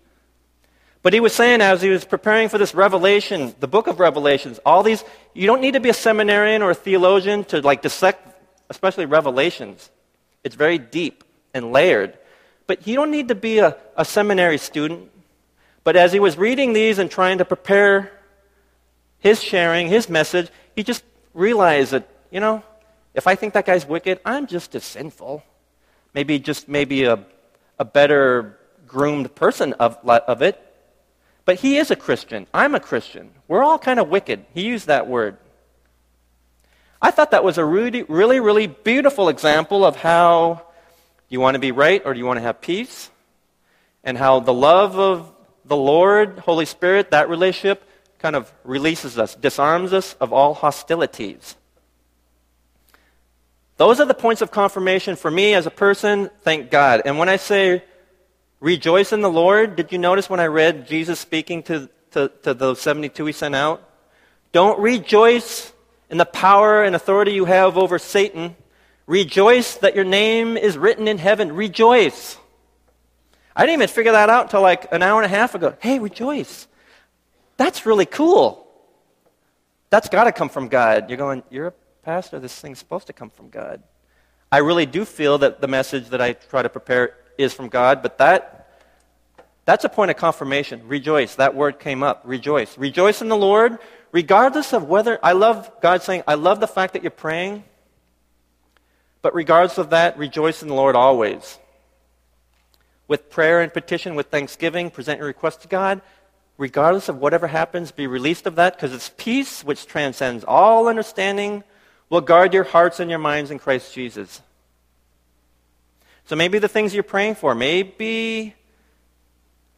But 1.07 1.13
he 1.13 1.21
was 1.21 1.35
saying 1.35 1.61
as 1.61 1.83
he 1.83 1.89
was 1.89 2.05
preparing 2.05 2.49
for 2.49 2.59
this 2.59 2.75
revelation, 2.75 3.55
the 3.61 3.69
book 3.69 3.87
of 3.87 4.01
Revelations, 4.01 4.59
all 4.67 4.83
these, 4.83 5.05
you 5.35 5.47
don't 5.47 5.61
need 5.61 5.75
to 5.75 5.79
be 5.79 5.89
a 5.89 5.95
seminarian 5.95 6.63
or 6.63 6.73
a 6.73 6.75
theologian 6.75 7.45
to 7.45 7.61
like 7.61 7.81
dissect, 7.81 8.27
especially 8.71 9.07
Revelations. 9.07 9.89
It's 10.43 10.57
very 10.57 10.79
deep 10.79 11.23
and 11.55 11.71
layered. 11.71 12.19
But 12.67 12.89
you 12.89 12.97
don't 12.97 13.13
need 13.13 13.29
to 13.29 13.37
be 13.37 13.61
a, 13.61 13.77
a 13.97 14.05
seminary 14.05 14.59
student 14.59 15.09
But 15.85 15.95
as 15.95 16.13
he 16.13 16.19
was 16.19 16.37
reading 16.37 16.73
these 16.73 16.99
and 16.99 17.09
trying 17.09 17.39
to 17.39 17.45
prepare 17.45 18.11
his 19.21 19.41
sharing, 19.41 19.87
his 19.87 20.09
message, 20.09 20.51
he 20.75 20.83
just 20.83 21.05
realized 21.35 21.93
that, 21.93 22.09
you 22.33 22.41
know, 22.41 22.65
if 23.15 23.29
I 23.29 23.37
think 23.37 23.55
that 23.55 23.65
guy's 23.65 23.87
wicked, 23.87 24.19
I'm 24.25 24.49
just 24.49 24.75
as 24.75 24.83
sinful. 24.83 25.45
Maybe 26.15 26.41
just 26.41 26.67
maybe 26.67 27.05
a, 27.05 27.25
a 27.79 27.85
better 27.85 28.59
groomed 28.89 29.33
person 29.37 29.73
of, 29.75 29.99
of 30.05 30.43
it. 30.43 30.66
But 31.47 31.61
he 31.61 31.79
is 31.79 31.91
a 31.91 31.97
Christian. 31.97 32.47
I'm 32.53 32.75
a 32.75 32.81
Christian. 32.81 33.31
We're 33.49 33.63
all 33.63 33.79
kind 33.79 33.99
of 33.99 34.09
wicked. 34.09 34.45
He 34.53 34.67
used 34.67 34.89
that 34.89 35.07
word. 35.07 35.39
I 37.01 37.13
thought 37.13 37.31
that 37.31 37.45
was 37.45 37.57
a 37.57 37.65
really, 37.65 38.03
really, 38.03 38.41
really 38.41 38.67
beautiful 38.67 39.29
example 39.29 39.85
of 39.85 39.97
how 39.97 40.67
you 41.29 41.41
want 41.41 41.55
to 41.55 41.61
be 41.61 41.71
right 41.71 42.03
or 42.05 42.13
do 42.13 42.19
you 42.19 42.27
want 42.27 42.39
to 42.39 42.43
have 42.43 42.61
peace? 42.61 43.11
And 44.03 44.19
how 44.19 44.41
the 44.41 44.53
love 44.53 44.99
of 44.99 45.33
the 45.65 45.77
Lord, 45.77 46.41
Holy 46.41 46.67
Spirit, 46.67 47.13
that 47.13 47.29
relationship 47.29 47.89
kind 48.19 48.35
of 48.35 48.53
releases 48.65 49.17
us, 49.17 49.37
disarms 49.37 49.93
us 49.93 50.15
of 50.15 50.33
all 50.33 50.53
hostilities. 50.53 51.55
Those 53.77 54.01
are 54.01 54.07
the 54.07 54.15
points 54.15 54.43
of 54.43 54.51
confirmation 54.51 55.15
for 55.17 55.31
me 55.31 55.55
as 55.55 55.67
a 55.67 55.71
person, 55.71 56.31
thank 56.43 56.71
God. 56.71 57.03
And 57.05 57.19
when 57.19 57.29
I 57.29 57.37
say 57.37 57.85
rejoice 58.61 59.13
in 59.13 59.21
the 59.21 59.31
Lord, 59.31 59.77
did 59.77 59.93
you 59.93 59.99
notice 59.99 60.31
when 60.31 60.41
I 60.41 60.47
read 60.47 60.87
Jesus 60.87 61.21
speaking 61.21 61.63
to, 61.65 61.89
to, 62.13 62.31
to 62.43 62.55
those 62.55 62.81
72 62.81 63.25
he 63.25 63.33
sent 63.33 63.55
out? 63.55 63.83
Don't 64.53 64.79
rejoice 64.79 65.73
in 66.11 66.19
the 66.19 66.25
power 66.25 66.83
and 66.83 66.95
authority 66.95 67.33
you 67.33 67.45
have 67.45 67.77
over 67.77 67.99
Satan. 67.99 68.57
Rejoice 69.07 69.77
that 69.77 69.95
your 69.95 70.05
name 70.05 70.57
is 70.57 70.79
written 70.79 71.09
in 71.09 71.19
heaven. 71.19 71.53
Rejoice. 71.53 72.39
I 73.55 73.63
didn't 73.63 73.81
even 73.81 73.89
figure 73.89 74.13
that 74.13 74.29
out 74.29 74.45
until 74.45 74.63
like 74.63 74.93
an 74.93 75.03
hour 75.03 75.21
and 75.21 75.33
a 75.33 75.35
half 75.37 75.55
ago. 75.55 75.77
Hey, 75.81 75.99
rejoice. 75.99 76.67
That's 77.57 77.87
really 77.87 78.07
cool. 78.07 78.67
That's 79.91 80.09
got 80.09 80.25
to 80.25 80.33
come 80.33 80.49
from 80.49 80.69
God. 80.69 81.09
You're 81.09 81.19
going, 81.19 81.43
you're 81.51 81.69
a 81.69 81.75
pastor, 82.03 82.39
this 82.39 82.59
thing's 82.61 82.79
supposed 82.79 83.07
to 83.07 83.13
come 83.13 83.31
from 83.31 83.49
God. 83.49 83.83
I 84.51 84.59
really 84.59 84.87
do 84.87 85.05
feel 85.05 85.39
that 85.39 85.61
the 85.61 85.69
message 85.69 86.09
that 86.11 86.21
I 86.21 86.35
try 86.35 86.63
to 86.63 86.69
prepare 86.69 87.15
is 87.39 87.53
from 87.53 87.69
God, 87.69 88.03
but 88.03 88.19
that 88.19 88.69
that's 89.65 89.85
a 89.85 89.89
point 89.89 90.13
of 90.13 90.17
confirmation. 90.17 90.87
Rejoice. 90.87 91.35
That 91.35 91.57
word 91.57 91.81
came 91.81 92.03
up. 92.05 92.23
Rejoice. 92.25 92.79
Rejoice 92.79 93.21
in 93.21 93.29
the 93.29 93.37
Lord, 93.37 93.79
regardless 94.13 94.73
of 94.73 94.85
whether 94.85 95.19
I 95.23 95.33
love 95.33 95.71
God 95.83 96.03
saying, 96.03 96.23
I 96.29 96.35
love 96.35 96.61
the 96.61 96.69
fact 96.69 96.93
that 96.93 97.03
you're 97.03 97.11
praying, 97.11 97.65
but 99.23 99.35
regardless 99.35 99.79
of 99.79 99.91
that, 99.91 100.17
rejoice 100.19 100.63
in 100.63 100.69
the 100.69 100.75
Lord 100.75 100.95
always. 100.95 101.59
With 103.09 103.29
prayer 103.29 103.61
and 103.61 103.73
petition, 103.73 104.15
with 104.15 104.29
thanksgiving, 104.29 104.91
present 104.91 105.19
your 105.19 105.27
request 105.27 105.63
to 105.63 105.69
God 105.69 106.01
regardless 106.59 107.09
of 107.09 107.19
whatever 107.19 107.47
happens, 107.47 107.93
be 107.93 108.07
released 108.07 108.47
of 108.47 108.57
that 108.57 108.77
because 108.77 108.93
it's 108.93 109.11
peace 109.17 109.63
which 109.65 109.87
transcends 109.87 110.45
all 110.45 110.89
understanding 110.89 111.63
will 112.09 112.21
guard 112.21 112.55
your 112.55 112.65
hearts 112.65 113.01
and 113.01 113.11
your 113.11 113.19
minds 113.19 113.51
in 113.51 113.59
Christ 113.59 113.93
Jesus. 113.93 114.41
So 116.27 116.35
maybe 116.35 116.59
the 116.59 116.69
things 116.69 116.93
you're 116.93 117.05
praying 117.05 117.37
for, 117.37 117.55
maybe, 117.55 118.55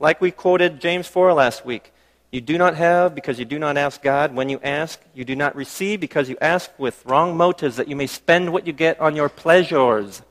like 0.01 0.21
we 0.21 0.31
quoted 0.31 0.81
James 0.81 1.07
4 1.07 1.35
last 1.35 1.67
week, 1.67 1.93
you 2.31 2.41
do 2.41 2.57
not 2.57 2.75
have 2.75 3.15
because 3.15 3.39
you 3.39 3.45
do 3.45 3.59
not 3.59 3.77
ask 3.77 4.03
God. 4.03 4.35
When 4.35 4.49
you 4.49 4.59
ask, 4.63 4.99
you 5.15 5.27
do 5.27 5.37
not 5.37 5.55
receive 5.55 6.01
because 6.01 6.31
you 6.31 6.39
ask 6.41 6.71
with 6.79 7.05
wrong 7.05 7.37
motives 7.37 7.77
that 7.77 7.89
you 7.89 7.97
may 7.97 8.07
spend 8.07 8.51
what 8.51 8.67
you 8.67 8.73
get 8.73 8.99
on 8.99 9.15
your 9.15 9.29
pleasures. 9.29 10.23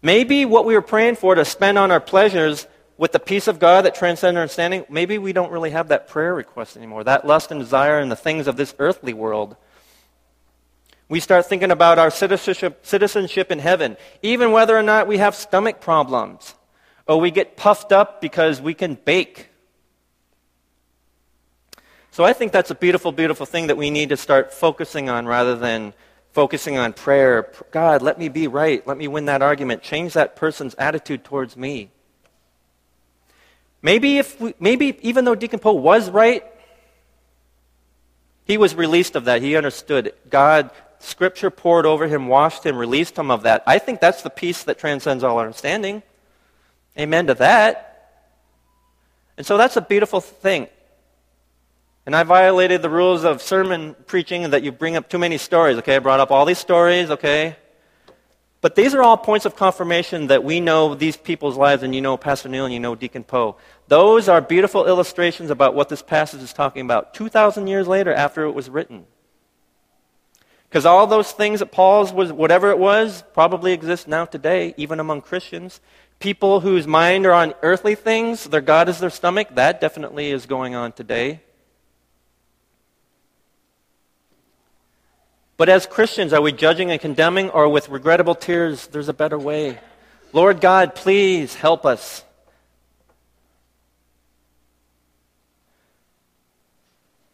Maybe 0.00 0.46
what 0.46 0.64
we 0.64 0.72
were 0.72 0.82
praying 0.82 1.16
for 1.16 1.34
to 1.34 1.44
spend 1.44 1.76
on 1.76 1.90
our 1.90 2.00
pleasures 2.00 2.66
with 2.96 3.12
the 3.12 3.18
peace 3.18 3.48
of 3.48 3.58
God 3.58 3.84
that 3.84 3.94
transcends 3.94 4.38
understanding, 4.38 4.86
maybe 4.88 5.18
we 5.18 5.34
don't 5.34 5.52
really 5.52 5.70
have 5.70 5.88
that 5.88 6.08
prayer 6.08 6.34
request 6.34 6.76
anymore, 6.76 7.04
that 7.04 7.26
lust 7.26 7.50
and 7.50 7.60
desire 7.60 7.98
and 7.98 8.10
the 8.10 8.16
things 8.16 8.46
of 8.46 8.56
this 8.56 8.74
earthly 8.78 9.12
world. 9.12 9.56
We 11.10 11.18
start 11.18 11.46
thinking 11.46 11.72
about 11.72 11.98
our 11.98 12.08
citizenship, 12.08 12.86
citizenship 12.86 13.50
in 13.50 13.58
heaven, 13.58 13.96
even 14.22 14.52
whether 14.52 14.78
or 14.78 14.82
not 14.84 15.08
we 15.08 15.18
have 15.18 15.34
stomach 15.34 15.80
problems, 15.80 16.54
or 17.04 17.18
we 17.18 17.32
get 17.32 17.56
puffed 17.56 17.90
up 17.90 18.20
because 18.20 18.60
we 18.60 18.74
can 18.74 18.94
bake. 18.94 19.48
So 22.12 22.22
I 22.22 22.32
think 22.32 22.52
that's 22.52 22.70
a 22.70 22.76
beautiful, 22.76 23.10
beautiful 23.10 23.44
thing 23.44 23.66
that 23.66 23.76
we 23.76 23.90
need 23.90 24.10
to 24.10 24.16
start 24.16 24.54
focusing 24.54 25.10
on 25.10 25.26
rather 25.26 25.56
than 25.56 25.94
focusing 26.30 26.78
on 26.78 26.92
prayer. 26.92 27.52
God, 27.72 28.02
let 28.02 28.16
me 28.16 28.28
be 28.28 28.46
right. 28.46 28.86
Let 28.86 28.96
me 28.96 29.08
win 29.08 29.24
that 29.24 29.42
argument. 29.42 29.82
Change 29.82 30.12
that 30.12 30.36
person's 30.36 30.76
attitude 30.76 31.24
towards 31.24 31.56
me. 31.56 31.90
Maybe, 33.82 34.18
if 34.18 34.40
we, 34.40 34.54
maybe 34.60 34.96
even 35.02 35.24
though 35.24 35.34
Deacon 35.34 35.58
Poe 35.58 35.72
was 35.72 36.08
right, 36.08 36.44
he 38.44 38.56
was 38.56 38.76
released 38.76 39.16
of 39.16 39.24
that. 39.24 39.42
He 39.42 39.56
understood. 39.56 40.12
God, 40.28 40.70
Scripture 41.00 41.50
poured 41.50 41.86
over 41.86 42.06
him, 42.06 42.28
washed 42.28 42.64
him, 42.64 42.76
released 42.76 43.18
him 43.18 43.30
of 43.30 43.42
that. 43.42 43.62
I 43.66 43.78
think 43.78 44.00
that's 44.00 44.22
the 44.22 44.30
peace 44.30 44.64
that 44.64 44.78
transcends 44.78 45.24
all 45.24 45.38
understanding. 45.38 46.02
Amen 46.98 47.26
to 47.26 47.34
that. 47.34 47.86
And 49.38 49.46
so 49.46 49.56
that's 49.56 49.76
a 49.76 49.80
beautiful 49.80 50.20
thing. 50.20 50.68
And 52.04 52.14
I 52.14 52.22
violated 52.24 52.82
the 52.82 52.90
rules 52.90 53.24
of 53.24 53.40
sermon 53.40 53.96
preaching 54.06 54.50
that 54.50 54.62
you 54.62 54.72
bring 54.72 54.96
up 54.96 55.08
too 55.08 55.18
many 55.18 55.38
stories. 55.38 55.78
Okay, 55.78 55.96
I 55.96 55.98
brought 56.00 56.20
up 56.20 56.30
all 56.30 56.44
these 56.44 56.58
stories, 56.58 57.10
okay? 57.10 57.56
But 58.60 58.74
these 58.74 58.94
are 58.94 59.02
all 59.02 59.16
points 59.16 59.46
of 59.46 59.56
confirmation 59.56 60.26
that 60.26 60.44
we 60.44 60.60
know 60.60 60.94
these 60.94 61.16
people's 61.16 61.56
lives, 61.56 61.82
and 61.82 61.94
you 61.94 62.02
know 62.02 62.18
Pastor 62.18 62.50
Neil 62.50 62.66
and 62.66 62.74
you 62.74 62.80
know 62.80 62.94
Deacon 62.94 63.24
Poe. 63.24 63.56
Those 63.88 64.28
are 64.28 64.42
beautiful 64.42 64.86
illustrations 64.86 65.50
about 65.50 65.74
what 65.74 65.88
this 65.88 66.02
passage 66.02 66.42
is 66.42 66.52
talking 66.52 66.82
about 66.82 67.14
2,000 67.14 67.66
years 67.68 67.88
later 67.88 68.12
after 68.12 68.44
it 68.44 68.52
was 68.52 68.68
written. 68.68 69.06
Because 70.70 70.86
all 70.86 71.08
those 71.08 71.32
things 71.32 71.58
that 71.58 71.72
Paul's 71.72 72.12
was, 72.12 72.32
whatever 72.32 72.70
it 72.70 72.78
was, 72.78 73.24
probably 73.34 73.72
exist 73.72 74.06
now 74.06 74.24
today, 74.24 74.72
even 74.76 75.00
among 75.00 75.20
Christians. 75.20 75.80
People 76.20 76.60
whose 76.60 76.86
mind 76.86 77.26
are 77.26 77.32
on 77.32 77.54
earthly 77.62 77.96
things, 77.96 78.44
their 78.44 78.60
God 78.60 78.88
is 78.88 79.00
their 79.00 79.10
stomach, 79.10 79.48
that 79.56 79.80
definitely 79.80 80.30
is 80.30 80.46
going 80.46 80.76
on 80.76 80.92
today. 80.92 81.40
But 85.56 85.68
as 85.68 85.86
Christians, 85.86 86.32
are 86.32 86.40
we 86.40 86.52
judging 86.52 86.92
and 86.92 87.00
condemning, 87.00 87.50
or 87.50 87.68
with 87.68 87.88
regrettable 87.88 88.36
tears, 88.36 88.86
there's 88.86 89.08
a 89.08 89.12
better 89.12 89.38
way? 89.38 89.80
Lord 90.32 90.60
God, 90.60 90.94
please 90.94 91.56
help 91.56 91.84
us. 91.84 92.22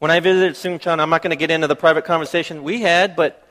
When 0.06 0.12
I 0.12 0.20
visited 0.20 0.54
Soongchan, 0.54 1.00
I'm 1.00 1.10
not 1.10 1.20
going 1.20 1.32
to 1.32 1.36
get 1.36 1.50
into 1.50 1.66
the 1.66 1.74
private 1.74 2.04
conversation 2.04 2.62
we 2.62 2.80
had, 2.80 3.16
but 3.16 3.44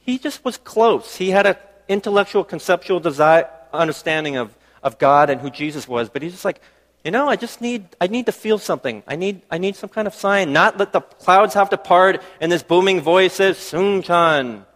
he 0.00 0.18
just 0.18 0.44
was 0.44 0.58
close. 0.58 1.16
He 1.16 1.30
had 1.30 1.46
an 1.46 1.56
intellectual, 1.88 2.44
conceptual 2.44 3.00
desire, 3.00 3.48
understanding 3.72 4.36
of, 4.36 4.54
of 4.82 4.98
God 4.98 5.30
and 5.30 5.40
who 5.40 5.48
Jesus 5.48 5.88
was, 5.88 6.10
but 6.10 6.20
he's 6.20 6.32
just 6.32 6.44
like, 6.44 6.60
you 7.02 7.10
know, 7.10 7.30
I 7.30 7.36
just 7.36 7.62
need, 7.62 7.86
I 7.98 8.08
need 8.08 8.26
to 8.26 8.32
feel 8.32 8.58
something. 8.58 9.02
I 9.06 9.16
need, 9.16 9.40
I 9.50 9.56
need 9.56 9.74
some 9.74 9.88
kind 9.88 10.06
of 10.06 10.14
sign. 10.14 10.52
Not 10.52 10.76
that 10.76 10.92
the 10.92 11.00
clouds 11.00 11.54
have 11.54 11.70
to 11.70 11.78
part 11.78 12.22
and 12.38 12.52
this 12.52 12.62
booming 12.62 13.00
voice 13.00 13.32
says, 13.32 13.56
Soongchan, 13.56 14.66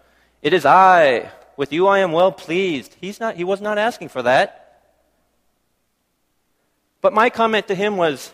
it 0.41 0.55
is 0.55 0.65
I. 0.65 1.31
With 1.59 1.71
you 1.71 1.87
I 1.87 1.99
am 1.99 2.13
well 2.13 2.33
pleased. 2.33 2.97
He's 2.99 3.21
not, 3.21 3.37
he 3.37 3.45
was 3.45 3.61
not 3.61 3.77
asking 3.77 4.09
for 4.09 4.23
that. 4.23 4.81
But 7.03 7.13
my 7.13 7.29
comment 7.29 7.69
to 7.69 7.75
him 7.75 7.99
was, 7.99 8.33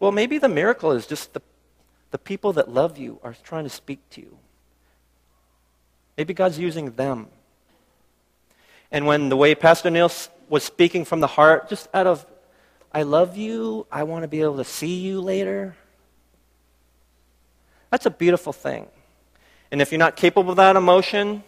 well, 0.00 0.12
maybe 0.12 0.38
the 0.38 0.48
miracle 0.48 0.92
is 0.92 1.06
just 1.06 1.32
the, 1.32 1.42
the 2.10 2.18
people 2.18 2.52
that 2.54 2.70
love 2.70 2.98
you 2.98 3.18
are 3.22 3.34
trying 3.42 3.64
to 3.64 3.70
speak 3.70 3.98
to 4.10 4.20
you. 4.20 4.38
Maybe 6.16 6.34
God's 6.34 6.58
using 6.58 6.92
them. 6.92 7.28
And 8.90 9.06
when 9.06 9.28
the 9.28 9.36
way 9.36 9.54
Pastor 9.54 9.90
Neil 9.90 10.10
was 10.48 10.64
speaking 10.64 11.04
from 11.04 11.20
the 11.20 11.26
heart, 11.26 11.68
just 11.68 11.88
out 11.92 12.06
of, 12.06 12.24
I 12.92 13.02
love 13.02 13.36
you, 13.36 13.86
I 13.90 14.04
want 14.04 14.22
to 14.22 14.28
be 14.28 14.40
able 14.40 14.56
to 14.56 14.64
see 14.64 15.00
you 15.00 15.20
later. 15.20 15.76
That's 17.90 18.06
a 18.06 18.10
beautiful 18.10 18.52
thing. 18.52 18.86
And 19.70 19.82
if 19.82 19.92
you're 19.92 19.98
not 19.98 20.16
capable 20.16 20.50
of 20.50 20.56
that 20.56 20.76
emotion, 20.76 21.42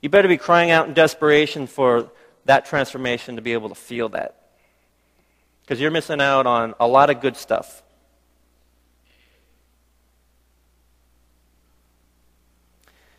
you 0.00 0.08
better 0.08 0.28
be 0.28 0.36
crying 0.36 0.70
out 0.70 0.86
in 0.86 0.94
desperation 0.94 1.66
for 1.66 2.10
that 2.44 2.66
transformation 2.66 3.36
to 3.36 3.42
be 3.42 3.52
able 3.52 3.68
to 3.68 3.74
feel 3.74 4.08
that. 4.10 4.41
Because 5.62 5.80
you're 5.80 5.90
missing 5.90 6.20
out 6.20 6.46
on 6.46 6.74
a 6.78 6.86
lot 6.86 7.10
of 7.10 7.20
good 7.20 7.36
stuff. 7.36 7.82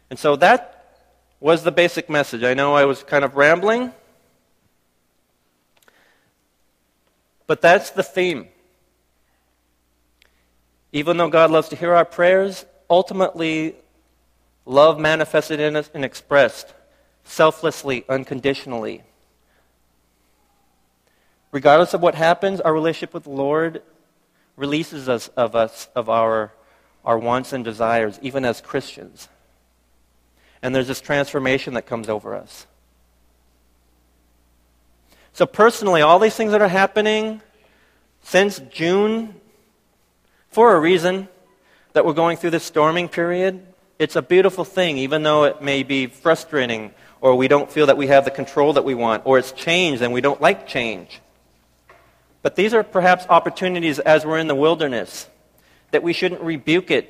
And 0.09 0.19
so 0.19 0.35
that 0.35 1.01
was 1.39 1.63
the 1.63 1.71
basic 1.71 2.09
message. 2.09 2.43
I 2.43 2.53
know 2.53 2.75
I 2.75 2.85
was 2.85 3.03
kind 3.03 3.25
of 3.25 3.35
rambling. 3.35 3.91
But 7.47 7.61
that's 7.61 7.89
the 7.89 8.03
theme. 8.03 8.47
Even 10.91 11.17
though 11.17 11.29
God 11.29 11.49
loves 11.49 11.69
to 11.69 11.75
hear 11.75 11.93
our 11.93 12.05
prayers, 12.05 12.65
ultimately, 12.89 13.75
love 14.65 14.99
manifested 14.99 15.59
in 15.59 15.75
us 15.75 15.89
and 15.93 16.05
expressed 16.05 16.73
selflessly, 17.23 18.05
unconditionally. 18.07 19.01
Regardless 21.53 21.93
of 21.93 22.01
what 22.01 22.15
happens, 22.15 22.59
our 22.59 22.73
relationship 22.73 23.13
with 23.13 23.23
the 23.23 23.29
Lord 23.29 23.81
releases 24.57 25.07
us 25.07 25.29
of 25.29 25.55
us 25.55 25.87
of 25.95 26.09
our, 26.09 26.51
our 27.05 27.17
wants 27.17 27.53
and 27.53 27.63
desires, 27.63 28.19
even 28.21 28.43
as 28.43 28.59
Christians. 28.59 29.29
And 30.61 30.75
there's 30.75 30.87
this 30.87 30.99
transformation 30.99 31.75
that 31.75 31.85
comes 31.85 32.09
over 32.09 32.35
us. 32.35 32.65
So 35.31 35.45
personally, 35.45 36.01
all 36.01 36.19
these 36.19 36.35
things 36.35 36.51
that 36.51 36.61
are 36.61 36.67
happening 36.67 37.41
since 38.23 38.59
June, 38.71 39.35
for 40.49 40.75
a 40.75 40.79
reason, 40.79 41.27
that 41.93 42.05
we're 42.05 42.13
going 42.13 42.37
through 42.37 42.51
this 42.51 42.63
storming 42.63 43.07
period, 43.07 43.65
it's 43.99 44.15
a 44.15 44.21
beautiful 44.21 44.65
thing, 44.65 44.97
even 44.97 45.21
though 45.21 45.43
it 45.43 45.61
may 45.61 45.83
be 45.83 46.07
frustrating 46.07 46.93
or 47.21 47.35
we 47.35 47.47
don't 47.47 47.71
feel 47.71 47.85
that 47.85 47.97
we 47.97 48.07
have 48.07 48.25
the 48.25 48.31
control 48.31 48.73
that 48.73 48.83
we 48.83 48.95
want, 48.95 49.23
or 49.25 49.37
it's 49.37 49.51
changed 49.51 50.01
and 50.01 50.11
we 50.11 50.19
don't 50.19 50.41
like 50.41 50.67
change. 50.67 51.21
But 52.43 52.55
these 52.55 52.75
are 52.75 52.83
perhaps 52.83 53.25
opportunities 53.29 53.97
as 53.97 54.25
we're 54.25 54.37
in 54.37 54.47
the 54.47 54.55
wilderness 54.55 55.27
that 55.89 56.03
we 56.03 56.13
shouldn't 56.13 56.41
rebuke 56.41 56.91
it. 56.91 57.09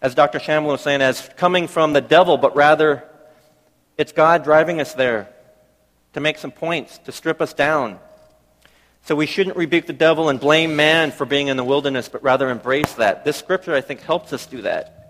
As 0.00 0.14
Dr. 0.14 0.38
Shamble 0.38 0.70
was 0.70 0.80
saying, 0.80 1.02
as 1.02 1.28
coming 1.36 1.66
from 1.66 1.92
the 1.92 2.00
devil, 2.00 2.38
but 2.38 2.56
rather 2.56 3.04
it's 3.98 4.12
God 4.12 4.44
driving 4.44 4.80
us 4.80 4.94
there 4.94 5.28
to 6.14 6.20
make 6.20 6.38
some 6.38 6.52
points, 6.52 6.98
to 6.98 7.12
strip 7.12 7.42
us 7.42 7.52
down. 7.52 7.98
So 9.02 9.16
we 9.16 9.26
shouldn't 9.26 9.56
rebuke 9.56 9.86
the 9.86 9.92
devil 9.92 10.28
and 10.28 10.38
blame 10.38 10.76
man 10.76 11.10
for 11.10 11.26
being 11.26 11.48
in 11.48 11.56
the 11.56 11.64
wilderness, 11.64 12.08
but 12.08 12.22
rather 12.22 12.48
embrace 12.50 12.94
that. 12.94 13.24
This 13.24 13.36
scripture, 13.36 13.74
I 13.74 13.80
think, 13.80 14.00
helps 14.00 14.32
us 14.32 14.46
do 14.46 14.62
that 14.62 15.04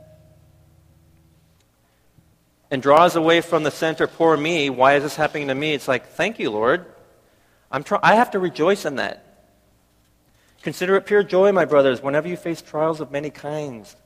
and 2.71 2.83
draws 2.83 3.15
away 3.15 3.41
from 3.41 3.63
the 3.63 3.71
center, 3.71 4.07
poor 4.07 4.37
me. 4.37 4.71
Why 4.71 4.95
is 4.95 5.03
this 5.03 5.15
happening 5.15 5.49
to 5.49 5.55
me? 5.55 5.75
It's 5.75 5.87
like, 5.87 6.09
thank 6.09 6.39
you, 6.39 6.51
Lord. 6.51 6.87
I'm 7.75 7.83
try- 7.83 7.99
I 8.05 8.15
have 8.15 8.31
to 8.31 8.39
rejoice 8.39 8.85
in 8.85 8.97
that. 8.97 9.25
Consider 10.63 10.95
it 10.95 11.07
pure 11.07 11.25
joy, 11.25 11.51
my 11.51 11.65
brothers, 11.65 12.01
whenever 12.01 12.29
you 12.29 12.37
face 12.37 12.63
trials 12.63 13.01
of 13.01 13.11
many 13.11 13.31
kinds. 13.31 13.97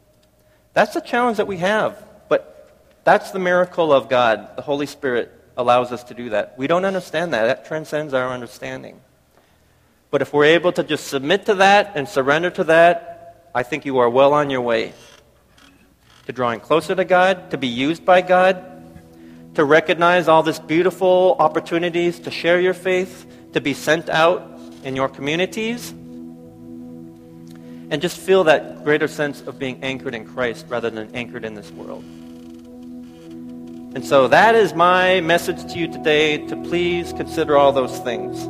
That's 0.73 0.95
the 0.95 1.03
challenge 1.03 1.37
that 1.37 1.47
we 1.47 1.59
have. 1.59 2.03
But 2.31 2.73
that's 3.05 3.31
the 3.31 3.39
miracle 3.39 3.93
of 3.93 4.09
God. 4.09 4.57
The 4.57 4.63
Holy 4.63 4.87
Spirit 4.87 5.31
allows 5.55 5.93
us 5.93 6.03
to 6.05 6.15
do 6.15 6.31
that. 6.31 6.55
We 6.57 6.67
don't 6.67 6.87
understand 6.87 7.35
that. 7.35 7.45
That 7.45 7.67
transcends 7.67 8.15
our 8.15 8.31
understanding. 8.31 9.01
But 10.11 10.23
if 10.23 10.33
we're 10.33 10.47
able 10.47 10.73
to 10.73 10.83
just 10.83 11.09
submit 11.09 11.45
to 11.45 11.57
that 11.57 11.93
and 11.95 12.09
surrender 12.09 12.49
to 12.49 12.65
that, 12.65 13.51
I 13.55 13.65
think 13.65 13.85
you 13.85 13.99
are 13.99 14.09
well 14.09 14.33
on 14.33 14.49
your 14.49 14.63
way 14.63 14.95
to 16.25 16.33
drawing 16.33 16.61
closer 16.61 16.95
to 16.95 17.05
God, 17.05 17.51
to 17.51 17.59
be 17.59 17.69
used 17.69 18.07
by 18.07 18.23
God, 18.23 18.65
to 19.57 19.65
recognize 19.65 20.27
all 20.27 20.43
these 20.43 20.59
beautiful 20.59 21.37
opportunities 21.39 22.19
to 22.21 22.31
share 22.31 22.61
your 22.61 22.73
faith, 22.73 23.27
to 23.53 23.61
be 23.61 23.75
sent 23.75 24.09
out 24.09 24.61
in 24.85 24.95
your 24.95 25.09
communities, 25.09 25.91
and 27.91 28.03
just 28.03 28.19
feel 28.19 28.45
that 28.45 28.85
greater 28.85 29.09
sense 29.09 29.41
of 29.41 29.59
being 29.59 29.83
anchored 29.83 30.15
in 30.15 30.27
Christ 30.27 30.67
rather 30.69 30.91
than 30.91 31.15
anchored 31.15 31.45
in 31.45 31.55
this 31.55 31.71
world. 31.73 32.05
And 33.95 34.05
so 34.05 34.29
that 34.29 34.55
is 34.55 34.75
my 34.75 35.21
message 35.23 35.73
to 35.73 35.79
you 35.79 35.91
today 35.91 36.37
to 36.49 36.57
please 36.65 37.13
consider 37.15 37.57
all 37.57 37.73
those 37.73 37.99
things. 38.01 38.43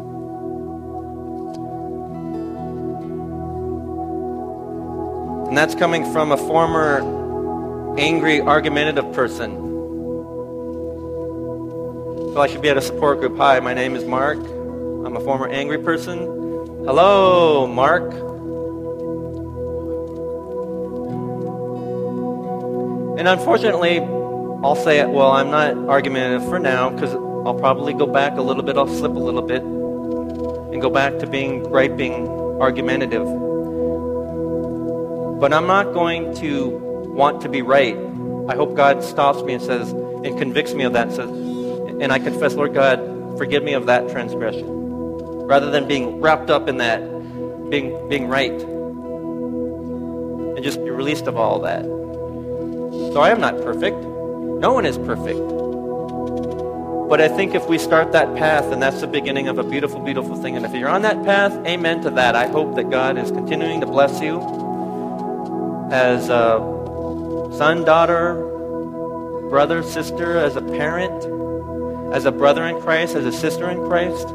And 5.49 5.57
that's 5.57 5.77
coming 5.77 6.13
from 6.13 6.33
a 6.33 6.37
former 6.37 7.97
angry, 7.99 8.41
argumentative 8.41 9.13
person. 9.13 9.57
So 12.35 12.41
I 12.41 12.49
should 12.49 12.61
be 12.61 12.69
at 12.69 12.77
a 12.77 12.83
support 12.83 13.21
group. 13.21 13.37
Hi, 13.39 13.61
my 13.61 13.73
name 13.73 13.95
is 13.95 14.05
Mark. 14.05 14.39
A 15.19 15.21
former 15.21 15.49
angry 15.49 15.79
person. 15.79 16.19
Hello, 16.87 17.67
Mark. 17.67 18.13
And 23.19 23.27
unfortunately, 23.27 23.99
I'll 23.99 24.77
say 24.77 25.01
it, 25.01 25.09
well, 25.09 25.33
I'm 25.33 25.51
not 25.51 25.77
argumentative 25.89 26.49
for 26.49 26.61
now 26.61 26.91
because 26.91 27.15
I'll 27.15 27.59
probably 27.59 27.95
go 27.95 28.07
back 28.07 28.37
a 28.37 28.43
little 28.43 28.63
bit. 28.63 28.77
I'll 28.77 28.87
slip 28.87 29.11
a 29.11 29.19
little 29.19 29.43
bit 29.43 29.61
and 29.61 30.81
go 30.81 30.89
back 30.89 31.19
to 31.19 31.27
being 31.27 31.65
griping, 31.65 32.29
argumentative. 32.61 33.25
But 35.41 35.53
I'm 35.53 35.67
not 35.67 35.95
going 35.95 36.33
to 36.37 36.69
want 37.09 37.41
to 37.41 37.49
be 37.49 37.61
right. 37.61 37.97
I 38.49 38.55
hope 38.55 38.77
God 38.77 39.03
stops 39.03 39.43
me 39.43 39.55
and 39.55 39.63
says, 39.65 39.91
and 39.91 40.39
convicts 40.39 40.75
me 40.75 40.85
of 40.85 40.93
that, 40.93 41.11
says, 41.11 41.29
and 41.29 42.13
I 42.13 42.21
confess, 42.21 42.55
Lord 42.55 42.73
God, 42.73 43.01
forgive 43.37 43.65
me 43.65 43.73
of 43.73 43.87
that 43.87 44.09
transgression. 44.11 44.78
Rather 45.49 45.71
than 45.71 45.89
being 45.89 46.21
wrapped 46.21 46.51
up 46.51 46.69
in 46.69 46.77
that, 46.77 47.01
being, 47.71 48.07
being 48.11 48.29
right. 48.29 48.53
And 50.53 50.63
just 50.63 50.85
be 50.85 50.91
released 50.91 51.27
of 51.27 51.39
all 51.39 51.59
that. 51.61 51.85
So 51.85 53.21
I 53.21 53.31
am 53.31 53.41
not 53.41 53.57
perfect. 53.63 53.97
No 53.97 54.75
one 54.75 54.85
is 54.85 54.99
perfect. 54.99 55.41
But 57.09 57.23
I 57.23 57.29
think 57.29 57.55
if 57.55 57.67
we 57.67 57.79
start 57.79 58.13
that 58.13 58.37
path, 58.37 58.71
and 58.71 58.83
that's 58.83 59.01
the 59.01 59.07
beginning 59.07 59.49
of 59.49 59.57
a 59.57 59.65
beautiful, 59.65 60.01
beautiful 60.01 60.37
thing. 60.37 60.55
And 60.57 60.67
if 60.67 60.75
you're 60.75 60.91
on 60.91 61.01
that 61.03 61.25
path, 61.25 61.55
amen 61.67 62.03
to 62.03 62.11
that. 62.11 62.37
I 62.37 62.47
hope 62.49 62.75
that 62.77 62.91
God 62.91 63.17
is 63.17 63.31
continuing 63.31 63.81
to 63.81 63.87
bless 63.87 64.21
you 64.21 64.43
as 65.91 66.29
uh, 66.29 66.59
son, 67.57 67.87
daughter, 67.87 68.35
brother, 69.49 69.83
sister, 69.83 70.37
as 70.37 70.57
a 70.57 70.61
parent, 70.61 71.25
as 72.15 72.27
a 72.27 72.33
brother 72.33 72.67
in 72.67 72.79
Christ, 72.83 73.15
as 73.15 73.25
a 73.25 73.33
sister 73.33 73.71
in 73.71 73.79
Christ. 73.87 74.29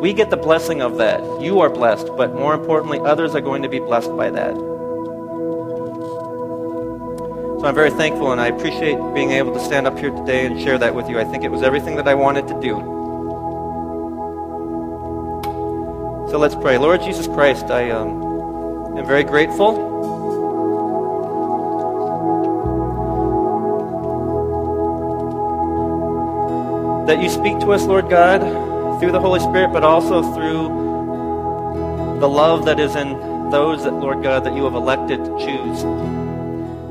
We 0.00 0.12
get 0.12 0.30
the 0.30 0.36
blessing 0.36 0.82
of 0.82 0.98
that. 0.98 1.22
You 1.40 1.60
are 1.60 1.70
blessed, 1.70 2.08
but 2.16 2.34
more 2.34 2.52
importantly, 2.52 3.00
others 3.00 3.34
are 3.34 3.40
going 3.40 3.62
to 3.62 3.68
be 3.68 3.78
blessed 3.78 4.14
by 4.16 4.30
that. 4.30 4.54
So 7.58 7.64
I'm 7.64 7.74
very 7.74 7.90
thankful 7.90 8.30
and 8.32 8.40
I 8.40 8.48
appreciate 8.48 8.98
being 9.14 9.30
able 9.30 9.54
to 9.54 9.60
stand 9.60 9.86
up 9.86 9.98
here 9.98 10.10
today 10.10 10.44
and 10.44 10.60
share 10.60 10.76
that 10.76 10.94
with 10.94 11.08
you. 11.08 11.18
I 11.18 11.24
think 11.24 11.44
it 11.44 11.50
was 11.50 11.62
everything 11.62 11.96
that 11.96 12.06
I 12.06 12.14
wanted 12.14 12.46
to 12.48 12.60
do. 12.60 12.74
So 16.30 16.38
let's 16.38 16.54
pray. 16.54 16.76
Lord 16.76 17.00
Jesus 17.00 17.26
Christ, 17.26 17.70
I 17.70 17.90
um, 17.90 18.98
am 18.98 19.06
very 19.06 19.24
grateful 19.24 19.94
that 27.06 27.22
you 27.22 27.30
speak 27.30 27.58
to 27.60 27.72
us, 27.72 27.84
Lord 27.84 28.10
God, 28.10 28.42
through 28.98 29.12
the 29.12 29.20
Holy 29.20 29.40
Spirit, 29.40 29.72
but 29.72 29.84
also 29.84 30.22
through 30.34 30.68
the 32.20 32.28
love 32.28 32.64
that 32.64 32.80
is 32.80 32.96
in 32.96 33.18
those 33.50 33.84
that, 33.84 33.92
Lord 33.92 34.22
God, 34.22 34.44
that 34.44 34.54
you 34.56 34.64
have 34.64 34.74
elected 34.74 35.24
to 35.24 35.38
choose, 35.38 35.82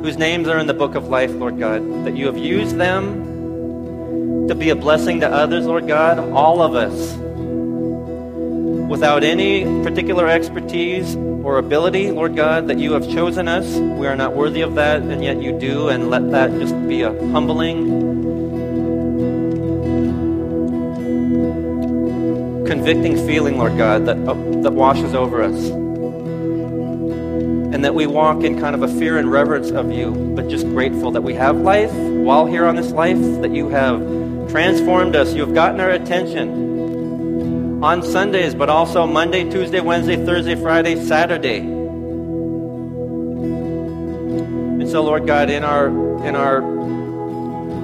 whose 0.04 0.18
names 0.18 0.48
are 0.48 0.60
in 0.60 0.68
the 0.68 0.74
book 0.74 0.96
of 0.96 1.08
life, 1.10 1.32
Lord 1.32 1.58
God, 1.60 2.06
that 2.06 2.16
you 2.16 2.28
have 2.28 2.38
used 2.38 2.78
them 2.78 4.48
to 4.48 4.56
be 4.56 4.70
a 4.70 4.76
blessing 4.76 5.20
to 5.22 5.28
others, 5.28 5.66
Lord 5.66 5.88
God, 5.88 6.20
all 6.20 6.62
of 6.62 6.76
us, 6.76 7.16
without 8.88 9.24
any 9.24 9.64
particular 9.84 10.28
expertise 10.28 11.16
or 11.16 11.58
ability, 11.58 12.12
Lord 12.12 12.36
God, 12.36 12.68
that 12.68 12.78
you 12.78 12.94
have 12.94 13.10
chosen 13.10 13.48
us. 13.48 13.66
We 13.78 14.06
are 14.06 14.16
not 14.16 14.36
worthy 14.36 14.62
of 14.62 14.76
that, 14.76 15.02
and 15.02 15.24
yet 15.24 15.42
you 15.42 15.58
do, 15.58 15.90
and 15.90 16.12
let 16.12 16.30
that 16.32 16.52
just 16.60 16.76
be 16.88 17.02
a 17.02 17.10
humbling 17.32 18.25
convicting 22.66 23.16
feeling, 23.28 23.58
Lord 23.58 23.78
God, 23.78 24.06
that, 24.06 24.18
uh, 24.28 24.34
that 24.62 24.74
washes 24.74 25.14
over 25.14 25.42
us. 25.44 25.70
And 27.74 27.84
that 27.84 27.94
we 27.94 28.08
walk 28.08 28.44
in 28.44 28.60
kind 28.60 28.76
of 28.76 28.84
a 28.84 28.88
fear 29.00 29.18
and 29.18 29.32
reverence 29.32 29.72
of 29.72 29.92
you, 29.92 30.12
but 30.36 30.48
just 30.48 30.66
grateful 30.68 31.12
that 31.12 31.22
we 31.22 31.34
have 31.36 31.58
life 31.58 31.92
while 31.94 32.46
here 32.46 32.66
on 32.66 32.76
this 32.76 32.92
life, 32.92 33.20
that 33.42 33.52
you 33.52 33.70
have 33.70 34.00
transformed 34.50 35.16
us. 35.16 35.34
You 35.34 35.42
have 35.42 35.54
gotten 35.54 35.80
our 35.80 35.92
attention 35.92 37.84
on 37.84 38.02
Sundays, 38.02 38.56
but 38.56 38.70
also 38.70 39.06
Monday, 39.06 39.50
Tuesday, 39.50 39.80
Wednesday, 39.82 40.16
Thursday, 40.16 40.56
Friday, 40.56 41.04
Saturday. 41.04 41.60
And 44.80 44.90
so, 44.90 45.04
Lord 45.04 45.28
God, 45.28 45.50
in 45.50 45.64
our 45.64 45.88
in 46.26 46.36
our 46.36 46.62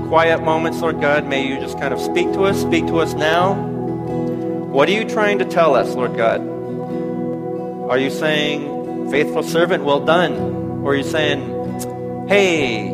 quiet 0.07 0.43
moments, 0.43 0.81
Lord 0.81 0.99
God, 0.99 1.27
may 1.27 1.47
you 1.47 1.59
just 1.59 1.79
kind 1.79 1.93
of 1.93 1.99
speak 1.99 2.31
to 2.33 2.45
us, 2.45 2.59
speak 2.61 2.87
to 2.87 2.99
us 2.99 3.13
now. 3.13 3.70
What 4.71 4.87
are 4.87 4.93
you 4.93 5.03
trying 5.03 5.39
to 5.39 5.45
tell 5.45 5.75
us, 5.75 5.93
Lord 5.95 6.15
God? 6.15 6.39
Are 7.89 7.97
you 7.97 8.09
saying, 8.09 9.11
faithful 9.11 9.43
servant, 9.43 9.83
well 9.83 9.99
done? 9.99 10.31
Or 10.81 10.93
are 10.93 10.95
you 10.95 11.03
saying, 11.03 12.29
hey, 12.29 12.89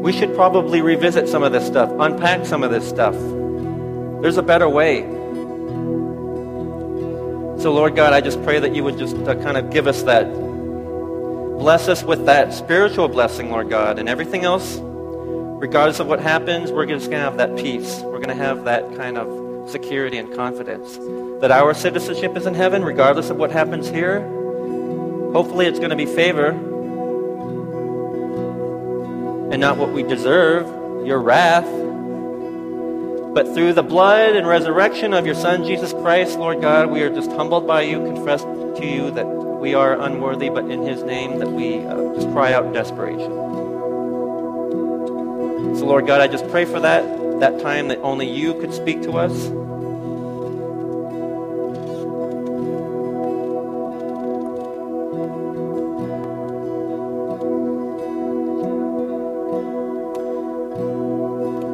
we 0.00 0.12
should 0.12 0.34
probably 0.34 0.82
revisit 0.82 1.28
some 1.28 1.44
of 1.44 1.52
this 1.52 1.64
stuff, 1.64 1.92
unpack 2.00 2.44
some 2.44 2.64
of 2.64 2.72
this 2.72 2.88
stuff? 2.88 3.14
There's 4.20 4.36
a 4.36 4.42
better 4.42 4.68
way. 4.68 5.02
So, 7.62 7.72
Lord 7.72 7.94
God, 7.94 8.12
I 8.12 8.20
just 8.20 8.42
pray 8.42 8.58
that 8.58 8.74
you 8.74 8.82
would 8.82 8.98
just 8.98 9.14
uh, 9.16 9.36
kind 9.36 9.56
of 9.56 9.70
give 9.70 9.86
us 9.86 10.02
that. 10.02 10.24
Bless 11.60 11.86
us 11.86 12.02
with 12.02 12.26
that 12.26 12.52
spiritual 12.52 13.06
blessing, 13.06 13.52
Lord 13.52 13.70
God, 13.70 14.00
and 14.00 14.08
everything 14.08 14.42
else 14.42 14.80
regardless 15.62 16.00
of 16.00 16.08
what 16.08 16.18
happens, 16.18 16.72
we're 16.72 16.86
just 16.86 17.08
going 17.08 17.20
to 17.20 17.24
have 17.24 17.36
that 17.36 17.56
peace. 17.56 18.00
We're 18.00 18.18
going 18.18 18.36
to 18.36 18.44
have 18.44 18.64
that 18.64 18.96
kind 18.96 19.16
of 19.16 19.41
security 19.66 20.18
and 20.18 20.34
confidence 20.34 20.98
that 21.40 21.50
our 21.50 21.74
citizenship 21.74 22.36
is 22.36 22.46
in 22.46 22.54
heaven, 22.54 22.84
regardless 22.84 23.30
of 23.30 23.36
what 23.36 23.50
happens 23.50 23.88
here. 23.88 24.20
Hopefully, 25.32 25.66
it's 25.66 25.78
going 25.78 25.90
to 25.90 25.96
be 25.96 26.06
favor 26.06 26.48
and 29.52 29.60
not 29.60 29.76
what 29.76 29.92
we 29.92 30.02
deserve, 30.02 30.66
your 31.06 31.20
wrath. 31.20 31.66
But 33.34 33.54
through 33.54 33.72
the 33.74 33.82
blood 33.82 34.36
and 34.36 34.46
resurrection 34.46 35.12
of 35.12 35.26
your 35.26 35.34
Son, 35.34 35.64
Jesus 35.64 35.92
Christ, 35.92 36.38
Lord 36.38 36.60
God, 36.60 36.90
we 36.90 37.02
are 37.02 37.10
just 37.10 37.30
humbled 37.32 37.66
by 37.66 37.82
you, 37.82 37.98
confess 37.98 38.42
to 38.42 38.86
you 38.86 39.10
that 39.10 39.26
we 39.26 39.74
are 39.74 40.00
unworthy, 40.00 40.48
but 40.48 40.70
in 40.70 40.82
his 40.82 41.02
name 41.02 41.38
that 41.38 41.50
we 41.50 41.86
uh, 41.86 42.14
just 42.14 42.30
cry 42.32 42.52
out 42.52 42.66
in 42.66 42.72
desperation. 42.72 43.30
So, 45.76 45.86
Lord 45.86 46.06
God, 46.06 46.20
I 46.20 46.28
just 46.28 46.48
pray 46.48 46.64
for 46.64 46.80
that, 46.80 47.04
that 47.42 47.58
time 47.58 47.88
that 47.88 47.98
only 48.02 48.30
you 48.30 48.54
could 48.54 48.72
speak 48.72 49.02
to 49.02 49.18
us. 49.18 49.32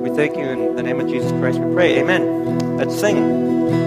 We 0.03 0.17
thank 0.17 0.39
you 0.39 0.45
in 0.45 0.75
the 0.75 0.83
name 0.83 1.01
of 1.01 1.09
Jesus 1.09 1.31
Christ. 1.33 1.59
We 1.59 1.75
pray. 1.75 2.01
Amen. 2.01 2.79
Let's 2.79 2.99
sing. 2.99 3.69